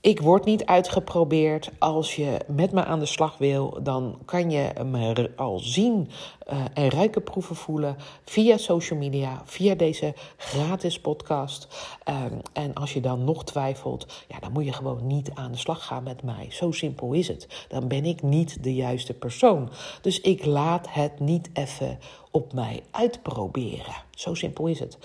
ik 0.04 0.22
word 0.22 0.46
niet 0.46 0.66
uitgeprobeerd. 0.66 1.70
Als 1.80 2.16
je 2.16 2.38
met 2.48 2.72
me 2.72 2.84
aan 2.84 3.00
de 3.00 3.06
slag 3.06 3.38
wil, 3.38 3.78
dan 3.84 4.18
kan 4.26 4.52
je 4.52 4.72
me 4.86 5.32
al 5.36 5.60
zien 5.60 6.10
uh, 6.52 6.66
en 6.74 6.90
ruiken, 6.90 7.24
proeven, 7.24 7.56
voelen 7.56 7.96
via 8.26 8.58
social 8.58 9.00
media, 9.00 9.42
via 9.46 9.76
deze 9.76 10.14
gratis 10.38 11.00
podcast. 11.00 11.68
Um, 12.10 12.42
en 12.54 12.74
als 12.74 12.94
je 12.94 13.02
dan 13.02 13.24
nog 13.24 13.44
twijfelt, 13.44 14.26
ja, 14.28 14.40
dan 14.40 14.52
moet 14.52 14.66
je 14.66 14.74
gewoon 14.74 15.08
niet 15.08 15.32
aan 15.34 15.52
de 15.52 15.58
slag 15.58 15.86
gaan 15.86 16.04
met 16.04 16.24
mij. 16.24 16.48
Zo 16.50 16.72
simpel 16.72 17.14
is 17.14 17.28
het. 17.28 17.66
Dan 17.68 17.88
ben 17.88 18.06
ik 18.06 18.22
niet 18.22 18.64
de 18.64 18.74
juiste 18.74 19.14
persoon. 19.14 19.70
Dus 20.02 20.22
ik 20.22 20.46
laat 20.46 20.88
het 20.90 21.20
niet 21.20 21.50
even 21.54 22.00
op 22.32 22.54
mij 22.54 22.84
uitproberen. 22.92 23.96
Zo 24.16 24.34
simpel 24.34 24.68
is 24.68 24.80
het. 24.80 24.98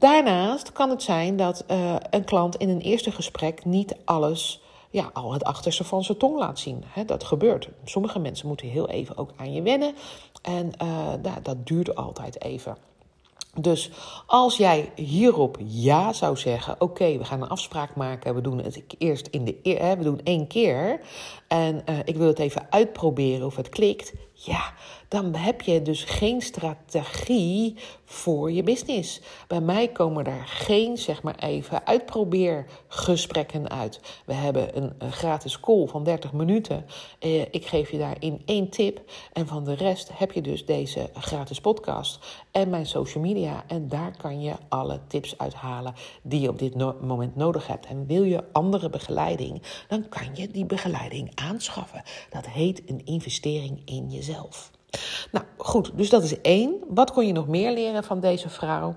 Daarnaast 0.00 0.72
kan 0.72 0.90
het 0.90 1.02
zijn 1.02 1.36
dat 1.36 1.64
uh, 1.70 1.94
een 2.10 2.24
klant 2.24 2.56
in 2.56 2.68
een 2.68 2.80
eerste 2.80 3.10
gesprek 3.10 3.64
niet 3.64 3.96
alles, 4.04 4.62
ja, 4.90 5.10
al 5.12 5.32
het 5.32 5.44
achterste 5.44 5.84
van 5.84 6.04
zijn 6.04 6.18
tong 6.18 6.38
laat 6.38 6.58
zien. 6.58 6.84
dat 7.06 7.24
gebeurt. 7.24 7.68
Sommige 7.84 8.18
mensen 8.18 8.46
moeten 8.46 8.68
heel 8.68 8.88
even 8.88 9.16
ook 9.16 9.30
aan 9.36 9.52
je 9.52 9.62
wennen. 9.62 9.94
En 10.42 10.72
uh, 10.82 11.32
dat 11.42 11.66
duurt 11.66 11.94
altijd 11.94 12.42
even. 12.42 12.76
Dus 13.58 13.90
als 14.26 14.56
jij 14.56 14.92
hierop 14.94 15.56
ja 15.64 16.12
zou 16.12 16.36
zeggen, 16.36 16.76
oké, 16.78 17.18
we 17.18 17.24
gaan 17.24 17.42
een 17.42 17.48
afspraak 17.48 17.96
maken, 17.96 18.34
we 18.34 18.40
doen 18.40 18.58
het 18.58 18.82
eerst 18.98 19.26
in 19.26 19.44
de, 19.44 19.56
we 19.98 20.04
doen 20.04 20.20
één 20.24 20.46
keer 20.46 21.00
en 21.48 21.82
uh, 21.88 21.98
ik 22.04 22.16
wil 22.16 22.26
het 22.26 22.38
even 22.38 22.66
uitproberen 22.70 23.46
of 23.46 23.56
het 23.56 23.68
klikt, 23.68 24.12
ja, 24.42 24.72
dan 25.08 25.34
heb 25.34 25.60
je 25.60 25.82
dus 25.82 26.04
geen 26.04 26.40
strategie 26.40 27.76
voor 28.04 28.52
je 28.52 28.62
business. 28.62 29.20
Bij 29.46 29.60
mij 29.60 29.88
komen 29.88 30.24
daar 30.24 30.46
geen, 30.46 30.98
zeg 30.98 31.22
maar 31.22 31.34
even, 31.34 31.86
uitprobeergesprekken 31.86 33.70
uit. 33.70 34.00
We 34.26 34.32
hebben 34.32 34.76
een, 34.76 35.12
gratis 35.12 35.60
call 35.60 35.86
van 35.86 36.04
30 36.04 36.32
minuten. 36.32 36.86
Eh, 37.18 37.40
ik 37.40 37.66
geef 37.66 37.90
je 37.90 37.98
daarin 37.98 38.42
één 38.44 38.68
tip. 38.68 39.00
En 39.32 39.46
van 39.46 39.64
de 39.64 39.74
rest 39.74 40.10
heb 40.18 40.32
je 40.32 40.42
dus 40.42 40.66
deze 40.66 41.10
gratis 41.14 41.60
podcast 41.60 42.18
en 42.50 42.70
mijn 42.70 42.86
social 42.86 43.24
media. 43.24 43.64
En 43.66 43.88
daar 43.88 44.16
kan 44.16 44.40
je 44.40 44.52
alle 44.68 45.00
tips 45.06 45.38
uithalen 45.38 45.94
die 46.22 46.40
je 46.40 46.48
op 46.48 46.58
dit 46.58 46.74
moment 47.00 47.36
nodig 47.36 47.66
hebt. 47.66 47.86
En 47.86 48.06
wil 48.06 48.22
je 48.22 48.44
andere 48.52 48.90
begeleiding, 48.90 49.62
dan 49.88 50.08
kan 50.08 50.28
je 50.34 50.48
die 50.48 50.66
begeleiding 50.66 51.32
aanschaffen. 51.34 52.02
Dat 52.30 52.46
heet 52.46 52.82
een 52.86 53.04
investering 53.04 53.82
in 53.84 54.10
jezelf. 54.10 54.28
Nou 55.30 55.44
goed, 55.56 55.90
dus 55.94 56.10
dat 56.10 56.22
is 56.22 56.40
één. 56.40 56.74
Wat 56.88 57.12
kon 57.12 57.26
je 57.26 57.32
nog 57.32 57.48
meer 57.48 57.72
leren 57.72 58.04
van 58.04 58.20
deze 58.20 58.48
vrouw? 58.48 58.94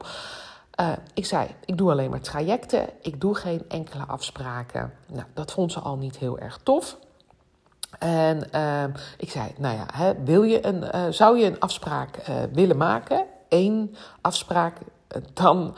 ik 1.13 1.25
zei, 1.25 1.47
ik 1.65 1.77
doe 1.77 1.91
alleen 1.91 2.09
maar 2.09 2.21
trajecten. 2.21 2.89
Ik 3.01 3.21
doe 3.21 3.35
geen 3.35 3.63
enkele 3.67 4.03
afspraken. 4.03 4.93
Nou, 5.07 5.25
dat 5.33 5.51
vond 5.51 5.71
ze 5.71 5.79
al 5.79 5.97
niet 5.97 6.17
heel 6.17 6.39
erg 6.39 6.59
tof. 6.63 6.97
En 7.99 8.47
uh, 8.55 8.83
ik 9.17 9.31
zei, 9.31 9.51
nou 9.57 9.75
ja, 9.75 9.85
hè, 9.93 10.23
wil 10.23 10.43
je 10.43 10.65
een, 10.65 10.83
uh, 10.95 11.05
zou 11.09 11.37
je 11.37 11.45
een 11.45 11.59
afspraak 11.59 12.31
willen 12.51 12.77
maken? 12.77 13.25
Eén 13.49 13.95
afspraak, 14.21 14.77
dan 15.33 15.75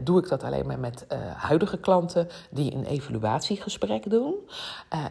doe 0.00 0.18
ik 0.18 0.28
dat 0.28 0.42
alleen 0.42 0.66
maar 0.66 0.78
met 0.78 1.06
huidige 1.36 1.78
klanten 1.78 2.28
die 2.50 2.74
een 2.74 2.84
evaluatiegesprek 2.84 4.10
doen. 4.10 4.34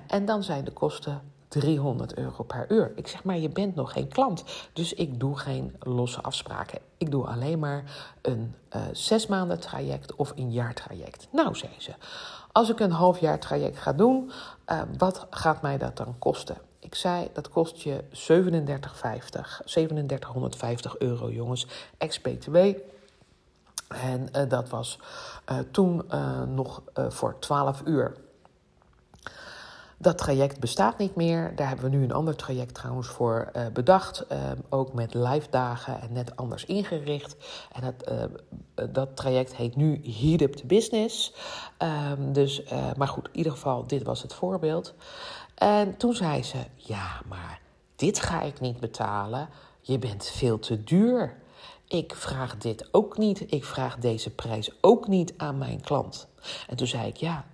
en 0.08 0.26
dan 0.26 0.44
zijn 0.44 0.64
de 0.64 0.72
kosten 0.72 1.22
300 1.60 2.18
euro 2.18 2.44
per 2.44 2.66
uur. 2.72 2.92
Ik 2.96 3.08
zeg 3.08 3.24
maar, 3.24 3.38
je 3.38 3.50
bent 3.50 3.76
nog 3.76 3.92
geen 3.92 4.08
klant. 4.08 4.44
Dus 4.74 4.94
ik 4.94 5.20
doe 5.20 5.38
geen 5.38 5.76
losse 5.80 6.22
afspraken. 6.22 6.80
Ik 6.98 7.12
doe 7.12 7.26
alleen 7.26 7.60
maar 7.60 7.84
een 8.22 8.56
uh, 8.76 8.82
zes 8.92 9.28
maanden 9.28 9.60
traject 9.60 10.16
of 10.16 10.34
een 10.36 10.52
jaar 10.52 10.74
traject. 10.74 11.28
Nou, 11.32 11.56
zei 11.56 11.72
ze, 11.78 11.94
als 12.52 12.70
ik 12.70 12.80
een 12.80 12.92
half 12.92 13.20
jaar 13.20 13.40
traject 13.40 13.78
ga 13.78 13.94
doen, 13.94 14.32
uh, 14.72 14.82
wat 14.98 15.28
gaat 15.30 15.62
mij 15.62 15.78
dat 15.78 15.98
dan 15.98 16.16
kosten? 16.20 16.58
Ik 16.80 16.96
zei, 16.96 17.30
dat 17.34 17.50
kost 17.50 17.78
je 17.82 18.04
37,50, 18.10 18.10
3750 19.66 20.98
euro, 20.98 21.32
jongens, 21.32 21.68
ex-BTW. 21.98 22.56
En 23.88 24.28
uh, 24.36 24.50
dat 24.50 24.70
was 24.70 25.00
toen 25.72 26.04
nog 26.56 26.82
voor 26.96 27.40
12 27.40 27.82
uur. 27.86 28.16
Dat 29.98 30.18
traject 30.18 30.60
bestaat 30.60 30.98
niet 30.98 31.16
meer. 31.16 31.56
Daar 31.56 31.68
hebben 31.68 31.90
we 31.90 31.98
nu 31.98 32.04
een 32.04 32.12
ander 32.12 32.36
traject 32.36 32.74
trouwens 32.74 33.08
voor 33.08 33.52
uh, 33.56 33.66
bedacht. 33.74 34.26
Uh, 34.32 34.38
ook 34.70 34.94
met 34.94 35.14
live 35.14 35.50
dagen 35.50 36.02
en 36.02 36.14
net 36.14 36.36
anders 36.36 36.66
ingericht. 36.66 37.36
En 37.72 37.82
dat, 37.82 38.12
uh, 38.12 38.90
dat 38.92 39.16
traject 39.16 39.56
heet 39.56 39.76
nu 39.76 40.02
Heat 40.04 40.42
Up 40.42 40.54
the 40.56 40.66
Business. 40.66 41.34
Um, 42.12 42.34
dus, 42.34 42.64
maar 42.98 43.08
goed, 43.08 43.28
in 43.28 43.38
ieder 43.38 43.52
geval, 43.52 43.88
dit 43.88 44.04
was 44.04 44.22
het 44.22 44.34
voorbeeld. 44.34 44.94
En 45.56 45.98
toen 45.98 46.14
zei 46.14 46.44
ze: 46.44 46.58
Ja, 46.76 47.22
maar 47.28 47.60
dit 47.96 48.20
ga 48.20 48.42
ik 48.42 48.60
niet 48.60 48.80
betalen. 48.80 49.50
Je 49.82 50.00
bent 50.00 50.26
veel 50.26 50.60
te 50.60 50.84
duur. 50.84 51.38
Ik 51.88 52.16
vraag 52.16 52.58
dit 52.58 52.88
ook 52.92 53.18
niet. 53.18 53.52
Ik 53.52 53.66
vraag 53.66 53.98
deze 53.98 54.30
prijs 54.30 54.72
ook 54.82 55.08
niet 55.08 55.34
aan 55.38 55.58
mijn 55.58 55.82
klant. 55.82 56.28
En 56.68 56.76
toen 56.76 56.88
zei 56.88 57.08
ik: 57.08 57.18
Ja, 57.18 57.46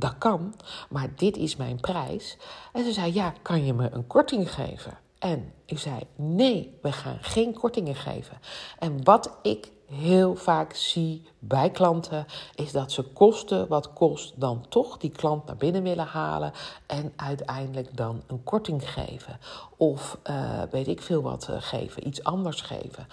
dat 0.00 0.18
kan, 0.18 0.54
maar 0.88 1.08
dit 1.16 1.36
is 1.36 1.56
mijn 1.56 1.80
prijs. 1.80 2.36
En 2.72 2.84
ze 2.84 2.92
zei, 2.92 3.14
ja, 3.14 3.34
kan 3.42 3.64
je 3.64 3.72
me 3.72 3.90
een 3.90 4.06
korting 4.06 4.54
geven? 4.54 4.98
En 5.18 5.52
ik 5.64 5.78
zei, 5.78 6.00
nee, 6.16 6.78
we 6.82 6.92
gaan 6.92 7.18
geen 7.20 7.52
kortingen 7.52 7.94
geven. 7.94 8.38
En 8.78 9.04
wat 9.04 9.38
ik 9.42 9.70
heel 9.86 10.36
vaak 10.36 10.74
zie 10.74 11.22
bij 11.38 11.70
klanten, 11.70 12.26
is 12.54 12.72
dat 12.72 12.92
ze 12.92 13.02
kosten 13.02 13.68
wat 13.68 13.92
kost 13.92 14.40
dan 14.40 14.64
toch 14.68 14.96
die 14.96 15.10
klant 15.10 15.46
naar 15.46 15.56
binnen 15.56 15.82
willen 15.82 16.06
halen 16.06 16.52
en 16.86 17.12
uiteindelijk 17.16 17.96
dan 17.96 18.22
een 18.26 18.44
korting 18.44 18.90
geven. 18.90 19.38
Of 19.76 20.18
uh, 20.30 20.62
weet 20.70 20.88
ik 20.88 21.02
veel 21.02 21.22
wat 21.22 21.48
uh, 21.50 21.56
geven, 21.58 22.06
iets 22.06 22.24
anders 22.24 22.60
geven. 22.60 23.06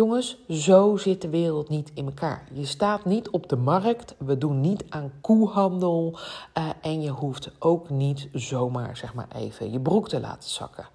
Jongens, 0.00 0.36
zo 0.48 0.96
zit 0.96 1.22
de 1.22 1.28
wereld 1.28 1.68
niet 1.68 1.90
in 1.94 2.04
elkaar. 2.04 2.48
Je 2.52 2.66
staat 2.66 3.04
niet 3.04 3.30
op 3.30 3.48
de 3.48 3.56
markt, 3.56 4.14
we 4.18 4.38
doen 4.38 4.60
niet 4.60 4.84
aan 4.88 5.12
koehandel 5.20 6.18
uh, 6.58 6.68
en 6.80 7.02
je 7.02 7.10
hoeft 7.10 7.50
ook 7.58 7.90
niet 7.90 8.28
zomaar 8.32 8.96
zeg 8.96 9.14
maar 9.14 9.28
even 9.34 9.72
je 9.72 9.80
broek 9.80 10.08
te 10.08 10.20
laten 10.20 10.50
zakken. 10.50 10.88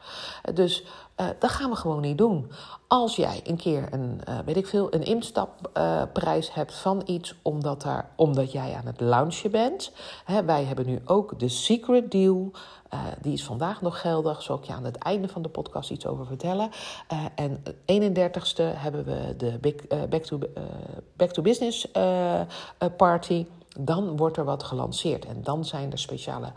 Dus 0.53 0.83
uh, 1.17 1.27
dat 1.39 1.49
gaan 1.49 1.69
we 1.69 1.75
gewoon 1.75 2.01
niet 2.01 2.17
doen. 2.17 2.51
Als 2.87 3.15
jij 3.15 3.41
een 3.43 3.57
keer 3.57 3.87
een, 3.93 4.21
weet 4.45 4.57
ik 4.57 4.67
veel, 4.67 4.93
een 4.93 5.03
instapprijs 5.03 6.53
hebt 6.53 6.73
van 6.73 7.01
iets 7.05 7.35
omdat, 7.41 7.81
daar, 7.81 8.09
omdat 8.15 8.51
jij 8.51 8.73
aan 8.73 8.85
het 8.85 8.99
launchen 8.99 9.51
bent. 9.51 9.91
Hè, 10.25 10.43
wij 10.43 10.63
hebben 10.63 10.85
nu 10.85 11.01
ook 11.05 11.39
de 11.39 11.47
secret 11.47 12.11
deal. 12.11 12.51
Uh, 12.93 12.99
die 13.21 13.33
is 13.33 13.43
vandaag 13.43 13.81
nog 13.81 14.01
geldig. 14.01 14.41
Zal 14.41 14.57
ik 14.57 14.63
je 14.63 14.73
aan 14.73 14.83
het 14.83 14.97
einde 14.97 15.27
van 15.27 15.41
de 15.41 15.49
podcast 15.49 15.89
iets 15.89 16.05
over 16.05 16.25
vertellen. 16.25 16.69
En 17.35 17.63
31ste 17.85 18.63
hebben 18.63 19.05
we 19.05 19.35
de 19.37 19.57
big, 19.61 19.75
back, 20.09 20.23
to, 20.23 20.39
back 21.15 21.31
to 21.31 21.41
Business 21.41 21.91
Party 22.97 23.45
dan 23.79 24.17
wordt 24.17 24.37
er 24.37 24.45
wat 24.45 24.63
gelanceerd. 24.63 25.25
En 25.25 25.43
dan 25.43 25.65
zijn 25.65 25.91
er 25.91 25.99
speciale, 25.99 26.51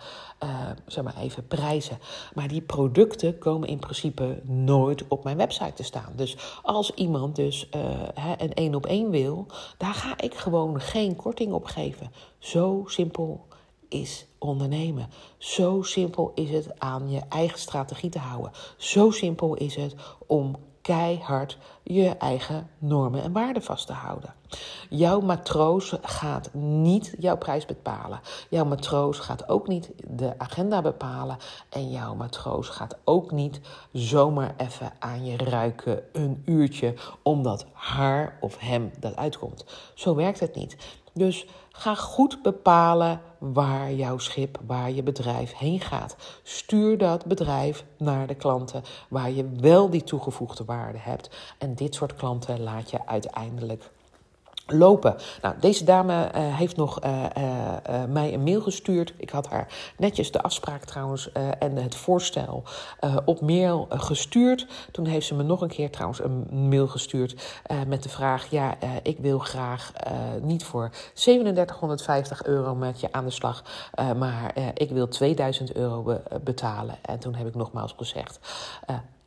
uh, 0.45 0.51
zeg 0.87 1.05
maar 1.05 1.17
even, 1.17 1.47
prijzen. 1.47 1.99
Maar 2.35 2.49
die 2.49 2.61
producten 2.61 3.39
komen 3.39 3.69
in 3.69 3.79
principe 3.79 4.41
nooit 4.45 5.09
op 5.09 5.25
mijn 5.25 5.37
website 5.37 5.73
te 5.73 5.83
staan. 5.83 6.13
Dus 6.17 6.37
als 6.63 6.95
iemand 6.95 7.37
dus 7.37 7.69
uh, 7.77 7.83
een 8.37 8.55
één 8.55 8.75
op 8.75 8.87
één 8.87 9.11
wil, 9.11 9.47
daar 9.79 9.95
ga 9.95 10.21
ik 10.21 10.35
gewoon 10.35 10.81
geen 10.81 11.17
korting 11.17 11.53
op 11.53 11.65
geven. 11.65 12.13
Zo 12.39 12.83
simpel 12.87 13.47
is 13.89 14.27
ondernemen. 14.39 15.11
Zo 15.39 15.83
simpel 15.83 16.33
is 16.35 16.51
het 16.51 16.81
aan 16.81 17.11
je 17.11 17.21
eigen 17.29 17.59
strategie 17.59 18.11
te 18.11 18.19
houden. 18.19 18.53
Zo 18.77 19.11
simpel 19.11 19.55
is 19.55 19.75
het 19.75 19.95
om 20.27 20.57
keihard 20.83 21.59
je 21.83 22.09
eigen 22.09 22.71
normen 22.79 23.23
en 23.23 23.33
waarden 23.33 23.63
vast 23.63 23.87
te 23.87 23.93
houden. 23.93 24.35
Jouw 24.91 25.21
matroos 25.21 25.95
gaat 26.03 26.55
niet 26.55 27.15
jouw 27.19 27.37
prijs 27.37 27.67
bepalen. 27.67 28.21
Jouw 28.49 28.65
matroos 28.65 29.19
gaat 29.19 29.49
ook 29.49 29.67
niet 29.67 29.91
de 30.07 30.35
agenda 30.39 30.83
bepalen. 30.83 31.37
En 31.69 31.91
jouw 31.91 32.15
matroos 32.15 32.69
gaat 32.69 32.97
ook 33.05 33.31
niet 33.31 33.61
zomaar 33.93 34.55
even 34.57 34.93
aan 34.99 35.25
je 35.25 35.37
ruiken 35.37 36.03
een 36.13 36.43
uurtje, 36.45 36.95
omdat 37.23 37.67
haar 37.73 38.39
of 38.41 38.59
hem 38.59 38.91
dat 39.01 39.17
uitkomt. 39.17 39.65
Zo 39.95 40.15
werkt 40.15 40.41
het 40.41 40.55
niet. 40.55 40.77
Dus 41.13 41.47
ga 41.71 41.95
goed 41.95 42.43
bepalen 42.43 43.21
waar 43.39 43.93
jouw 43.93 44.19
schip, 44.19 44.61
waar 44.67 44.91
je 44.91 45.03
bedrijf 45.03 45.57
heen 45.57 45.81
gaat. 45.81 46.17
Stuur 46.43 46.99
dat 46.99 47.25
bedrijf 47.25 47.85
naar 47.97 48.27
de 48.27 48.35
klanten 48.35 48.83
waar 49.09 49.31
je 49.31 49.49
wel 49.61 49.91
die 49.91 50.05
toegevoegde 50.05 50.65
waarde 50.65 50.99
hebt. 50.99 51.31
En 51.59 51.75
dit 51.75 51.95
soort 51.95 52.15
klanten 52.15 52.63
laat 52.63 52.91
je 52.91 53.07
uiteindelijk 53.07 53.91
lopen. 54.73 55.17
Nou, 55.43 55.55
deze 55.61 55.85
dame 55.85 56.31
uh, 56.35 56.57
heeft 56.57 56.77
nog 56.77 57.05
uh, 57.05 57.25
uh, 57.39 58.05
mij 58.09 58.35
een 58.35 58.43
mail 58.43 58.61
gestuurd. 58.61 59.15
Ik 59.17 59.31
had 59.31 59.49
haar 59.49 59.67
netjes 59.97 60.33
de 60.33 60.43
afspraak 60.43 60.85
trouwens 60.85 61.33
en 61.59 61.77
het 61.77 61.95
voorstel 61.95 62.63
op 63.25 63.41
mail 63.41 63.87
gestuurd. 63.91 64.67
Toen 64.91 65.07
heeft 65.07 65.27
ze 65.27 65.35
me 65.35 65.43
nog 65.43 65.61
een 65.61 65.69
keer 65.69 65.91
trouwens 65.91 66.21
een 66.21 66.69
mail 66.69 66.87
gestuurd 66.87 67.61
met 67.87 68.03
de 68.03 68.09
vraag: 68.09 68.51
ja, 68.51 68.75
ik 69.03 69.19
wil 69.19 69.39
graag 69.39 69.93
niet 70.43 70.65
voor 70.65 70.91
3750 71.15 72.45
euro 72.45 72.75
met 72.75 73.01
je 73.01 73.13
aan 73.13 73.25
de 73.25 73.31
slag, 73.31 73.63
maar 74.17 74.53
ik 74.75 74.91
wil 74.91 75.09
2000 75.09 75.73
euro 75.73 76.03
be 76.03 76.21
betalen. 76.45 76.95
En 77.03 77.19
toen 77.19 77.35
heb 77.35 77.47
ik 77.47 77.55
nogmaals 77.55 77.95
gezegd 77.97 78.39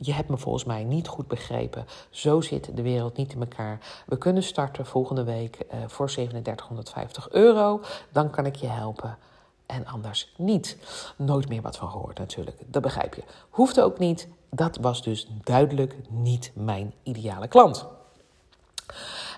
je 0.03 0.13
hebt 0.13 0.29
me 0.29 0.37
volgens 0.37 0.63
mij 0.63 0.83
niet 0.83 1.07
goed 1.07 1.27
begrepen. 1.27 1.85
Zo 2.09 2.41
zit 2.41 2.75
de 2.75 2.81
wereld 2.81 3.17
niet 3.17 3.33
in 3.33 3.39
elkaar. 3.39 3.79
We 4.05 4.17
kunnen 4.17 4.43
starten 4.43 4.85
volgende 4.85 5.23
week 5.23 5.57
uh, 5.73 5.79
voor 5.87 6.07
3750 6.07 7.29
euro. 7.29 7.81
Dan 8.11 8.29
kan 8.29 8.45
ik 8.45 8.55
je 8.55 8.67
helpen. 8.67 9.17
En 9.65 9.85
anders 9.85 10.33
niet. 10.37 10.77
Nooit 11.17 11.49
meer 11.49 11.61
wat 11.61 11.77
van 11.77 11.89
gehoord 11.89 12.17
natuurlijk. 12.17 12.57
Dat 12.65 12.81
begrijp 12.81 13.13
je. 13.13 13.23
Hoeft 13.49 13.81
ook 13.81 13.99
niet. 13.99 14.27
Dat 14.49 14.77
was 14.81 15.03
dus 15.03 15.27
duidelijk 15.43 15.95
niet 16.09 16.51
mijn 16.53 16.93
ideale 17.03 17.47
klant. 17.47 17.85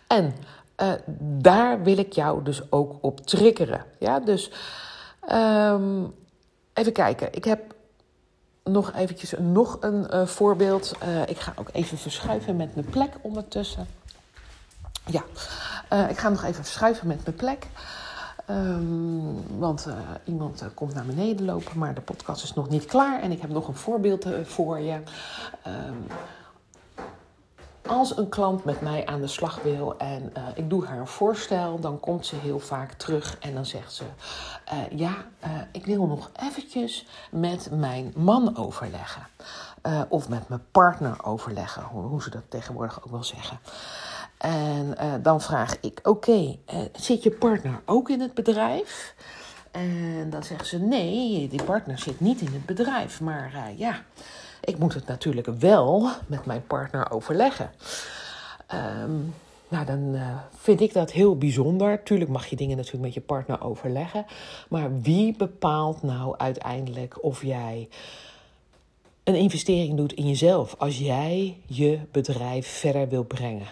En 0.08 0.34
uh, 0.78 0.94
daar 1.18 1.84
wil 1.84 1.98
ik 1.98 2.14
jou 2.14 2.44
dus 2.44 2.72
ook 2.72 2.96
op 3.02 3.20
triggeren. 3.20 3.86
Ja, 4.00 4.20
dus 4.20 4.52
um, 5.32 6.14
even 6.74 6.94
kijken. 6.94 7.34
Ik 7.34 7.44
heb 7.44 7.76
nog 8.64 8.94
eventjes 8.94 9.34
nog 9.40 9.78
een 9.80 10.08
uh, 10.14 10.26
voorbeeld. 10.26 10.94
Uh, 11.04 11.22
ik 11.22 11.40
ga 11.40 11.54
ook 11.56 11.70
even 11.72 11.98
verschuiven 11.98 12.56
met 12.56 12.76
mijn 12.76 12.90
plek 12.90 13.14
ondertussen. 13.22 13.88
Ja, 15.06 15.24
uh, 15.94 16.10
ik 16.10 16.18
ga 16.18 16.30
nog 16.30 16.44
even 16.44 16.64
verschuiven 16.64 17.08
met 17.08 17.26
mijn 17.26 17.36
plek. 17.36 17.68
Um, 18.50 19.60
want 19.60 19.88
iemand 20.24 20.64
komt 20.74 20.94
naar 20.94 21.06
beneden 21.06 21.46
lopen, 21.46 21.78
maar 21.78 21.94
de 21.94 22.02
podcast 22.02 22.44
is 22.44 22.54
nog 22.54 22.70
niet 22.70 22.86
klaar. 22.86 23.22
En 23.22 23.32
ik 23.32 23.42
heb 23.42 23.50
nog 23.50 23.68
een 23.68 23.76
voorbeeld 23.76 24.26
voor 24.44 24.80
je. 24.80 24.94
Um, 25.68 26.08
als 27.88 28.18
een 28.18 28.30
klant 28.30 28.64
met 28.64 28.82
mij 28.82 29.06
aan 29.06 29.22
de 29.22 29.28
slag 29.28 29.62
wil 29.62 29.98
en 29.98 30.34
uh, 30.38 30.44
ik 30.56 30.70
doe 30.70 30.86
haar 30.86 31.00
een 31.00 31.08
voorstel, 31.08 31.80
dan 31.80 32.00
komt 32.00 32.26
ze 32.26 32.36
heel 32.36 32.60
vaak 32.60 32.94
terug 32.94 33.38
en 33.40 33.54
dan 33.54 33.66
zegt 33.66 33.94
ze: 33.94 34.04
uh, 34.74 35.00
Ja, 35.00 35.26
uh, 35.46 35.52
ik 35.72 35.86
wil 35.86 36.06
nog 36.06 36.32
eventjes 36.40 37.06
met 37.32 37.70
mijn 37.72 38.14
man 38.16 38.58
overleggen. 38.58 39.28
of 40.10 40.30
met 40.30 40.50
mijn 40.50 40.64
partner 40.72 41.26
overleggen, 41.26 41.84
hoe, 41.84 42.04
hoe, 42.04 42.22
ze 42.22 42.30
dat 42.30 42.44
tegenwoordig 42.50 43.06
ook 43.06 43.12
wel 43.12 43.24
zeggen. 43.24 43.60
En 44.38 44.96
dan 45.22 45.42
vraag 45.42 45.80
ik: 45.80 46.00
Oké, 46.04 46.58
zit 46.94 47.24
je 47.24 47.32
partner 47.32 47.82
ook 47.86 48.10
in 48.10 48.22
het 48.22 48.34
bedrijf? 48.34 49.16
En 49.72 50.30
dan 50.30 50.44
zegt 50.44 50.68
ze: 50.68 50.80
Nee, 50.80 51.48
die 51.48 51.64
partner 51.64 52.00
zit 52.00 52.20
niet 52.20 52.42
in 52.42 52.54
het 52.54 52.66
bedrijf, 52.66 53.22
maar 53.22 53.72
ja. 53.76 54.02
Ik 54.64 54.78
moet 54.78 54.94
het 54.94 55.08
natuurlijk 55.08 55.48
wel 55.48 56.10
met 56.28 56.46
mijn 56.46 56.68
partner 56.68 57.12
overleggen. 57.12 57.72
Um, 58.74 59.34
nou, 59.68 59.86
dan 59.86 60.16
uh, 60.16 60.38
vind 60.56 60.82
ik 60.82 60.94
dat 60.94 61.12
heel 61.12 61.38
bijzonder. 61.38 62.04
Tuurlijk 62.04 62.30
mag 62.30 62.46
je 62.46 62.56
dingen 62.56 62.78
natuurlijk 62.78 63.04
met 63.04 63.14
je 63.14 63.22
partner 63.22 63.64
overleggen. 63.64 64.26
Maar 64.70 65.02
wie 65.02 65.36
bepaalt 65.38 66.04
nou 66.04 66.38
uiteindelijk 66.38 67.24
of 67.24 67.44
jij 67.44 67.90
een 69.24 69.36
investering 69.36 69.98
doet 69.98 70.14
in 70.14 70.28
jezelf 70.28 70.76
als 70.78 70.98
jij 70.98 71.58
je 71.66 72.00
bedrijf 72.12 72.68
verder 72.68 73.10
wil 73.10 73.24
brengen? 73.24 73.68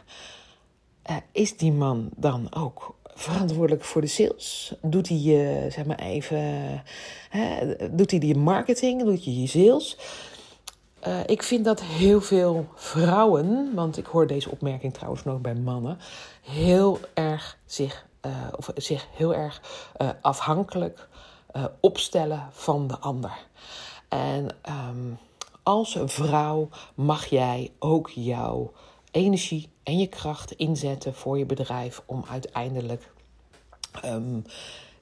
Uh, 1.09 1.15
is 1.31 1.57
die 1.57 1.71
man 1.71 2.09
dan 2.15 2.53
ook 2.53 2.95
verantwoordelijk 3.03 3.83
voor 3.83 4.01
de 4.01 4.07
sales? 4.07 4.73
Doet 4.81 5.07
hij 5.07 5.17
je, 5.17 5.67
zeg 5.69 5.85
maar 5.85 5.99
even, 5.99 6.43
doet 7.91 8.11
hij 8.11 8.19
je 8.19 8.35
marketing? 8.35 9.03
Doet 9.03 9.23
hij 9.23 9.33
je 9.33 9.47
sales? 9.47 9.97
Uh, 11.07 11.19
ik 11.25 11.43
vind 11.43 11.65
dat 11.65 11.81
heel 11.81 12.21
veel 12.21 12.67
vrouwen, 12.75 13.73
want 13.73 13.97
ik 13.97 14.05
hoor 14.05 14.27
deze 14.27 14.51
opmerking 14.51 14.93
trouwens 14.93 15.23
nog 15.23 15.41
bij 15.41 15.55
mannen, 15.55 15.97
heel 16.41 16.99
erg 17.13 17.57
zich, 17.65 18.05
uh, 18.25 18.31
of 18.55 18.69
zich 18.75 19.07
heel 19.11 19.33
erg 19.33 19.61
uh, 19.97 20.09
afhankelijk 20.21 21.09
opstellen 21.79 22.47
van 22.51 22.87
de 22.87 22.99
ander. 22.99 23.37
En 24.09 24.55
um, 24.89 25.17
als 25.63 25.97
vrouw 26.05 26.69
mag 26.95 27.25
jij 27.25 27.71
ook 27.79 28.09
jouw 28.09 28.71
energie 29.11 29.69
en 29.83 29.97
je 29.97 30.07
kracht 30.07 30.51
inzetten 30.51 31.13
voor 31.15 31.37
je 31.37 31.45
bedrijf 31.45 32.01
om 32.05 32.25
uiteindelijk 32.29 33.11
um, 34.05 34.43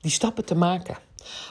die 0.02 0.12
stappen 0.12 0.46
te 0.46 0.56
maken. 0.56 0.98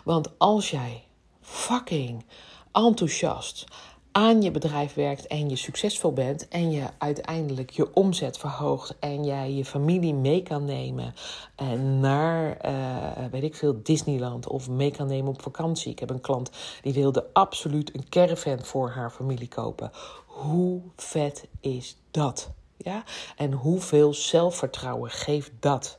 Want 0.04 0.38
als 0.38 0.70
jij 0.70 1.04
fucking 1.40 2.24
enthousiast 2.72 3.64
aan 4.12 4.42
je 4.42 4.50
bedrijf 4.50 4.94
werkt 4.94 5.26
en 5.26 5.48
je 5.48 5.56
succesvol 5.56 6.12
bent 6.12 6.48
en 6.48 6.70
je 6.70 6.84
uiteindelijk 6.98 7.70
je 7.70 7.94
omzet 7.94 8.38
verhoogt 8.38 8.98
en 8.98 9.24
jij 9.24 9.52
je 9.52 9.64
familie 9.64 10.14
mee 10.14 10.42
kan 10.42 10.64
nemen 10.64 11.14
en 11.54 12.00
naar, 12.00 12.58
uh, 12.66 13.24
weet 13.30 13.42
ik 13.42 13.54
veel, 13.54 13.82
Disneyland 13.82 14.46
of 14.46 14.68
mee 14.68 14.90
kan 14.90 15.06
nemen 15.06 15.32
op 15.32 15.42
vakantie. 15.42 15.92
Ik 15.92 15.98
heb 15.98 16.10
een 16.10 16.20
klant 16.20 16.50
die 16.82 16.92
wilde 16.92 17.26
absoluut 17.32 17.94
een 17.94 18.08
caravan 18.08 18.64
voor 18.64 18.90
haar 18.90 19.10
familie 19.10 19.48
kopen. 19.48 19.90
Hoe 20.26 20.80
vet 20.96 21.48
is 21.60 21.96
dat? 22.10 22.50
Ja? 22.76 23.04
En 23.36 23.52
hoeveel 23.52 24.14
zelfvertrouwen 24.14 25.10
geeft 25.10 25.50
dat? 25.60 25.98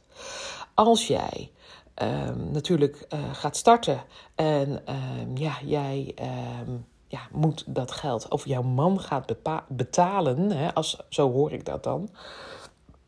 Als 0.74 1.08
jij 1.08 1.52
um, 2.02 2.52
natuurlijk 2.52 3.08
uh, 3.14 3.20
gaat 3.34 3.58
starten 3.58 4.04
en 4.36 4.70
um, 4.70 5.38
ja, 5.38 5.58
jij. 5.66 6.14
Ja, 7.12 7.20
moet 7.32 7.64
dat 7.68 7.92
geld, 7.92 8.28
of 8.28 8.46
jouw 8.46 8.62
man 8.62 9.00
gaat 9.00 9.36
betalen, 9.68 10.52
hè, 10.52 10.74
als, 10.74 10.98
zo 11.10 11.32
hoor 11.32 11.52
ik 11.52 11.66
dat 11.66 11.84
dan. 11.84 12.10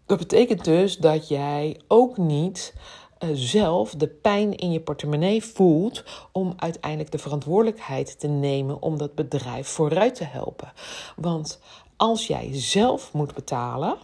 Dat 0.05 0.17
betekent 0.17 0.63
dus 0.63 0.97
dat 0.97 1.27
jij 1.27 1.81
ook 1.87 2.17
niet 2.17 2.73
uh, 3.19 3.29
zelf 3.33 3.95
de 3.95 4.07
pijn 4.07 4.55
in 4.55 4.71
je 4.71 4.81
portemonnee 4.81 5.43
voelt 5.43 6.03
om 6.31 6.53
uiteindelijk 6.57 7.11
de 7.11 7.17
verantwoordelijkheid 7.17 8.19
te 8.19 8.27
nemen 8.27 8.81
om 8.81 8.97
dat 8.97 9.15
bedrijf 9.15 9.67
vooruit 9.67 10.15
te 10.15 10.23
helpen. 10.23 10.71
Want 11.15 11.59
als 11.97 12.27
jij 12.27 12.49
zelf 12.51 13.13
moet 13.13 13.33
betalen, 13.33 13.97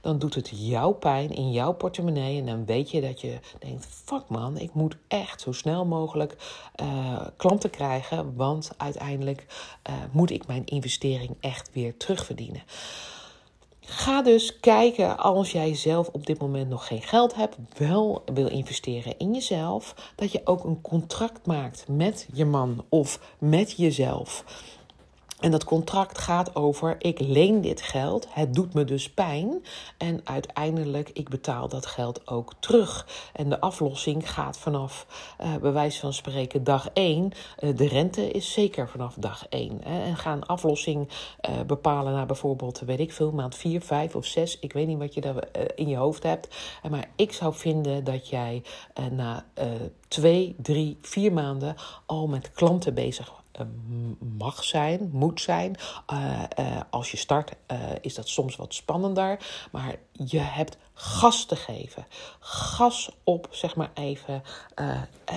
dan 0.00 0.18
doet 0.18 0.34
het 0.34 0.50
jouw 0.54 0.92
pijn 0.92 1.30
in 1.30 1.52
jouw 1.52 1.72
portemonnee. 1.72 2.38
En 2.38 2.46
dan 2.46 2.64
weet 2.64 2.90
je 2.90 3.00
dat 3.00 3.20
je 3.20 3.38
denkt: 3.58 3.86
fuck 4.04 4.28
man, 4.28 4.58
ik 4.58 4.74
moet 4.74 4.96
echt 5.08 5.40
zo 5.40 5.52
snel 5.52 5.84
mogelijk 5.84 6.36
uh, 6.82 7.20
klanten 7.36 7.70
krijgen. 7.70 8.36
Want 8.36 8.70
uiteindelijk 8.76 9.46
uh, 9.90 9.94
moet 10.12 10.30
ik 10.30 10.46
mijn 10.46 10.64
investering 10.64 11.36
echt 11.40 11.70
weer 11.72 11.96
terugverdienen. 11.96 12.62
Ga 13.84 14.22
dus 14.22 14.60
kijken 14.60 15.18
als 15.18 15.52
jij 15.52 15.74
zelf 15.74 16.08
op 16.08 16.26
dit 16.26 16.40
moment 16.40 16.68
nog 16.68 16.86
geen 16.86 17.02
geld 17.02 17.34
hebt, 17.34 17.56
wel 17.76 18.22
wil 18.34 18.48
investeren 18.48 19.18
in 19.18 19.34
jezelf, 19.34 20.12
dat 20.16 20.32
je 20.32 20.40
ook 20.44 20.64
een 20.64 20.80
contract 20.80 21.46
maakt 21.46 21.84
met 21.88 22.28
je 22.32 22.44
man 22.44 22.84
of 22.88 23.20
met 23.38 23.72
jezelf. 23.76 24.44
En 25.42 25.50
dat 25.50 25.64
contract 25.64 26.18
gaat 26.18 26.56
over: 26.56 26.96
ik 26.98 27.20
leen 27.20 27.60
dit 27.60 27.82
geld, 27.82 28.26
het 28.30 28.54
doet 28.54 28.74
me 28.74 28.84
dus 28.84 29.10
pijn. 29.10 29.64
En 29.98 30.20
uiteindelijk, 30.24 31.10
ik 31.12 31.28
betaal 31.28 31.68
dat 31.68 31.86
geld 31.86 32.28
ook 32.28 32.52
terug. 32.60 33.06
En 33.32 33.48
de 33.48 33.60
aflossing 33.60 34.32
gaat 34.32 34.58
vanaf, 34.58 35.06
uh, 35.40 35.56
bij 35.56 35.72
wijze 35.72 36.00
van 36.00 36.12
spreken, 36.12 36.64
dag 36.64 36.88
1. 36.92 37.24
Uh, 37.24 37.70
eh, 37.70 37.76
de 37.76 37.88
rente 37.88 38.30
is 38.30 38.52
zeker 38.52 38.88
vanaf 38.88 39.14
dag 39.18 39.46
1. 39.48 39.80
Hè. 39.84 40.02
En 40.02 40.16
ga 40.16 40.32
een 40.32 40.46
aflossing 40.46 41.08
uh, 41.08 41.60
bepalen 41.66 42.12
naar 42.12 42.26
bijvoorbeeld, 42.26 42.80
weet 42.80 43.00
ik 43.00 43.12
veel, 43.12 43.30
maand 43.32 43.54
4, 43.54 43.80
5 43.80 44.16
of 44.16 44.26
6. 44.26 44.58
Ik 44.58 44.72
weet 44.72 44.86
niet 44.86 44.98
wat 44.98 45.14
je 45.14 45.20
daar 45.20 45.48
in 45.74 45.88
je 45.88 45.96
hoofd 45.96 46.22
hebt. 46.22 46.48
maar 46.90 47.08
ik 47.16 47.32
zou 47.32 47.54
vinden 47.54 48.04
dat 48.04 48.28
jij 48.28 48.62
na 49.10 49.44
2, 50.08 50.56
3, 50.62 50.98
4 51.00 51.32
maanden 51.32 51.74
al 52.06 52.26
met 52.26 52.52
klanten 52.52 52.94
bezig 52.94 53.28
eh, 53.28 53.41
mag 54.18 54.64
zijn, 54.64 55.10
moet 55.12 55.40
zijn. 55.40 55.76
Uh, 56.12 56.42
uh, 56.58 56.80
als 56.90 57.10
je 57.10 57.16
start 57.16 57.52
is 58.00 58.14
dat 58.14 58.28
soms 58.28 58.56
wat 58.56 58.74
spannender, 58.74 59.38
maar 59.70 59.96
je 60.12 60.38
hebt 60.38 60.76
gas 60.94 61.44
te 61.44 61.56
geven. 61.56 62.06
Gas 62.38 63.10
op, 63.24 63.48
zeg 63.50 63.76
maar 63.76 63.90
even, 63.94 64.42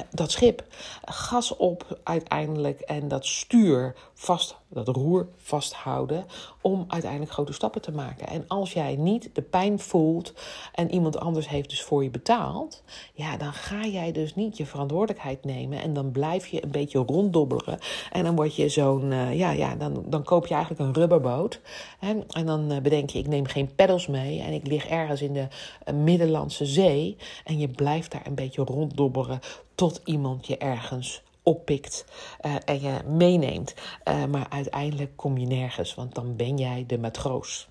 dat 0.10 0.32
schip. 0.32 0.63
Gas 1.06 1.56
op 1.56 2.00
uiteindelijk 2.04 2.80
en 2.80 3.08
dat 3.08 3.26
stuur 3.26 3.96
vast, 4.13 4.56
dat 4.70 4.88
roer 4.88 5.28
vasthouden 5.38 6.26
om 6.62 6.86
uiteindelijk 6.88 7.32
grote 7.32 7.54
stappen 7.54 7.82
te 7.82 7.91
maken. 7.91 8.28
En 8.28 8.44
als 8.48 8.74
jij 8.74 8.96
niet 8.96 9.30
de 9.34 9.41
pijn 9.41 9.80
voelt 9.80 10.34
en 10.74 10.91
iemand 10.91 11.20
anders 11.20 11.50
heeft 11.50 11.70
dus 11.70 11.84
voor 11.84 12.04
je 12.04 12.10
betaald, 12.10 12.84
ja, 13.13 13.38
dan 13.38 13.54
ga 13.54 13.86
jij 13.86 14.12
dus 14.12 14.36
niet 14.36 14.58
je 14.58 14.65
verantwoordelijkheid 14.65 15.44
nemen 15.44 15.82
en 15.82 15.94
dan 15.94 16.12
blijf 16.12 16.48
je 16.48 16.63
een 16.63 16.72
beetje 16.72 17.04
ronddobbelen 17.06 17.80
en 18.12 18.24
dan 18.24 18.36
word 18.36 18.56
je 18.56 18.70
zo'n, 18.70 19.12
uh, 19.12 19.38
ja, 19.38 19.52
ja, 19.52 19.76
dan, 19.76 20.04
dan 20.08 20.24
koop 20.24 20.48
je 20.48 20.54
eigenlijk 20.54 20.84
een 20.84 21.02
rubberboot 21.02 21.62
hè? 22.00 22.20
en 22.30 22.46
dan 22.46 22.80
bedenk 22.82 23.10
je, 23.10 23.20
ik 23.20 23.28
neem 23.28 23.46
geen 23.46 23.76
peddels 23.76 24.08
mee 24.08 24.41
en 24.41 24.54
ik 24.54 24.68
lig 24.68 24.88
ergens 24.88 25.22
in 25.22 25.34
de 25.34 25.44
uh, 25.88 25.95
Middellandse 25.95 26.65
Zee 26.65 27.17
en 27.43 27.60
je 27.60 27.67
blijft 27.67 28.12
daar 28.12 28.27
een 28.27 28.36
beetje 28.36 28.63
ronddobberen 28.63 29.39
tot 29.75 30.01
iemand 30.03 30.47
je 30.47 30.58
ergens 30.58 31.23
oppikt 31.43 32.05
uh, 32.45 32.55
en 32.65 32.81
je 32.81 32.99
meeneemt. 33.05 33.73
Uh, 34.08 34.25
maar 34.25 34.45
uiteindelijk 34.49 35.12
kom 35.15 35.38
je 35.38 35.45
nergens, 35.45 35.95
want 35.95 36.15
dan 36.15 36.36
ben 36.36 36.58
jij 36.58 36.84
de 36.88 36.97
matroos. 36.97 37.67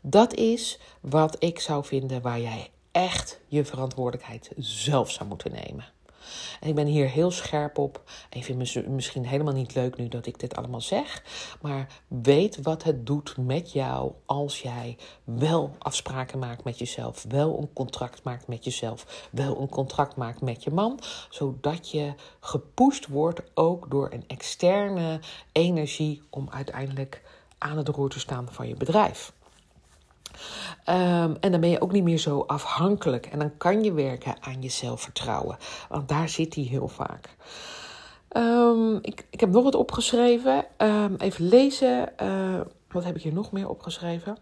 Dat 0.00 0.34
is 0.34 0.78
wat 1.00 1.36
ik 1.38 1.60
zou 1.60 1.84
vinden 1.84 2.22
waar 2.22 2.40
jij 2.40 2.70
echt 2.92 3.40
je 3.48 3.64
verantwoordelijkheid 3.64 4.50
zelf 4.56 5.10
zou 5.10 5.28
moeten 5.28 5.52
nemen. 5.52 5.93
En 6.60 6.68
ik 6.68 6.74
ben 6.74 6.86
hier 6.86 7.08
heel 7.08 7.30
scherp 7.30 7.78
op. 7.78 8.02
En 8.30 8.38
je 8.38 8.44
vindt 8.44 8.74
het 8.74 8.88
misschien 8.88 9.26
helemaal 9.26 9.54
niet 9.54 9.74
leuk 9.74 9.96
nu 9.96 10.08
dat 10.08 10.26
ik 10.26 10.38
dit 10.38 10.56
allemaal 10.56 10.80
zeg. 10.80 11.22
Maar 11.62 11.86
weet 12.08 12.62
wat 12.62 12.82
het 12.82 13.06
doet 13.06 13.36
met 13.36 13.72
jou 13.72 14.12
als 14.26 14.62
jij 14.62 14.96
wel 15.24 15.76
afspraken 15.78 16.38
maakt 16.38 16.64
met 16.64 16.78
jezelf. 16.78 17.24
Wel 17.28 17.58
een 17.58 17.72
contract 17.72 18.22
maakt 18.22 18.48
met 18.48 18.64
jezelf. 18.64 19.28
Wel 19.30 19.60
een 19.60 19.68
contract 19.68 20.16
maakt 20.16 20.40
met 20.40 20.64
je 20.64 20.70
man. 20.70 21.00
Zodat 21.30 21.90
je 21.90 22.14
gepusht 22.40 23.06
wordt 23.06 23.42
ook 23.54 23.90
door 23.90 24.12
een 24.12 24.24
externe 24.26 25.20
energie 25.52 26.22
om 26.30 26.48
uiteindelijk 26.50 27.22
aan 27.58 27.76
het 27.76 27.88
roer 27.88 28.10
te 28.10 28.18
staan 28.18 28.48
van 28.50 28.68
je 28.68 28.74
bedrijf. 28.74 29.32
Um, 30.88 31.36
en 31.40 31.50
dan 31.50 31.60
ben 31.60 31.70
je 31.70 31.80
ook 31.80 31.92
niet 31.92 32.04
meer 32.04 32.18
zo 32.18 32.44
afhankelijk. 32.46 33.26
En 33.26 33.38
dan 33.38 33.56
kan 33.56 33.84
je 33.84 33.92
werken 33.92 34.36
aan 34.40 34.62
je 34.62 34.68
zelfvertrouwen. 34.68 35.56
Want 35.88 36.08
daar 36.08 36.28
zit 36.28 36.54
hij 36.54 36.64
heel 36.64 36.88
vaak. 36.88 37.36
Um, 38.36 38.98
ik, 39.02 39.26
ik 39.30 39.40
heb 39.40 39.50
nog 39.50 39.64
wat 39.64 39.74
opgeschreven. 39.74 40.64
Um, 40.78 41.16
even 41.18 41.48
lezen. 41.48 42.12
Wat 42.90 43.04
heb 43.04 43.16
ik 43.16 43.22
hier 43.22 43.32
nog 43.32 43.52
meer 43.52 43.68
opgeschreven? 43.68 44.36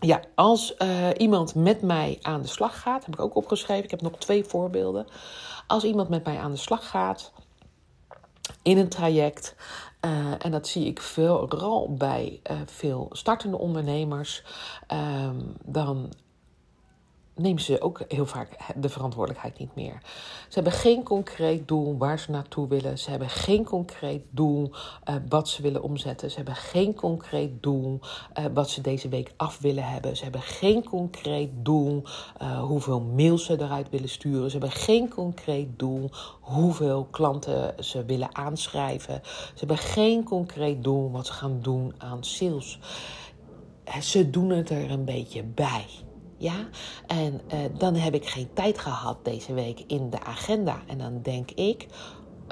Ja, 0.00 0.20
als 0.34 0.74
uh, 0.78 1.08
iemand 1.16 1.54
met 1.54 1.82
mij 1.82 2.18
aan 2.22 2.42
de 2.42 2.48
slag 2.48 2.80
gaat, 2.80 3.04
heb 3.04 3.14
ik 3.14 3.20
ook 3.20 3.36
opgeschreven. 3.36 3.84
Ik 3.84 3.90
heb 3.90 4.00
nog 4.00 4.16
twee 4.18 4.44
voorbeelden. 4.44 5.06
Als 5.66 5.84
iemand 5.84 6.08
met 6.08 6.24
mij 6.24 6.38
aan 6.38 6.50
de 6.50 6.56
slag 6.56 6.88
gaat 6.88 7.32
in 8.62 8.78
een 8.78 8.88
traject 8.88 9.54
uh, 10.04 10.34
en 10.38 10.50
dat 10.50 10.68
zie 10.68 10.86
ik 10.86 11.00
vooral 11.00 11.94
bij 11.94 12.40
uh, 12.50 12.56
veel 12.66 13.08
startende 13.10 13.58
ondernemers. 13.58 14.42
Um, 14.92 15.56
dan 15.64 16.12
nemen 17.34 17.62
ze 17.62 17.80
ook 17.80 18.02
heel 18.08 18.26
vaak 18.26 18.56
de 18.76 18.88
verantwoordelijkheid 18.88 19.58
niet 19.58 19.74
meer. 19.74 20.00
Ze 20.48 20.54
hebben 20.54 20.72
geen 20.72 21.02
concreet 21.02 21.68
doel 21.68 21.96
waar 21.96 22.18
ze 22.18 22.30
naartoe 22.30 22.68
willen. 22.68 22.98
Ze 22.98 23.10
hebben 23.10 23.28
geen 23.28 23.64
concreet 23.64 24.24
doel 24.30 24.70
uh, 25.08 25.14
wat 25.28 25.48
ze 25.48 25.62
willen 25.62 25.82
omzetten. 25.82 26.30
Ze 26.30 26.36
hebben 26.36 26.54
geen 26.54 26.94
concreet 26.94 27.62
doel 27.62 28.00
uh, 28.38 28.44
wat 28.54 28.70
ze 28.70 28.80
deze 28.80 29.08
week 29.08 29.32
af 29.36 29.58
willen 29.58 29.84
hebben. 29.84 30.16
Ze 30.16 30.22
hebben 30.22 30.42
geen 30.42 30.84
concreet 30.84 31.50
doel 31.54 32.02
uh, 32.42 32.62
hoeveel 32.62 33.00
mails 33.00 33.44
ze 33.44 33.60
eruit 33.60 33.90
willen 33.90 34.08
sturen. 34.08 34.50
Ze 34.50 34.58
hebben 34.58 34.76
geen 34.76 35.08
concreet 35.08 35.78
doel 35.78 36.10
hoeveel 36.40 37.08
klanten 37.10 37.84
ze 37.84 38.04
willen 38.04 38.36
aanschrijven. 38.36 39.20
Ze 39.24 39.58
hebben 39.58 39.78
geen 39.78 40.24
concreet 40.24 40.84
doel 40.84 41.10
wat 41.10 41.26
ze 41.26 41.32
gaan 41.32 41.58
doen 41.62 41.94
aan 41.98 42.24
sales 42.24 42.78
ze 44.00 44.30
doen 44.30 44.50
het 44.50 44.70
er 44.70 44.90
een 44.90 45.04
beetje 45.04 45.42
bij. 45.42 45.86
Ja, 46.42 46.68
en 47.06 47.40
uh, 47.54 47.58
dan 47.78 47.94
heb 47.94 48.14
ik 48.14 48.28
geen 48.28 48.48
tijd 48.52 48.78
gehad 48.78 49.24
deze 49.24 49.54
week 49.54 49.84
in 49.86 50.10
de 50.10 50.22
agenda. 50.22 50.82
En 50.86 50.98
dan 50.98 51.22
denk 51.22 51.50
ik, 51.50 51.86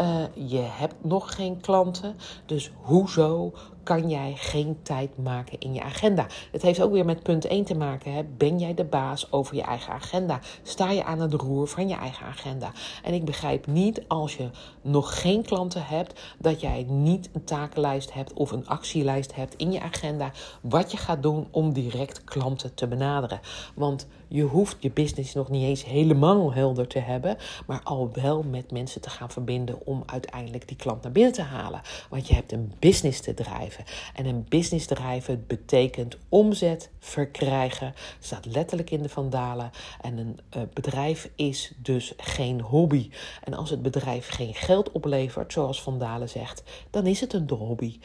uh, 0.01 0.24
je 0.34 0.61
hebt 0.61 1.05
nog 1.05 1.34
geen 1.34 1.61
klanten, 1.61 2.16
dus 2.47 2.70
hoezo 2.80 3.53
kan 3.91 4.09
jij 4.09 4.32
geen 4.36 4.78
tijd 4.82 5.18
maken 5.18 5.59
in 5.59 5.74
je 5.74 5.82
agenda. 5.82 6.26
Het 6.53 6.62
heeft 6.62 6.82
ook 6.82 6.93
weer 6.93 7.05
met 7.05 7.22
punt 7.22 7.45
1 7.45 7.64
te 7.64 7.74
maken. 7.74 8.12
Hè? 8.12 8.24
Ben 8.36 8.59
jij 8.59 8.74
de 8.74 8.84
baas 8.84 9.32
over 9.32 9.57
je 9.57 9.62
eigen 9.62 9.93
agenda? 9.93 10.41
Sta 10.62 10.91
je 10.91 11.05
aan 11.05 11.20
het 11.20 11.34
roer 11.34 11.68
van 11.68 11.88
je 11.88 11.95
eigen 11.95 12.26
agenda? 12.26 12.72
En 13.03 13.14
ik 13.14 13.24
begrijp 13.24 13.66
niet 13.66 14.03
als 14.09 14.36
je 14.36 14.51
nog 14.82 15.20
geen 15.20 15.43
klanten 15.43 15.86
hebt, 15.86 16.20
dat 16.38 16.61
jij 16.61 16.86
niet 16.88 17.28
een 17.32 17.45
takenlijst 17.45 18.12
hebt 18.12 18.32
of 18.32 18.51
een 18.51 18.66
actielijst 18.66 19.34
hebt 19.34 19.55
in 19.57 19.72
je 19.72 19.80
agenda. 19.80 20.30
Wat 20.61 20.91
je 20.91 20.97
gaat 20.97 21.22
doen 21.22 21.49
om 21.51 21.72
direct 21.72 22.24
klanten 22.24 22.74
te 22.74 22.86
benaderen. 22.86 23.41
Want 23.74 24.07
je 24.33 24.43
hoeft 24.43 24.76
je 24.78 24.91
business 24.91 25.35
nog 25.35 25.49
niet 25.49 25.64
eens 25.64 25.85
helemaal 25.85 26.53
helder 26.53 26.87
te 26.87 26.99
hebben, 26.99 27.37
maar 27.66 27.81
al 27.83 28.11
wel 28.12 28.43
met 28.43 28.70
mensen 28.70 29.01
te 29.01 29.11
gaan 29.11 29.31
verbinden 29.31 29.87
om 29.87 30.03
uiteindelijk 30.07 30.68
die 30.68 30.76
klant 30.76 31.03
naar 31.03 31.12
binnen 31.12 31.33
te 31.33 31.43
halen. 31.43 31.81
Want 32.09 32.28
je 32.28 32.35
hebt 32.35 32.53
een 32.53 32.72
business 32.78 33.20
te 33.20 33.35
drijven. 33.35 33.85
En 34.14 34.26
een 34.26 34.47
business 34.49 34.87
drijven 34.87 35.45
betekent 35.47 36.16
omzet 36.28 36.91
verkrijgen. 36.99 37.95
Staat 38.18 38.47
letterlijk 38.47 38.91
in 38.91 39.03
de 39.03 39.09
vandalen. 39.09 39.70
En 40.01 40.18
een 40.18 40.39
uh, 40.57 40.62
bedrijf 40.74 41.31
is 41.37 41.72
dus 41.76 42.12
geen 42.16 42.61
hobby. 42.61 43.11
En 43.45 43.55
als 43.55 43.70
het 43.70 43.83
bedrijf 43.83 44.28
geen 44.28 44.55
geld 44.55 44.93
oplevert, 44.93 45.53
zoals 45.53 45.83
Vandalen 45.83 46.28
zegt, 46.28 46.62
dan 46.91 47.07
is 47.07 47.20
het 47.20 47.33
een 47.33 47.51
hobby. 47.51 47.99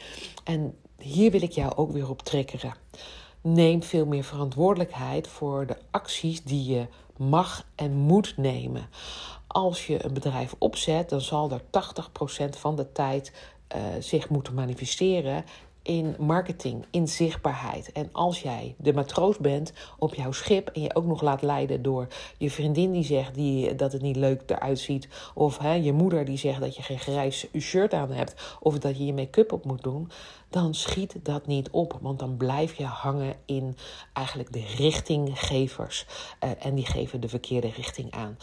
En 0.44 0.74
hier 0.98 1.30
wil 1.30 1.42
ik 1.42 1.52
jou 1.52 1.76
ook 1.76 1.92
weer 1.92 2.10
op 2.10 2.22
triggeren. 2.22 2.74
Neem 3.48 3.82
veel 3.82 4.06
meer 4.06 4.24
verantwoordelijkheid 4.24 5.28
voor 5.28 5.66
de 5.66 5.76
acties 5.90 6.42
die 6.42 6.74
je 6.74 6.86
mag 7.16 7.66
en 7.74 7.92
moet 7.92 8.34
nemen. 8.36 8.88
Als 9.46 9.86
je 9.86 10.04
een 10.04 10.14
bedrijf 10.14 10.54
opzet, 10.58 11.08
dan 11.08 11.20
zal 11.20 11.50
er 11.50 11.60
80% 11.60 12.58
van 12.58 12.76
de 12.76 12.92
tijd 12.92 13.32
uh, 13.76 13.82
zich 14.00 14.28
moeten 14.28 14.54
manifesteren 14.54 15.44
in 15.86 16.14
marketing, 16.18 16.84
in 16.90 17.08
zichtbaarheid. 17.08 17.92
En 17.92 18.08
als 18.12 18.42
jij 18.42 18.74
de 18.78 18.92
matroos 18.92 19.38
bent 19.38 19.72
op 19.98 20.14
jouw 20.14 20.32
schip 20.32 20.68
en 20.68 20.80
je 20.82 20.94
ook 20.94 21.04
nog 21.04 21.22
laat 21.22 21.42
leiden 21.42 21.82
door 21.82 22.06
je 22.38 22.50
vriendin 22.50 22.92
die 22.92 23.04
zegt 23.04 23.34
die, 23.34 23.74
dat 23.74 23.92
het 23.92 24.02
niet 24.02 24.16
leuk 24.16 24.42
eruit 24.46 24.78
ziet, 24.78 25.08
of 25.34 25.58
hè, 25.58 25.72
je 25.72 25.92
moeder 25.92 26.24
die 26.24 26.38
zegt 26.38 26.60
dat 26.60 26.76
je 26.76 26.82
geen 26.82 26.98
grijs 26.98 27.46
shirt 27.58 27.92
aan 27.92 28.10
hebt, 28.10 28.58
of 28.60 28.78
dat 28.78 28.98
je 28.98 29.06
je 29.06 29.12
make-up 29.12 29.52
op 29.52 29.64
moet 29.64 29.82
doen, 29.82 30.10
dan 30.50 30.74
schiet 30.74 31.14
dat 31.22 31.46
niet 31.46 31.70
op. 31.70 31.98
Want 32.00 32.18
dan 32.18 32.36
blijf 32.36 32.74
je 32.74 32.84
hangen 32.84 33.34
in 33.44 33.76
eigenlijk 34.12 34.52
de 34.52 34.64
richtinggevers. 34.76 36.06
Uh, 36.44 36.50
en 36.58 36.74
die 36.74 36.86
geven 36.86 37.20
de 37.20 37.28
verkeerde 37.28 37.70
richting 37.70 38.10
aan. 38.10 38.38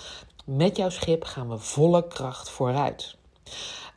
Met 0.46 0.78
jouw 0.78 0.90
schip 0.90 1.24
gaan 1.24 1.50
we 1.50 1.58
volle 1.58 2.08
kracht 2.08 2.50
vooruit. 2.50 3.16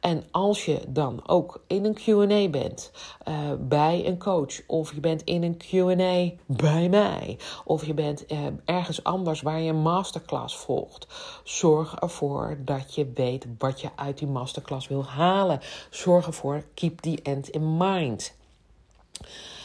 En 0.01 0.24
als 0.30 0.64
je 0.64 0.80
dan 0.88 1.28
ook 1.28 1.64
in 1.66 1.84
een 1.84 1.99
QA 1.99 2.51
bent 2.51 2.92
uh, 3.28 3.34
bij 3.59 4.07
een 4.07 4.18
coach, 4.18 4.66
of 4.66 4.94
je 4.94 5.01
bent 5.01 5.22
in 5.22 5.42
een 5.42 5.57
QA 5.57 6.34
bij 6.47 6.88
mij, 6.88 7.38
of 7.64 7.86
je 7.86 7.94
bent 7.94 8.32
uh, 8.32 8.38
ergens 8.64 9.05
anders 9.05 9.40
waar 9.40 9.61
je 9.61 9.70
een 9.70 9.82
masterclass 9.82 10.57
volgt, 10.57 11.07
zorg 11.44 11.94
ervoor 11.94 12.59
dat 12.64 12.94
je 12.94 13.11
weet 13.14 13.47
wat 13.59 13.80
je 13.80 13.88
uit 13.97 14.18
die 14.18 14.28
masterclass 14.28 14.88
wil 14.88 15.05
halen. 15.05 15.61
Zorg 15.90 16.26
ervoor, 16.26 16.64
keep 16.74 17.01
the 17.01 17.20
end 17.22 17.49
in 17.49 17.76
mind. 17.76 18.34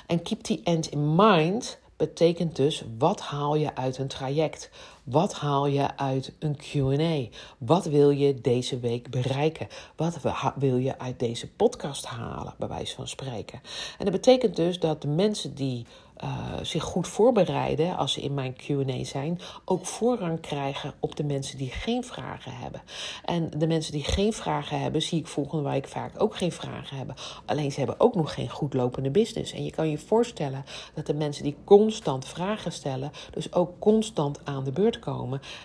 En 0.07 0.21
keep 0.21 0.41
the 0.41 0.61
end 0.63 0.91
in 0.91 1.15
mind 1.15 1.79
betekent 2.01 2.55
dus 2.55 2.85
wat 2.97 3.21
haal 3.21 3.55
je 3.55 3.75
uit 3.75 3.97
een 3.97 4.07
traject? 4.07 4.69
Wat 5.03 5.33
haal 5.33 5.65
je 5.65 5.97
uit 5.97 6.33
een 6.39 6.57
QA? 6.57 7.37
Wat 7.57 7.85
wil 7.85 8.09
je 8.09 8.41
deze 8.41 8.79
week 8.79 9.09
bereiken? 9.09 9.67
Wat 9.95 10.19
wil 10.55 10.77
je 10.77 10.99
uit 10.99 11.19
deze 11.19 11.51
podcast 11.51 12.05
halen, 12.05 12.53
bij 12.57 12.67
wijze 12.67 12.95
van 12.95 13.07
spreken? 13.07 13.61
En 13.97 14.05
dat 14.05 14.13
betekent 14.13 14.55
dus 14.55 14.79
dat 14.79 15.01
de 15.01 15.07
mensen 15.07 15.55
die 15.55 15.85
uh, 16.23 16.29
zich 16.61 16.83
goed 16.83 17.07
voorbereiden 17.07 17.97
als 17.97 18.13
ze 18.13 18.21
in 18.21 18.33
mijn 18.33 18.55
QA 18.55 19.03
zijn, 19.03 19.39
ook 19.65 19.85
voorrang 19.85 20.39
krijgen 20.39 20.93
op 20.99 21.15
de 21.15 21.23
mensen 21.23 21.57
die 21.57 21.69
geen 21.69 22.03
vragen 22.03 22.51
hebben. 22.55 22.81
En 23.25 23.49
de 23.57 23.67
mensen 23.67 23.91
die 23.91 24.03
geen 24.03 24.33
vragen 24.33 24.79
hebben, 24.79 25.01
zie 25.01 25.19
ik 25.19 25.27
volgende 25.27 25.69
week 25.69 25.87
vaak 25.87 26.21
ook 26.21 26.35
geen 26.35 26.51
vragen 26.51 26.97
hebben. 26.97 27.15
Alleen 27.45 27.71
ze 27.71 27.77
hebben 27.77 27.99
ook 27.99 28.15
nog 28.15 28.33
geen 28.33 28.49
goed 28.49 28.73
lopende 28.73 29.09
business. 29.09 29.53
En 29.53 29.63
je 29.63 29.71
kan 29.71 29.89
je 29.89 29.97
voorstellen 29.97 30.65
dat 30.93 31.05
de 31.05 31.13
mensen 31.13 31.43
die 31.43 31.57
constant 31.63 32.25
vragen 32.25 32.71
stellen, 32.71 33.11
dus 33.31 33.53
ook 33.53 33.79
constant 33.79 34.39
aan 34.43 34.63
de 34.63 34.71
beurt 34.71 34.99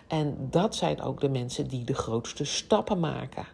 En 0.07 0.37
dat 0.51 0.75
zijn 0.75 1.03
ook 1.03 1.21
de 1.21 1.29
mensen 1.29 1.67
die 1.69 1.85
de 1.85 1.95
grootste 1.95 2.45
stappen 2.45 3.01
maken. 3.01 3.47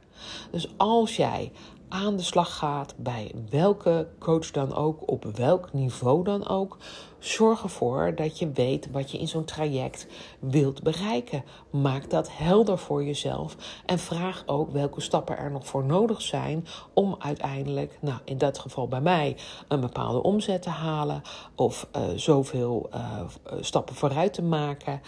Dus 0.51 0.69
als 0.77 1.17
jij 1.17 1.53
aan 1.93 2.17
de 2.17 2.23
slag 2.23 2.57
gaat 2.57 2.95
bij 2.97 3.33
welke 3.51 4.09
coach 4.19 4.51
dan 4.51 4.75
ook, 4.75 5.11
op 5.11 5.25
welk 5.25 5.73
niveau 5.73 6.25
dan 6.25 6.49
ook, 6.49 6.77
zorg 7.19 7.63
ervoor 7.63 8.15
dat 8.15 8.39
je 8.39 8.51
weet 8.51 8.91
wat 8.91 9.11
je 9.11 9.19
in 9.19 9.29
zo'n 9.29 9.45
traject 9.45 10.07
wilt 10.39 10.83
bereiken. 10.83 11.45
Maak 11.71 12.11
dat 12.11 12.29
helder 12.37 12.79
voor 12.79 13.05
jezelf 13.05 13.57
en 13.87 13.99
vraag 13.99 14.43
ook 14.47 14.71
welke 14.71 15.01
stappen 15.01 15.39
er 15.39 15.51
nog 15.51 15.67
voor 15.67 15.85
nodig 15.85 16.23
zijn 16.23 16.67
om 16.95 17.17
uiteindelijk, 17.19 17.99
nou 18.01 18.19
in 18.25 18.39
dat 18.39 18.59
geval 18.59 18.89
bij 18.89 19.01
mij, 19.01 19.37
een 19.69 19.81
bepaalde 19.81 20.23
omzet 20.23 20.63
te 20.63 20.71
halen 20.71 21.23
of 21.55 21.89
uh, 21.97 22.03
zoveel 22.17 22.91
uh, 22.95 23.21
stappen 23.61 23.95
vooruit 23.95 24.35
te 24.35 24.43
maken. 24.43 25.01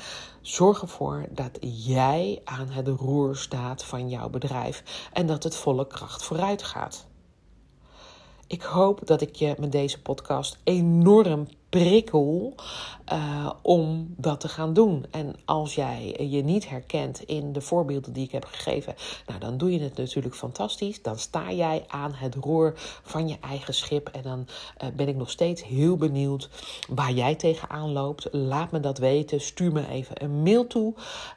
Zorg 0.45 0.83
ervoor 0.83 1.27
dat 1.31 1.59
jij 1.61 2.41
aan 2.45 2.69
het 2.69 2.89
roer 2.89 3.37
staat 3.37 3.85
van 3.85 4.09
jouw 4.09 4.29
bedrijf 4.29 5.09
en 5.13 5.27
dat 5.27 5.43
het 5.43 5.57
volle 5.57 5.87
kracht 5.87 6.25
vooruit 6.25 6.63
gaat. 6.63 7.07
Ik 8.47 8.63
hoop 8.63 9.01
dat 9.07 9.21
ik 9.21 9.35
je 9.35 9.55
met 9.59 9.73
deze 9.73 10.03
podcast 10.03 10.59
enorm 10.65 11.47
prikkel 11.75 12.55
uh, 13.13 13.51
om 13.63 14.15
dat 14.17 14.41
te 14.41 14.49
gaan 14.49 14.73
doen. 14.73 15.07
En 15.11 15.37
als 15.45 15.75
jij 15.75 16.27
je 16.31 16.43
niet 16.43 16.69
herkent 16.69 17.23
in 17.23 17.53
de 17.53 17.61
voorbeelden 17.61 18.13
die 18.13 18.25
ik 18.25 18.33
heb 18.33 18.45
gegeven, 18.45 18.95
nou, 19.27 19.41
dan 19.41 19.57
doe 19.57 19.73
je 19.73 19.81
het 19.81 19.97
natuurlijk 19.97 20.35
fantastisch. 20.35 21.03
Dan 21.03 21.19
sta 21.19 21.53
jij 21.53 21.85
aan 21.87 22.13
het 22.15 22.35
roer 22.35 22.73
van 23.03 23.29
je 23.29 23.37
eigen 23.41 23.75
schip. 23.75 24.09
En 24.09 24.23
dan 24.23 24.47
uh, 24.83 24.89
ben 24.97 25.09
ik 25.09 25.17
nog 25.17 25.31
steeds 25.31 25.65
heel 25.65 25.97
benieuwd 25.97 26.49
waar 26.89 27.13
jij 27.13 27.35
tegenaan 27.35 27.93
loopt. 27.93 28.29
Laat 28.33 28.71
me 28.71 28.81
dat 28.81 28.99
weten. 28.99 29.41
Stuur 29.41 29.73
me 29.73 29.89
even 29.89 30.23
een 30.23 30.43
mail 30.43 30.67
toe. 30.67 30.95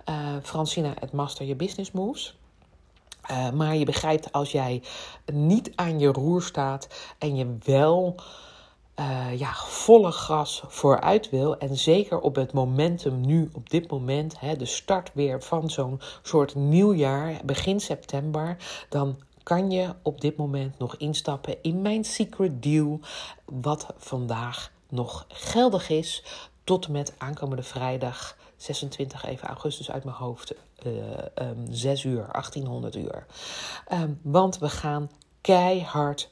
Uh, 0.09 0.15
Francina 0.43 0.93
at 1.01 1.11
Master 1.11 1.45
Your 1.45 1.63
Business 1.63 1.91
Moves. 1.91 2.35
Maar 3.53 3.75
je 3.75 3.85
begrijpt 3.85 4.31
als 4.31 4.51
jij 4.51 4.81
niet 5.33 5.71
aan 5.75 5.99
je 5.99 6.07
roer 6.07 6.41
staat 6.41 6.87
en 7.17 7.35
je 7.35 7.57
wel 7.63 8.15
uh, 8.99 9.39
ja, 9.39 9.53
volle 9.53 10.11
gas 10.11 10.63
vooruit 10.67 11.29
wil. 11.29 11.57
En 11.57 11.77
zeker 11.77 12.19
op 12.19 12.35
het 12.35 12.53
momentum 12.53 13.21
nu, 13.21 13.49
op 13.53 13.69
dit 13.69 13.91
moment, 13.91 14.39
hè, 14.39 14.55
de 14.55 14.65
start 14.65 15.11
weer 15.13 15.43
van 15.43 15.69
zo'n 15.69 16.01
soort 16.21 16.55
nieuwjaar, 16.55 17.39
begin 17.45 17.79
september, 17.79 18.57
dan 18.89 19.19
kan 19.43 19.71
je 19.71 19.95
op 20.01 20.21
dit 20.21 20.37
moment 20.37 20.79
nog 20.79 20.95
instappen 20.95 21.61
in 21.61 21.81
mijn 21.81 22.03
secret 22.03 22.63
deal, 22.63 22.99
wat 23.45 23.87
vandaag 23.97 24.71
nog 24.89 25.25
geldig 25.27 25.89
is 25.89 26.23
tot 26.63 26.85
en 26.85 26.91
met 26.91 27.13
aankomende 27.17 27.63
vrijdag 27.63 28.37
26 28.55 29.25
even 29.25 29.47
augustus 29.47 29.91
uit 29.91 30.03
mijn 30.03 30.15
hoofd, 30.15 30.53
uh, 30.85 30.93
um, 31.49 31.65
6 31.69 32.03
uur, 32.03 32.27
1800 32.31 32.95
uur. 32.95 33.25
Um, 33.93 34.19
want 34.21 34.57
we 34.57 34.69
gaan 34.69 35.09
keihard 35.41 36.29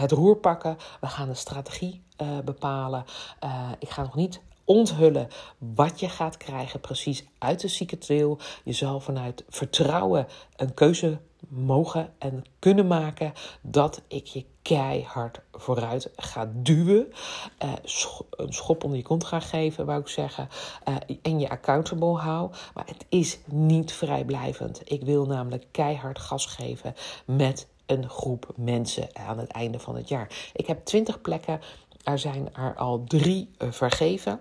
het 0.00 0.12
roer 0.12 0.36
pakken. 0.36 0.76
We 1.00 1.06
gaan 1.06 1.28
de 1.28 1.34
strategie 1.34 2.02
uh, 2.22 2.38
bepalen. 2.44 3.04
Uh, 3.44 3.70
ik 3.78 3.88
ga 3.88 4.02
nog 4.02 4.14
niet 4.14 4.40
onthullen 4.64 5.28
wat 5.58 6.00
je 6.00 6.08
gaat 6.08 6.36
krijgen 6.36 6.80
precies 6.80 7.24
uit 7.38 7.60
de 7.60 7.98
trail. 7.98 8.38
Je 8.64 8.72
zal 8.72 9.00
vanuit 9.00 9.44
vertrouwen 9.48 10.26
een 10.56 10.74
keuze 10.74 11.18
mogen 11.48 12.12
en 12.18 12.44
kunnen 12.58 12.86
maken 12.86 13.32
dat 13.62 14.02
ik 14.08 14.26
je 14.26 14.44
keihard 14.62 15.40
vooruit 15.52 16.10
ga 16.16 16.50
duwen. 16.54 17.12
Uh, 17.64 17.72
een 18.30 18.52
schop 18.52 18.84
onder 18.84 18.98
je 18.98 19.04
kont 19.04 19.24
ga 19.24 19.40
geven, 19.40 19.86
wou 19.86 20.00
ik 20.00 20.08
zeggen. 20.08 20.48
En 21.22 21.40
je 21.40 21.48
accountable 21.48 22.16
hou. 22.18 22.50
Maar 22.74 22.86
het 22.86 23.04
is 23.08 23.38
niet 23.46 23.92
vrijblijvend. 23.92 24.80
Ik 24.84 25.02
wil 25.02 25.26
namelijk 25.26 25.66
keihard 25.70 26.18
gas 26.18 26.46
geven 26.46 26.94
met 27.26 27.66
een 27.86 28.08
groep 28.08 28.52
mensen 28.56 29.08
aan 29.12 29.38
het 29.38 29.50
einde 29.50 29.78
van 29.78 29.96
het 29.96 30.08
jaar. 30.08 30.50
Ik 30.52 30.66
heb 30.66 30.84
20 30.84 31.20
plekken. 31.20 31.60
Er 32.04 32.18
zijn 32.18 32.54
er 32.54 32.74
al 32.74 33.04
drie 33.04 33.50
uh, 33.58 33.72
vergeven. 33.72 34.40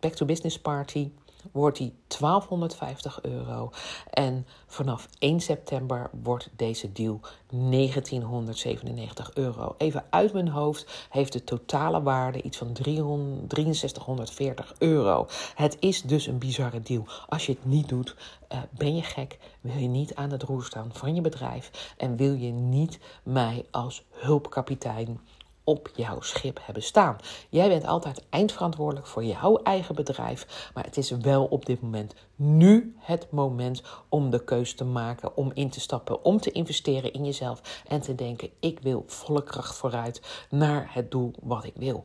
Back 0.00 0.14
to 0.14 0.26
Business 0.26 0.58
Party 0.58 1.10
wordt 1.52 1.78
die 1.78 1.94
1250 2.06 3.22
euro. 3.22 3.70
En 4.10 4.46
vanaf 4.66 5.08
1 5.18 5.40
september 5.40 6.10
wordt 6.22 6.48
deze 6.56 6.92
deal 6.92 7.20
1997 7.48 9.34
euro. 9.34 9.74
Even 9.78 10.04
uit 10.10 10.32
mijn 10.32 10.48
hoofd 10.48 11.06
heeft 11.10 11.32
de 11.32 11.44
totale 11.44 12.02
waarde 12.02 12.42
iets 12.42 12.58
van 12.58 12.72
300, 12.72 13.76
6340 13.76 14.74
euro. 14.78 15.26
Het 15.54 15.76
is 15.80 16.02
dus 16.02 16.26
een 16.26 16.38
bizarre 16.38 16.80
deal. 16.80 17.06
Als 17.28 17.46
je 17.46 17.52
het 17.52 17.64
niet 17.64 17.88
doet, 17.88 18.16
uh, 18.52 18.58
ben 18.70 18.96
je 18.96 19.02
gek. 19.02 19.38
Wil 19.60 19.76
je 19.76 19.88
niet 19.88 20.14
aan 20.14 20.30
het 20.30 20.42
roer 20.42 20.64
staan 20.64 20.90
van 20.92 21.14
je 21.14 21.20
bedrijf 21.20 21.94
en 21.96 22.16
wil 22.16 22.34
je 22.34 22.52
niet 22.52 22.98
mij 23.22 23.64
als 23.70 24.04
hulpkapitein 24.10 25.20
op 25.64 25.90
jouw 25.94 26.20
schip 26.20 26.58
hebben 26.62 26.82
staan. 26.82 27.16
Jij 27.48 27.68
bent 27.68 27.86
altijd 27.86 28.24
eindverantwoordelijk 28.30 29.06
voor 29.06 29.24
jouw 29.24 29.56
eigen 29.56 29.94
bedrijf, 29.94 30.70
maar 30.74 30.84
het 30.84 30.96
is 30.96 31.10
wel 31.10 31.44
op 31.44 31.66
dit 31.66 31.80
moment 31.80 32.14
nu 32.36 32.94
het 32.98 33.26
moment 33.30 33.82
om 34.08 34.30
de 34.30 34.44
keus 34.44 34.74
te 34.74 34.84
maken, 34.84 35.36
om 35.36 35.50
in 35.54 35.70
te 35.70 35.80
stappen, 35.80 36.24
om 36.24 36.40
te 36.40 36.52
investeren 36.52 37.12
in 37.12 37.24
jezelf 37.24 37.82
en 37.88 38.00
te 38.00 38.14
denken: 38.14 38.50
ik 38.60 38.80
wil 38.80 39.04
volle 39.06 39.42
kracht 39.42 39.76
vooruit 39.76 40.46
naar 40.50 40.90
het 40.92 41.10
doel 41.10 41.32
wat 41.42 41.64
ik 41.64 41.74
wil. 41.76 42.04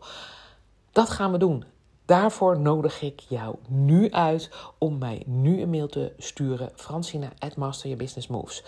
Dat 0.92 1.10
gaan 1.10 1.32
we 1.32 1.38
doen. 1.38 1.75
Daarvoor 2.06 2.60
nodig 2.60 3.02
ik 3.02 3.20
jou 3.20 3.56
nu 3.68 4.12
uit 4.12 4.50
om 4.78 4.98
mij 4.98 5.24
nu 5.26 5.62
een 5.62 5.70
mail 5.70 5.88
te 5.88 6.14
sturen. 6.18 6.72
Francina 6.76 7.32
at 7.40 7.56
Master 7.56 7.86
Your 7.86 8.04
Business 8.04 8.28
Moves. 8.28 8.64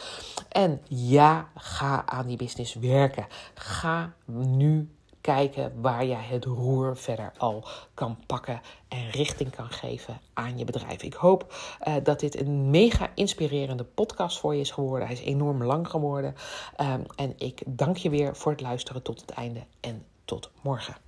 En 0.49 0.81
ja, 0.87 1.49
ga 1.55 2.05
aan 2.05 2.27
die 2.27 2.37
business 2.37 2.73
werken. 2.73 3.27
Ga 3.53 4.13
nu 4.25 4.89
kijken 5.21 5.81
waar 5.81 6.05
jij 6.05 6.23
het 6.23 6.45
roer 6.45 6.97
verder 6.97 7.33
al 7.37 7.67
kan 7.93 8.17
pakken 8.25 8.61
en 8.87 9.09
richting 9.09 9.55
kan 9.55 9.69
geven 9.69 10.19
aan 10.33 10.57
je 10.57 10.65
bedrijf. 10.65 11.03
Ik 11.03 11.13
hoop 11.13 11.53
uh, 11.87 11.95
dat 12.03 12.19
dit 12.19 12.39
een 12.39 12.69
mega 12.69 13.09
inspirerende 13.15 13.83
podcast 13.83 14.39
voor 14.39 14.55
je 14.55 14.61
is 14.61 14.71
geworden. 14.71 15.07
Hij 15.07 15.15
is 15.15 15.23
enorm 15.23 15.63
lang 15.63 15.89
geworden. 15.89 16.35
Um, 16.81 17.05
en 17.15 17.33
ik 17.37 17.61
dank 17.65 17.97
je 17.97 18.09
weer 18.09 18.35
voor 18.35 18.51
het 18.51 18.61
luisteren 18.61 19.01
tot 19.01 19.21
het 19.21 19.29
einde 19.29 19.63
en 19.79 20.05
tot 20.25 20.51
morgen. 20.61 21.06